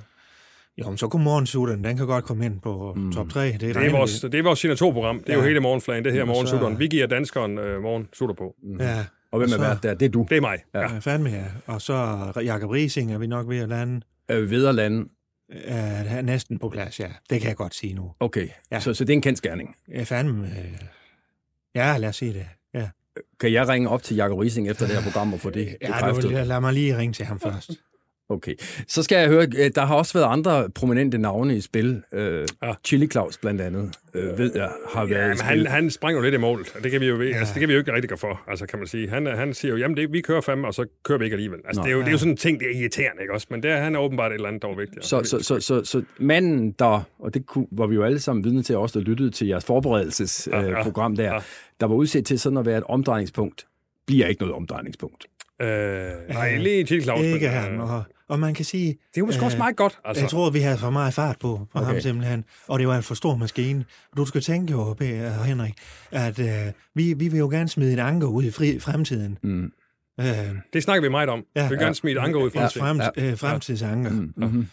[0.78, 3.12] Jo, men så kunne morgensutteren, den kan godt komme ind på mm.
[3.12, 3.52] top 3.
[3.52, 5.20] Det, det, er vores, det er vores signaturprogram.
[5.20, 5.40] Det er ja.
[5.40, 6.80] jo hele morgenflagen, det her morgensutteren.
[6.80, 8.56] Vi giver danskeren uh, morgensutter på.
[8.64, 8.80] Mm.
[8.80, 9.06] Ja.
[9.32, 9.94] Og hvem er vært der?
[9.94, 10.26] Det er du.
[10.30, 10.58] Det er mig.
[10.74, 11.44] Ja, ja fandme ja.
[11.66, 14.02] Og så Jakob Rising er vi nok ved at lande.
[14.28, 15.10] Er vi ved at lande?
[15.50, 17.08] Er næsten på plads, ja.
[17.30, 18.12] Det kan jeg godt sige nu.
[18.20, 18.80] Okay, ja.
[18.80, 19.76] så, så det er en kendskærning?
[19.92, 20.48] Ja, fandme.
[20.48, 20.82] Øh,
[21.76, 22.46] Ja, lad os sige det.
[22.74, 22.90] Ja.
[23.40, 25.78] Kan jeg ringe op til Jakob Rising efter det her program og få det?
[25.82, 27.72] Ja, lad mig lige ringe til ham først.
[28.30, 28.56] Okay.
[28.88, 32.04] Så skal jeg høre, øh, der har også været andre prominente navne i spil.
[32.12, 32.46] Uh, ja.
[32.86, 35.48] Chili Claus blandt andet, uh, ved jeg, har været ja, i spil.
[35.48, 37.38] Han, han springer jo lidt i mål, og det kan vi jo, ja.
[37.38, 39.10] altså, det kan vi jo ikke rigtig gøre for, altså kan man sige.
[39.10, 41.60] Han, han siger jo, jamen det, vi kører fem, og så kører vi ikke alligevel.
[41.66, 42.06] Altså, Nå, det, er jo, ja.
[42.06, 43.48] det er jo sådan en ting, det er irriterende, ikke også?
[43.50, 45.06] Men det er, han er åbenbart et eller andet, der er vigtigt.
[45.06, 48.44] Så, så, så, så, så, manden der, og det kunne, var vi jo alle sammen
[48.44, 51.42] vidne til, også der lyttede til jeres forberedelsesprogram ja, ja, der, ja.
[51.80, 53.66] der var udset til sådan at være et omdrejningspunkt,
[54.08, 55.26] bliver ikke noget omdrejningspunkt.
[55.62, 55.68] Øh,
[56.30, 57.26] nej, lige til Claus.
[57.26, 58.88] Ikke han, og og man kan sige...
[58.88, 60.00] Det er jo måske øh, også meget godt.
[60.06, 60.24] Altså.
[60.24, 61.92] Jeg tror, vi havde for meget fart på for okay.
[61.92, 62.46] ham simpelthen.
[62.68, 63.86] Og det var en for stor maskine.
[64.18, 64.96] Du skal tænke jo,
[65.46, 65.74] Henrik,
[66.12, 69.38] at øh, vi, vi vil jo gerne smide et anker ud i fri, fremtiden.
[69.44, 69.72] Mm.
[70.20, 70.26] Øh,
[70.74, 71.44] det snakker vi meget om.
[71.56, 72.98] Ja, vi vil gerne smide et anker ud i fremtiden.
[72.98, 74.12] Ja, frem, øh, fremtidsanker.
[74.12, 74.34] Mm.
[74.38, 74.68] Mm-hmm.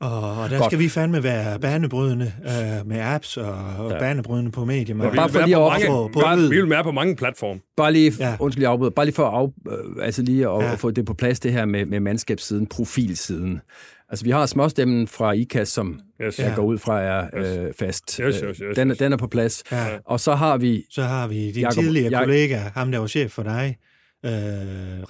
[0.00, 0.70] Og, og der Godt.
[0.70, 3.98] skal vi fandme være banebrydende øh, med apps og, og ja.
[3.98, 4.96] banebrydende på medier.
[4.96, 7.60] Ja, bare for lige at mange, på, på bare, vi vil være på mange platforme.
[7.76, 8.36] Bare lige, ja.
[8.40, 10.74] undskyld, jeg afbryder, bare lige for at, af, øh, altså lige at, ja.
[10.74, 13.60] få det på plads, det her med, med mandskabssiden, profilsiden.
[14.08, 16.38] Altså, vi har småstemmen fra IKAS, som yes.
[16.38, 18.16] jeg går ud fra er øh, fast.
[18.16, 19.62] Yes, yes, yes, den, den er på plads.
[19.72, 19.86] Ja.
[20.04, 20.84] Og så har vi...
[20.90, 23.76] Så har vi din Jacob, tidligere kollega, ham der var chef for dig,
[24.24, 24.30] øh,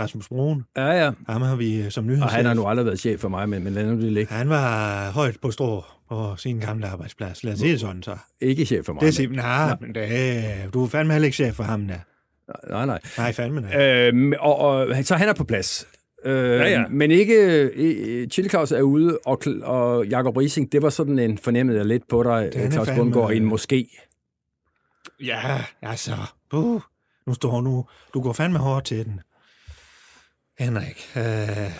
[0.00, 0.64] Rasmus Broen.
[0.76, 1.10] Ja, ja.
[1.28, 2.24] Ham har vi øh, som nyhedschef.
[2.24, 4.34] Og han har nu aldrig været chef for mig, men, men lad nu det ligge.
[4.34, 7.44] Han var højt på strå på sin gamle arbejdsplads.
[7.44, 8.16] Lad os sige det sådan så.
[8.40, 9.00] Ikke chef for mig.
[9.00, 11.98] Det er simpelthen, nej, men det, du er fandme heller ikke chef for ham, der.
[12.70, 13.00] Nej, nej.
[13.18, 13.82] Nej, fandme nej.
[13.82, 15.86] Øhm, og, og, så han er på plads.
[16.24, 16.84] Øh, ja, ja.
[16.90, 17.70] Men ikke...
[17.76, 22.08] Øh, Chili Claus er ude, og, og Jacob Rising, det var sådan en fornemmet lidt
[22.08, 23.88] på dig, Claus Bundgaard, i en måske.
[25.24, 26.12] Ja, altså...
[26.52, 26.80] Uh,
[27.26, 27.84] nu står nu...
[28.14, 29.20] Du går fandme hårdt til den.
[30.58, 31.10] Henrik.
[31.16, 31.22] Øh,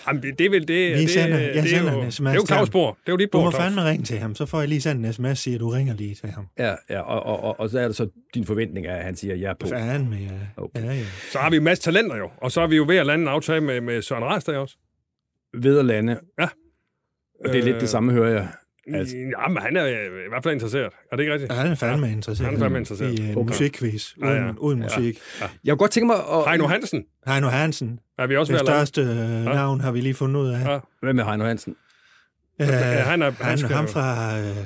[0.07, 0.95] Jamen, det, det er vel det.
[0.95, 2.45] vi det, sender, det, jeg det, sender er jo, en det sms er jo.
[2.47, 2.91] Claus Bor.
[2.91, 4.81] Det er jo dit Du bord, må fandme ringe til ham, så får jeg lige
[4.81, 6.47] sendt en sms siger, at du ringer lige til ham.
[6.59, 9.35] Ja, ja og, og, og, og så er det så din forventning, at han siger,
[9.35, 9.67] jeg er på.
[9.67, 10.31] Fanden med, ja.
[10.57, 10.83] Okay.
[10.83, 11.05] ja, ja.
[11.31, 12.29] Så har vi en masse talenter jo.
[12.37, 14.77] Og så er vi jo ved at lande en aftale med, med Søren Rastad også.
[15.53, 16.19] Ved at lande.
[16.39, 16.47] Ja.
[17.45, 18.47] Og det er lidt det samme, hører jeg.
[18.93, 19.15] Altså.
[19.17, 20.93] Jamen, han er i hvert fald interesseret.
[21.11, 21.51] Er det ikke rigtigt?
[21.51, 22.45] Ja, han er fandme interesseret.
[22.49, 23.19] Han er fandme interesseret.
[23.19, 23.47] I en Okay.
[23.47, 24.51] musikquiz, uden, Ja, ja.
[24.57, 25.19] uden musik.
[25.63, 26.49] Jeg kunne godt tænke mig at...
[26.49, 30.13] Heino Hansen Heino Hansen, er vi også ved det største øh, navn, har vi lige
[30.13, 30.65] fundet ud af.
[30.73, 30.79] Ja.
[31.01, 31.75] Hvad med Heino Hansen?
[32.61, 34.57] Øh, Ja, han er- han han, skal ham fra, øh,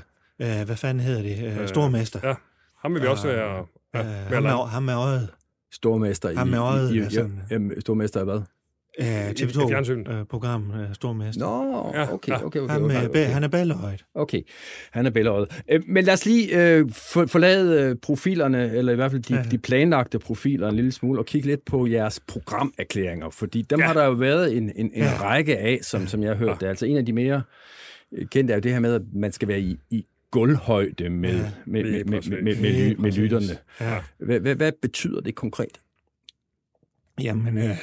[0.60, 2.20] øh, hvad fanden hedder det, øh, Stormester.
[2.24, 2.34] Ja,
[2.82, 3.66] ham vil vi også være...
[3.94, 5.30] Ja, Øh, ved at ham, er, ham er øjet.
[5.72, 6.62] Stormester Ham med i...
[6.62, 7.42] øjet, i, i, ja, ja, sådan.
[7.52, 8.42] jamen, stormester i hvad?
[9.02, 10.08] Fjernsynet.
[10.08, 11.42] TV2-program, øh, Stormester.
[11.46, 12.46] Nå, Ja, okay, ja.
[12.46, 12.76] okay, okay.
[12.80, 13.26] Okay, er, okay.
[13.26, 14.06] han er bællerøjet.
[14.16, 14.42] Okay,
[14.92, 15.62] han er bælgerøjet.
[15.72, 19.36] Øh, Men lad os lige øh, for, forlade øh, profilerne, eller i hvert fald de,
[19.36, 19.44] Ja.
[19.52, 23.84] de planlagte profiler en lille smule, og kigge lidt på jeres programerklæringer, fordi dem Ja.
[23.84, 23.88] ja.
[23.88, 25.04] har der jo været en, en, en Ja.
[25.06, 25.22] ja.
[25.22, 26.58] række af, som, som jeg har hørt.
[26.62, 26.68] Ja.
[26.68, 27.42] Altså en af de mere
[28.12, 31.30] øh, kendte er jo det her med, at man skal være i, i gulvhøjde med,
[31.30, 31.50] Ja, ja.
[31.66, 33.58] med, med, med, med, med, med, med lytterne.
[33.82, 33.98] Ja.
[34.18, 35.80] Hvad, hvad, hvad betyder det konkret?
[37.22, 37.78] Jamen, øh,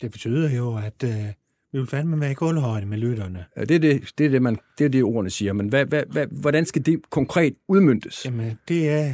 [0.00, 1.24] det betyder jo, at øh,
[1.72, 3.44] vi vil fandme være i gulvhøjde med lytterne.
[3.56, 5.86] Ja, Det er det, det, er det, man, det, er det ordene siger, men hvad,
[5.86, 8.24] hvad, hvad, hvordan skal det konkret udmyndtes?
[8.24, 9.08] Jamen, det er,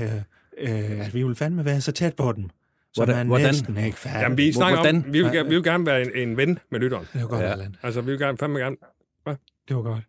[0.58, 2.50] øh, øh, at vi vil fandme være så tæt på dem, så
[2.94, 3.46] Hvordan- man hvordan?
[3.46, 4.20] næsten ikke færdig.
[4.22, 4.96] Jamen, vi snakker Hvordan?
[4.96, 7.06] om, vi vil, gerne- vi vil gerne være en, en ven med lytteren.
[7.12, 7.46] Det var godt, Ja.
[7.46, 7.52] ja.
[7.52, 7.76] Allan.
[7.82, 8.76] Altså, vi vil gerne, fandme gerne,
[9.68, 10.04] Det var godt.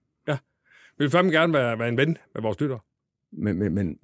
[0.97, 2.79] vi vil fandme gerne være, være en ven med vores lyttere.
[3.31, 3.97] Men, men, men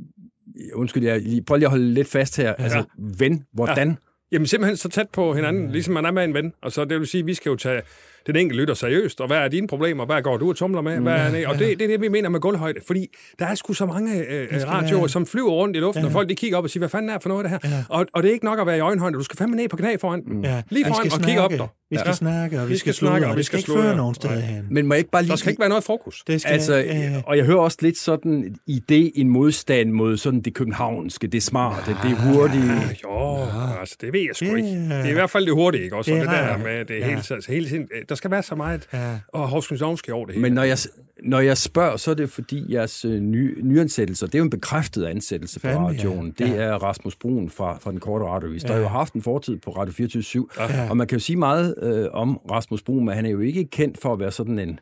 [0.73, 2.53] undskyld, jeg lige, prøv lige at holde lidt fast her.
[2.53, 3.97] Altså, ven, hvordan?
[4.31, 6.53] Jamen simpelthen så tæt på hinanden, ligesom man er med en ven.
[6.61, 7.81] Og så det vil sige, at vi skal jo tage
[8.27, 10.99] den enkelte lytter seriøst, og hvad er dine problemer, hvad går du og tumler med,
[10.99, 13.07] hvad er, og det, det er det, vi mener med gulvhøjde, fordi
[13.39, 16.07] der er sgu så mange øh, radioer, som flyver rundt i luften, Ja.
[16.07, 17.69] og folk de kigger op og siger, hvad fanden er det for noget af det
[17.69, 17.75] her?
[17.77, 17.83] Ja.
[17.89, 19.77] Og, og det er ikke nok at være i øjenhøjde, du skal fandme ned på
[19.77, 20.43] knæ foran den.
[20.45, 20.61] Ja.
[20.69, 21.67] Lige foran skal og kigge op der.
[21.89, 22.13] Vi skal Ja.
[22.13, 23.95] snakke, og vi, Vi skal, skal snakke, og og vi det skal skal ikke føre
[23.97, 24.39] nogen sted Nej.
[24.39, 24.67] hen.
[24.71, 25.29] Men må jeg ikke bare lige...
[25.29, 26.23] Der skal ikke være noget fokus.
[26.27, 30.41] Det skal, Altså, øh, og jeg hører også lidt sådan idé, en modstand mod sådan
[30.41, 32.71] det københavnske, det smarte, det hurtige.
[33.03, 33.37] Jo,
[33.79, 34.69] altså det ved jeg sgu Det ikke.
[34.69, 35.95] er- Det er i hvert fald det hurtige, ikke?
[35.95, 37.05] Også, Det og det er der med det Ja.
[37.05, 37.87] hele, altså, hele tiden.
[38.11, 39.19] Der skal være så meget Ja.
[39.27, 40.41] og Hovskundsovnske over det hele.
[40.41, 40.77] Men når jeg,
[41.23, 44.49] når jeg spørger, så er det fordi jeres øh, ny, nyansættelser, det er jo en
[44.49, 45.93] bekræftet ansættelse på Fandme, ja.
[45.93, 46.31] radioen.
[46.39, 46.53] Det Ja.
[46.55, 48.79] er Rasmus Brun fra, fra den korte radiovis, der Ja.
[48.79, 50.89] jo har haft en fortid på Radio 24 Ja.
[50.89, 53.65] Og man kan jo sige meget øh, om Rasmus Brun, men han er jo ikke
[53.65, 54.79] kendt for at være sådan en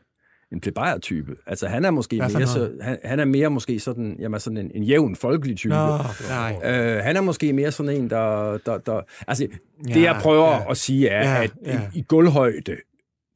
[0.52, 1.36] en plebejer-type.
[1.48, 4.72] Altså, han er måske mere, så, han, han er mere måske sådan, jamen, sådan en,
[4.76, 5.74] en jævn folkelig type.
[5.74, 5.98] Nå,
[6.30, 6.56] nej.
[6.66, 8.58] Øh, han er måske mere sådan en, der...
[8.66, 9.48] der, der altså,
[9.84, 10.72] det Ja, jeg prøver ja.
[10.72, 11.82] at sige er, Ja, at ja.
[11.94, 12.76] i, i gulvhøjde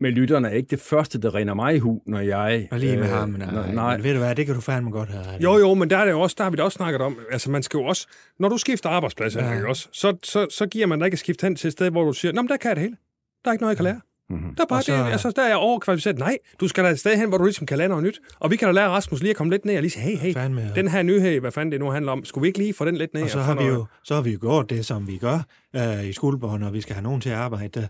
[0.04, 2.68] med lytterne er ikke det første, der rinder mig i hu, når jeg...
[2.72, 3.72] Og lige med øh, ham, når- nej.
[3.74, 3.98] nej.
[3.98, 5.26] Men ved du hvad, det kan du fandme godt have.
[5.40, 7.52] Jo, jo, men der, er det også, der har vi da også snakket om, altså
[7.52, 8.08] man skal jo også,
[8.40, 9.68] når du skifter arbejdsplads, Ja.
[9.68, 12.04] også, så, så, så giver man dig ikke at skifte hen til et sted, hvor
[12.04, 12.96] du siger, nå, men der kan jeg det hele.
[13.44, 14.00] Der er ikke noget, jeg kan lære.
[14.30, 14.56] Mhm.
[14.56, 16.18] Der er bare Og så- det, altså, der er jeg overkvalificeret.
[16.18, 18.20] Nej, du skal da et sted hen, hvor du ligesom kan lære noget nyt.
[18.40, 20.18] Og vi kan da lære Rasmus lige at komme lidt ned og lige sige, hey,
[20.18, 22.74] hey, Fandme, den her nyhed, hvad fanden det nu handler om, skulle vi ikke lige
[22.74, 23.24] få den lidt ned?
[23.24, 25.40] Og så har, vi noget- jo, så har vi jo gjort det, som vi gør
[25.76, 27.88] øh, i skuldborg, når vi skal have nogen til at arbejde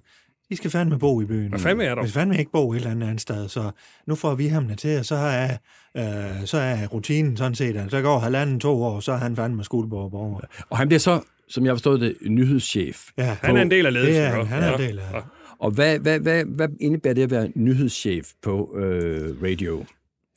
[0.54, 1.50] De skal fandme bo i byen.
[1.50, 2.02] Hvad fanden er der?
[2.02, 3.72] Vi skal fandme ikke bo et eller andet andet sted, så
[4.08, 5.50] nu får vi ham til, og så er,
[5.98, 9.36] øh, så er rutinen sådan set, at så går halvanden to år, så er han
[9.36, 10.40] fandme skuldborg borger.
[10.70, 13.08] Og han bliver så, som jeg forstået det, nyhedschef.
[13.18, 14.36] Ja, Han er en del af ledelsen.
[14.40, 14.44] jo.
[14.44, 14.74] han er Ja.
[14.74, 15.20] en del af Ja.
[15.60, 19.86] Og hvad, hvad, hvad, hvad indebærer det at være nyhedschef på øh, radio?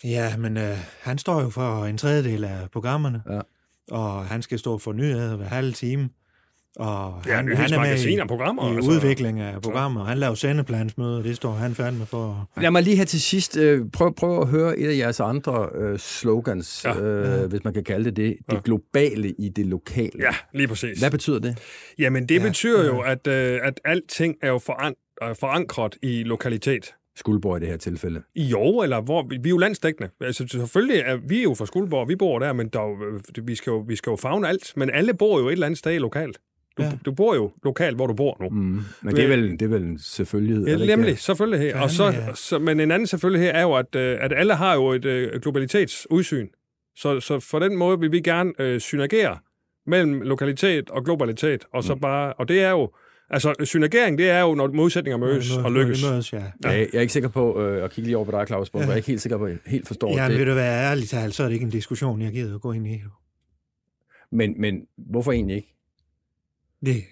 [0.04, 3.40] Ja, men øh, han står jo for en tredjedel af programmerne, Ja.
[3.90, 6.08] og han skal stå for nyheder hver halve time.
[6.76, 8.90] Og Ja, han, han er med i, og programmer, i altså.
[8.90, 10.04] udvikling af programmer.
[10.04, 12.48] Han laver sendeplansmøder, det står han fandme for.
[12.60, 15.68] Lad mig lige her til sidst øh, prøve prøv at høre et af jeres andre
[15.74, 17.00] øh, slogans, Ja.
[17.00, 18.36] øh, hvis man kan kalde det det.
[18.50, 20.10] Det globale i det lokale.
[20.18, 20.98] Ja, lige præcis.
[20.98, 21.58] Hvad betyder det?
[21.98, 22.86] Jamen, det Ja, betyder ja.
[22.86, 24.54] jo, at, øh, at alting er jo
[25.24, 26.94] øh, forankret i lokalitet.
[27.18, 28.22] Skuldborg i det her tilfælde.
[28.34, 30.10] I Jo, eller hvor vi er jo landsdækkende.
[30.20, 32.92] Altså, selvfølgelig er vi er jo fra Skuldborg, vi bor der, men der er
[33.38, 34.72] øh, vi, skal jo, vi skal jo fagne alt.
[34.76, 36.38] Men alle bor jo et eller andet sted lokalt.
[36.78, 36.88] Du, Ja.
[36.88, 36.96] ja.
[37.04, 38.48] du bor jo lokalt, hvor du bor nu.
[38.48, 38.80] Mm.
[39.02, 40.66] Men det er vel, det er vel en selvfølgelighed?
[40.78, 41.80] Ja, nemlig, selvfølgelig her.
[41.80, 42.34] Og så, ja.
[42.34, 45.04] så, men en anden selvfølgelig her er jo, at, øh, at alle har jo et
[45.04, 46.48] øh, globalitetsudsyn.
[46.96, 49.38] Så, så for den måde vil vi gerne øh, synergere
[49.86, 52.90] mellem lokalitet og globalitet, og så bare, og det er jo,
[53.30, 56.04] altså synergering, det er jo, når modsætninger mødes Når- og når de lykkes.
[56.10, 56.38] Mødes, ja.
[56.64, 56.68] Ja.
[56.68, 58.78] Jeg, jeg er ikke sikker på, øh, at kigge lige over på dig, Claus, ja.
[58.78, 60.38] jeg er ikke helt sikker på, at jeg helt forstår Ja, men det.
[60.38, 62.72] vil du være ærlig talt, så er det ikke en diskussion, jeg gider at gå
[62.72, 63.00] ind i.
[64.32, 65.75] Men, men hvorfor egentlig ikke?
[66.84, 67.04] Det,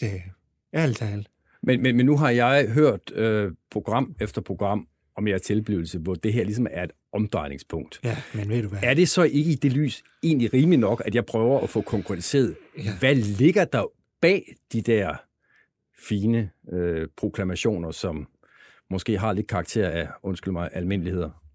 [0.00, 0.22] det
[0.74, 1.28] ærligt talt.
[1.62, 6.14] Men, men, men nu har jeg hørt øh, program efter program om jeres tilblivelse, hvor
[6.14, 8.00] det her ligesom er et omdrejningspunkt.
[8.04, 8.78] Ja, men ved du hvad?
[8.82, 11.80] Er det så ikke i det lys egentlig rimeligt nok, at jeg prøver at få
[11.80, 12.98] konkretiseret, ja.
[12.98, 13.84] hvad ligger der
[14.20, 15.16] bag de der
[16.08, 18.28] fine øh, proklamationer, som
[18.90, 21.45] måske har lidt karakter af, undskyld mig, almindeligheder.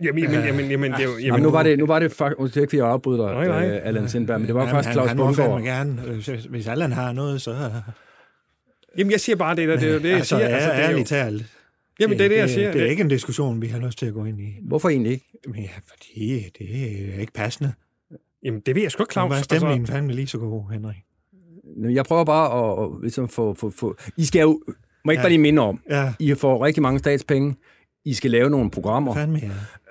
[0.00, 2.62] Jamen, jamen, jamen, jamen, det, jamen, jamen, nu var det, nu var det faktisk, undskyld
[2.62, 3.76] ikke, fordi jeg afbryder nej, nej.
[3.76, 5.52] Uh, Allan Sindberg, men det var jamen, faktisk Claus Bundgaard.
[5.52, 7.70] Han gerne, hvis Allan har noget, så...
[8.98, 10.48] Jamen, jeg siger bare det, der, det er det, jeg altså, siger.
[10.48, 11.44] Altså, er, ærligt talt.
[12.00, 12.66] Jamen, det er det, jeg siger.
[12.66, 14.54] Det, det er ikke en diskussion, vi har lyst til at gå ind i.
[14.62, 15.26] Hvorfor egentlig ikke?
[15.46, 16.68] Men ja, fordi det
[17.14, 17.72] er ikke passende.
[18.44, 19.30] Jamen, det ved jeg sgu ikke, Claus.
[19.30, 19.92] Var stemmen altså...
[19.92, 20.96] fandme lige så god, Henrik.
[21.94, 23.96] Jeg prøver bare at, at ligesom få, få, få...
[24.16, 24.62] I skal jo...
[25.04, 25.22] Må ikke ja.
[25.22, 26.12] bare lige minde om, ja.
[26.18, 27.54] I får rigtig mange statspenge.
[28.04, 29.14] I skal lave nogle programmer.
[29.14, 29.40] Fandme,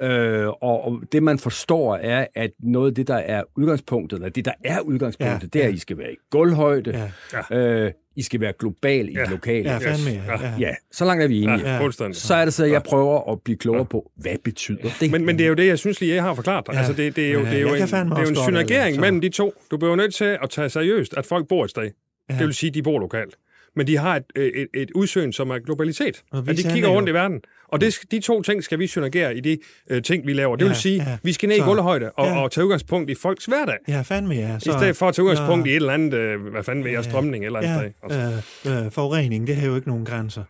[0.01, 0.07] ja.
[0.07, 4.29] øh, og, og det, man forstår, er, at noget af det, der er udgangspunktet, eller
[4.29, 5.69] det, der er udgangspunktet, ja, det er, ja.
[5.69, 7.11] at I skal være i gulvhøjde.
[7.51, 7.57] Ja.
[7.57, 9.29] Øh, I skal være global i ja.
[9.29, 9.71] lokale.
[9.71, 10.41] Ja, fandme, ja.
[10.41, 10.53] ja.
[10.59, 10.75] ja.
[10.91, 11.69] så langt er vi enige.
[11.69, 12.11] Ja, ja.
[12.13, 15.11] Så er det så, at jeg prøver at blive klogere på, hvad betyder det?
[15.11, 16.73] Men, men det er jo det, jeg synes lige, jeg har forklaret dig.
[16.73, 16.79] Ja.
[16.79, 19.21] Altså, det, det, er jo, det er jo en, det er jo en synergering mellem
[19.21, 19.53] de to.
[19.71, 21.91] Du bliver nødt til at tage seriøst, at folk bor et sted.
[22.29, 22.35] Ja.
[22.38, 23.35] Det vil sige, at de bor lokalt
[23.76, 26.23] men de har et, et, et udsyn, som er globalitet.
[26.34, 27.14] At de kigger rundt jo.
[27.14, 27.41] i verden.
[27.68, 29.57] Og det, de to ting skal vi synergere i de
[29.91, 30.56] uh, ting, vi laver.
[30.56, 31.18] Det ja, vil sige, ja.
[31.23, 32.41] vi skal ned så, i gulvhøjde og, ja.
[32.41, 33.77] og tage udgangspunkt i folks hverdag.
[33.88, 34.60] Ja, fandme ja.
[34.60, 35.72] Så, I stedet for at tage udgangspunkt ja.
[35.72, 38.41] i et eller andet, uh, hvad fanden ved jeg, strømning eller ja, andet sted.
[38.64, 38.85] Altså.
[38.85, 40.43] Øh, forurening, det har jo ikke nogen grænser.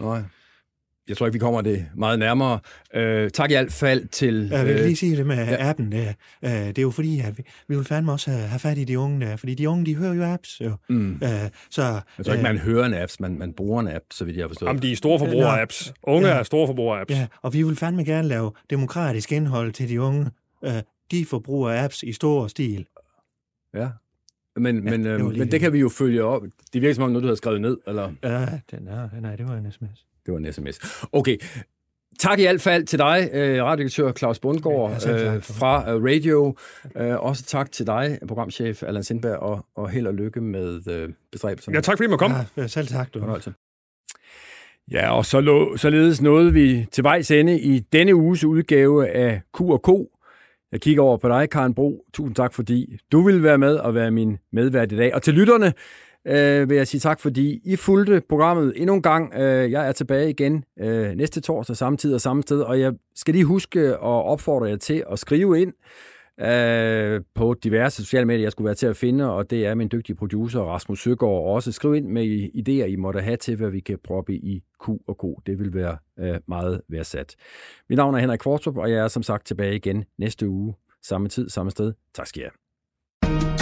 [0.00, 0.20] Nej
[1.08, 2.58] jeg tror ikke, vi kommer det meget nærmere.
[2.94, 4.48] Øh, tak i alt fald til...
[4.50, 5.70] Jeg vil øh, lige sige det med ja.
[5.70, 5.92] appen.
[5.92, 6.12] Der.
[6.44, 8.84] Øh, det er jo fordi, at vi, vi vil fandme også have, have fat i
[8.84, 10.60] de unge der, fordi de unge, de hører jo apps.
[10.60, 10.76] Jo.
[10.88, 11.12] Mm.
[11.12, 11.28] Øh,
[11.70, 14.36] så, jeg tror ikke, man hører en apps, man, man bruger en app, så vidt
[14.36, 14.68] jeg har forstået.
[14.68, 15.94] Jamen, de er store forbrugere af apps.
[16.02, 16.34] Unge ja.
[16.34, 17.14] er store forbrugere af apps.
[17.14, 20.30] Ja, og vi vil fandme gerne lave demokratisk indhold til de unge.
[20.64, 20.72] Øh,
[21.10, 22.86] de forbruger apps i stor stil.
[23.74, 23.88] Ja,
[24.56, 26.42] men, ja, men, øh, men det kan vi jo følge op.
[26.72, 28.12] Det virker som om noget, du har skrevet ned, eller?
[28.22, 30.06] Ja, den er, nej, det var en sms.
[30.26, 31.04] Det var en sms.
[31.12, 31.38] Okay.
[32.18, 36.56] Tak i hvert fald til dig, øh, radiodirektør Claus Bundgaard ja, øh, fra øh, Radio.
[37.18, 41.76] Også tak til dig, programchef Allan Sindberg, og, og held og lykke med bestræbelserne.
[41.76, 42.36] Ja, tak fordi I må komme.
[42.56, 43.14] Ja, selv tak.
[43.14, 43.40] Du.
[44.90, 49.40] Ja, og så lå, således nåede vi til vejs ende i denne uges udgave af
[49.58, 49.88] Q&K.
[50.72, 52.04] Jeg kigger over på dig, Karen Bro.
[52.14, 55.14] Tusind tak, fordi du ville være med og være min medvært i dag.
[55.14, 55.72] Og til lytterne,
[56.26, 59.34] øh, vil jeg sige tak, fordi I fulgte programmet endnu en gang.
[59.34, 62.92] Øh, jeg er tilbage igen øh, næste torsdag, samme tid og samme sted, og jeg
[63.14, 65.72] skal lige huske at opfordre jer til at skrive ind
[66.40, 69.88] øh, på diverse sociale medier, jeg skulle være til at finde, og det er min
[69.92, 71.72] dygtige producer Rasmus Søgaard også.
[71.72, 75.18] Skriv ind med idéer, I måtte have til, hvad vi kan proppe i Q og
[75.18, 75.46] K.
[75.46, 77.36] Det vil være øh, meget værdsat.
[77.88, 81.28] Mit navn er Henrik Kvartrup, og jeg er som sagt tilbage igen næste uge, samme
[81.28, 81.92] tid, samme sted.
[82.14, 83.61] Tak skal I have.